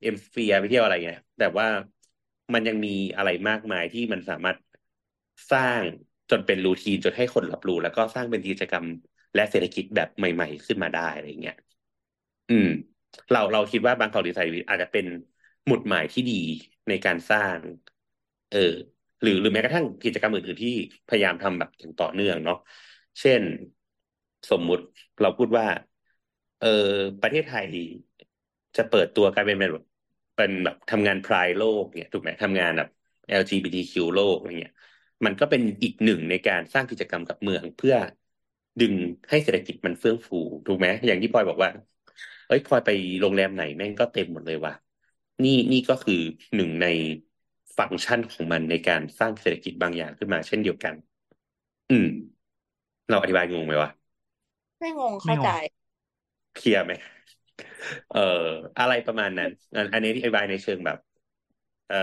[0.00, 1.66] เอ็มสเฟียไปเที่ยวอะไรเงี้ยแต่ว่า
[2.54, 4.58] มันยังมีอะไรมากมายที่มันสามารถ
[5.50, 5.82] สร้าง
[6.30, 8.86] จนเป็นรูทีนจนให้คนรับรู้ แล้วก็สร้างเป็นกิจกรรม
[9.34, 11.54] และเศรษฐกิจแบบใหม่ ๆ ขึ้นมาได้อะไรเงี้ย
[12.48, 12.66] อืม
[13.30, 15.06] เราเราคิดว่าบางกอกดีไซน์อาจจะเป็น
[15.66, 16.34] หมุดหมายที่ดี
[16.88, 17.58] ในการสร้าง
[18.50, 18.58] เออ
[19.22, 20.70] หรือหรือแม้กระทั่งกิจกรรมอื่นๆที่
[21.08, 22.56] พยายามทำแบบอย่างต่อเนื่องเนาะ
[23.20, 23.42] เช่น
[24.50, 24.84] สมมุติ
[25.20, 25.66] เราพูดว่า
[26.58, 26.66] เออ
[27.20, 27.66] ประเทศไทย
[28.76, 29.84] จะเปิดตัวกลายเป็นแบบ
[30.36, 32.88] เป็นแบบทำงานพรายโลกเนี่ยถูกไหมทำงานแบบ
[33.28, 34.72] LGBTQ โลกอะไรเงี้ย
[35.24, 37.94] มันก็เป็นอีกหนึ่งในการสร้างกิจกรรมกับเมืองเพื่อ
[38.80, 38.94] ดึง
[39.30, 40.36] ให้เศรษฐกิจมันเฟื่องฟู
[40.66, 41.70] ถูกไหมอย่างที่พลอยบอกว่า
[42.46, 42.90] เอ้ยพลอยไป
[43.20, 44.72] โรงแรมไหนแม่งก็เต็มหมดเลยว่ะ
[45.44, 46.14] นี่นี่ก็คือ
[46.54, 46.86] หนึ่งใน
[47.78, 50.94] ฟังก์ชันของมันในการสร้างเศรษฐกิจบางอย่างขึ้นมาเช่นเดียวกัน
[51.90, 52.06] อืม
[53.08, 53.90] เราอธิบายงงไหมวะ
[54.78, 55.48] ไม่งงไม่เข้างใจ
[56.54, 56.92] เคลียร์ไหม
[58.08, 58.18] เอ่อ
[58.78, 60.98] อะไรประมาณนั้น อันอันนี้อธิบายในเชิงแบบ
[61.86, 61.96] เอ่อ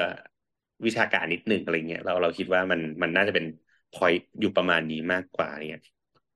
[0.85, 3.45] วิชาการนิดนึงอะไรเงี้ย เราเราคิดว่ามันมันน่าจะเป็น
[3.91, 5.81] พอยต์อยู่ประมาณนี้มากกว่าเนี่ย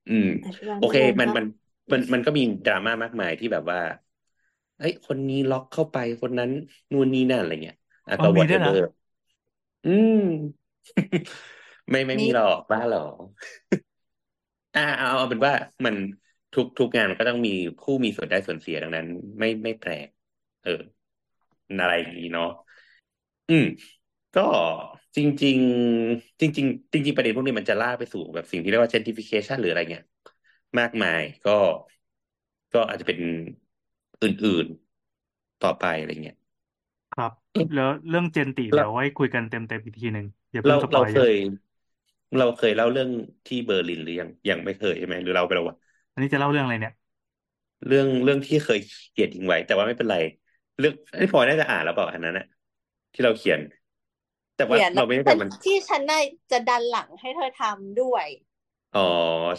[0.08, 1.46] อืม อธิบายโอเคไม่มันงงมัน
[1.92, 3.80] มันมันก็มีดราม่ามากมายที่แบบว่า
[4.78, 6.50] เอ้ยคนนี้ล็อกเข้าไปคนนั้น
[6.92, 7.76] นู่นนี่นั่นอะไรเงี้ย
[8.08, 8.86] อะอ๋ก็อมีด้วยเหรอ whatever
[9.84, 10.16] อืม
[11.90, 13.00] ไม่ไม่มีมีหรอกบ้าหรอ
[14.74, 15.54] อ่าเอาเอาเป็นว่า
[15.86, 15.96] มัน
[16.54, 19.06] ทุกทุกงานมันก็ต้องมีผู้มีส่วนได้ส่วนเสียดังนั้น
[19.40, 20.08] ไม่ไม่แปลก
[20.62, 20.72] เออ
[21.80, 22.46] อะไรอย่างนี้เนาะ
[23.48, 23.64] อืม
[24.34, 24.42] ก็
[25.16, 25.58] จริง
[26.00, 30.04] ๆ จริง ๆ จริง ๆ ประเด็นพวกนี้มันจะล่ากไปสู่แบบสิ่งที่เรียกว่า gentrification หรืออะไรเงี้ย
[30.80, 31.52] มากมายก็
[32.74, 33.20] ก็อาจจะเป็น
[34.22, 34.68] อื่น
[35.16, 36.38] ๆต่อไปอะไรเงี้ย
[37.12, 37.32] ครับ
[37.74, 41.34] แล้วเรื่องเจนติเราเดี๋ยวไว้คุยกันเต็มๆอีกทีหนึ่งอย่าเพิ่เรางสปเราอยเคเยอะย
[42.38, 43.10] เราเคยเล่าเรื่อง
[43.46, 45.89] ที่เบอร์ลินหรือยังยังไม่เคยใช่ไหมหรือเราไปแล้ววะอั
[46.20, 46.94] นนี้จะเล่าเรื่องอะไรเนี่ย
[47.86, 48.80] เรื่องเรื่องที่เคย
[49.12, 50.16] เขียนทิ้งไว้ แต่ว่าไม่เป็นไร
[50.80, 52.46] เรื่องไอ้พลอยน่าจะอ่านแล้วเปล่าอันนั้นนะ
[53.14, 53.60] ที่เราเขียน
[54.56, 56.22] แต่ว่าเขียนเราไม่ได้ฉัแต่นมันที่ฉันน่า
[56.52, 58.26] จะดันหลังให้เธอทำด้วย
[58.94, 59.00] อ๋อ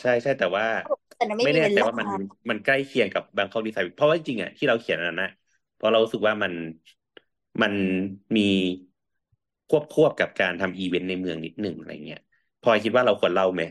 [0.01, 0.65] ใช่ใช่แต่ว่า
[1.17, 2.09] แต่นั้นไม่ไม่มีแน่เวใจลาว่ามัน
[2.51, 5.29] มันใกล้เคียงกับบาง k อกดีไซน์เพราะว่าจริงๆอะที่เราเขียนอันนั้นนะ
[5.75, 6.53] เพราะเรารู้สึกว่ามัน
[7.61, 7.73] มัน
[8.37, 8.49] มี
[9.69, 12.21] ควบควบกับการทำอีเวนต์ในเมืองนิดหนึ่งอะไรเงี้ย
[12.61, 13.63] พลอยคิดว่าเราควรเล่าไหม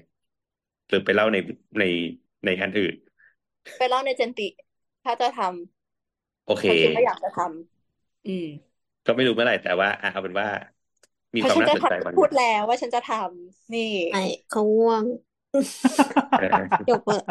[0.88, 1.38] หรือไปเล่าใน
[1.80, 1.84] ใน
[2.46, 2.96] ในอันอื่น
[3.78, 4.48] ไปเล่าในเจนติ
[5.04, 8.44] ถ้าจะทำโอเคเขาคิดว่าอยากจะทำอืม
[9.06, 10.48] ก็ไม่รู้เมื่อไหร่แต่ว่าอะเอาเป็นว่า
[11.36, 14.18] มีเพคราะวามฉันน่าจะสนใจทำวันพูดแล้วว่าฉันจะทำนี่ไอ้
[14.50, 15.04] เขาง่วง
[16.36, 17.24] เออจบเถอะ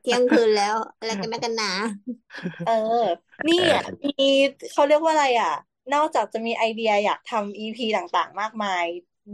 [0.00, 1.66] เที่ยงคืนแล้ว อะไรกันนักกันหนา
[2.64, 2.72] เออ
[3.48, 4.10] นี่เอออะมี
[4.72, 5.50] เขาเรียกว่าอะไรอะ
[5.92, 8.84] นอกจากจะมีไอเดียอยากทำ EP ต่างๆ มากมาย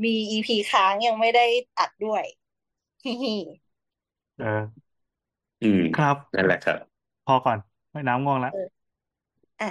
[0.05, 1.43] มี EP ค้างยังไม่ได้
[1.79, 2.25] อัดด้วย
[3.05, 3.31] ฮิฮิ
[4.37, 4.84] เออ
[5.65, 6.79] อืม ครับ นั่นแหละครับ
[7.25, 7.59] พอก่อน
[7.93, 8.53] ไม่น้ำง่วงแล้ว
[9.61, 9.67] อะ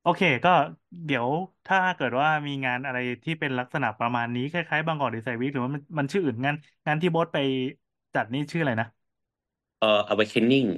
[0.00, 0.50] โอเค ก็
[1.04, 1.28] เดี๋ยว
[1.66, 6.54] ถ้าเกิดว่ามีงานอะไรที่เป็นลักษณะประมาณนี้คล้ายๆบางกอกดีไซน์วีคหรือว่ามันมันชื่ออื่นงาน
[6.86, 7.38] งานที่โบสไป
[8.14, 8.86] จัดนี่ชื่ออะไรนะ
[9.78, 10.68] เอ่อ awakening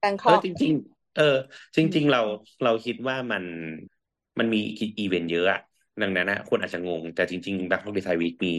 [0.00, 1.22] แบงคเอออกจริง ๆ เออ
[1.76, 2.18] จริง ๆ เรา
[2.62, 3.44] เราคิดว่ามัน
[4.38, 4.58] มันมี
[4.98, 5.58] อีเวนต์เยอะอะ
[6.00, 8.50] ดังนั้นนะคนอาจจะงง แต่จริงๆ Bangkok Design Week มี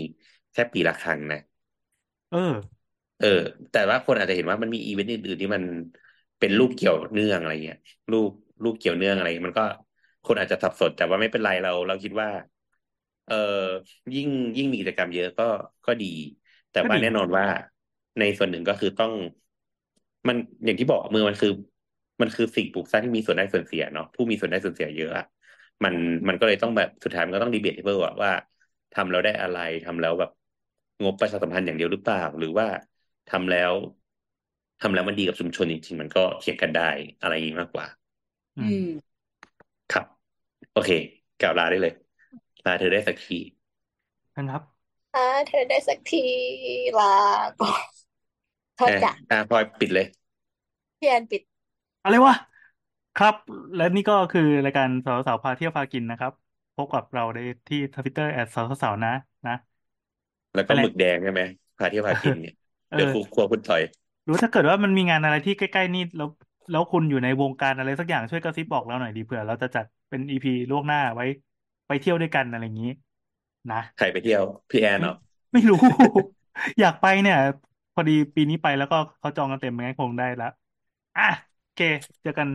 [0.52, 1.38] แค่ปีละครั้งนะ
[2.30, 2.75] เออ
[3.18, 3.28] เออ
[3.72, 5.64] แต่ว่าคนอาจจะเห็นว่ามันมีอีเวนต์อื่นๆที่มัน
[6.40, 7.78] เป็นรูปเกี่ยวเนื่องอะไรเงี้ย
[8.12, 8.30] รูป
[8.64, 9.64] รูปเกี่ยวเนื่องอะไรมันก็
[10.24, 12.30] คนอาจจะสับสนแต่ว่าไม่เป็นไรเรา เราคิดว่า
[13.26, 13.34] เออ
[14.14, 14.28] ยิ่ง
[14.58, 15.44] ยิ่งมีกิจกรรมเยอะก็
[15.86, 16.06] ก็ดี
[16.72, 17.46] แต่ก็ว่าดีแน่นอนว่า
[18.18, 19.12] ในส่วนหนึ่งก็คือต้อง
[20.28, 21.50] มันอย่างที่บอกเมืองมันคือ
[22.22, 25.26] มันคือสิ่งปลูกสร้างที่มีส่วนได้ส่วนเสียเนาะผู้มีส่วนได้ส่วนเสียเยอะอะ
[25.84, 25.96] มัน
[26.28, 28.32] มันก็เลยต้องแบบสุดท้ายมันก็ต้องดีเบตเบิลอะว่า
[28.92, 30.30] ทำแล้วได้อะไรทำแล้วแบบ
[31.04, 32.68] งบประชาสัมพันธ์อย่างเดียวหรือเปล่า หรือว่า
[33.30, 33.74] ทำแล้ว
[34.82, 36.90] ทำแล้วมันดีกับชุมชนจริงๆมันก็เถียงกันได้
[37.22, 37.88] อะไรอย่างนี้มากกว่า
[38.58, 39.16] อือืมม
[39.90, 40.06] ครับ
[40.72, 40.90] โอเค
[41.40, 41.94] กล่าวลาได้เลย
[42.66, 43.36] ลาเธอได้สักที
[44.36, 44.64] นะครับ
[45.14, 46.18] อ่าเธอได้สักที
[46.98, 47.06] ลา
[47.60, 47.84] ก่อน
[48.76, 50.06] โทษอะจ้ะอะพลอยปิดเลย
[50.98, 51.42] พี่แอนปิด
[52.02, 52.36] อะไรวะ
[53.16, 53.36] ครับ
[53.76, 56.34] และนี่ก็คือรายการสาวสาวพาเที่ยวพากินนะครับ
[56.76, 59.12] พบกับเราได้ที่ทวิตเตอร์แอดสาวสาวนะ
[59.46, 59.54] นะ
[60.54, 61.42] แล้วไปก็เลหยมึกแดงใช่ไหม
[61.78, 62.54] พาเที่ยวพากินเนี่ย
[62.96, 63.82] เอเดี๋ยวอครูครัวคุณต่อย
[64.24, 66.28] หรือถ้าเกิดว่ามันมีงานอะไรที่ใกล้ๆนี่แล้ว
[66.70, 71.26] แล้วคุณอยู่ในวงการอะไรสักอย่างช่วยกระซิบบอกเราหน่อยดีเผื่อเราจะจัดเป็นอีพีล่วงหน้าไว้
[71.88, 72.90] ไปเที่ยวด้วยกันอะไรอย่างนี้
[73.70, 75.16] นะใครไปเที่ยวพี่แอนไม่เหรอ
[75.54, 75.78] ไม่รู้
[76.80, 77.36] อยากไปเนี่ย
[77.94, 80.46] พอดีปีนี้ไปแล้วก็เขาจองกันเต็มงั้นคงได้ละ
[81.16, 81.24] อะ
[81.62, 81.80] โอเค
[82.22, 82.50] เจอกัน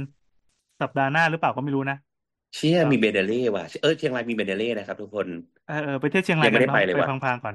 [0.80, 1.96] สัปดาห์หน้าหรือเปล่าก็ไม่รู้นะ
[2.56, 5.28] เชี่ยก็มีเบเดเล่ว่ะเออเชียงรายมีเบเดเล่นะครับทุกคน
[5.64, 7.54] เออเออไปเที่ยวเชียงรายัยงกัไม่นได้เนาะไปเลยไปว่ะพังๆก่อน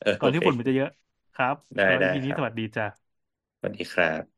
[0.00, 0.88] เออก่อนโอที่เคฝุ่นมันจะเยอะ
[1.34, 3.14] ครับได้แล้วได้อีพีนี้ครับสวัสดีจ้ะ
[3.58, 4.33] สวัสดีครับ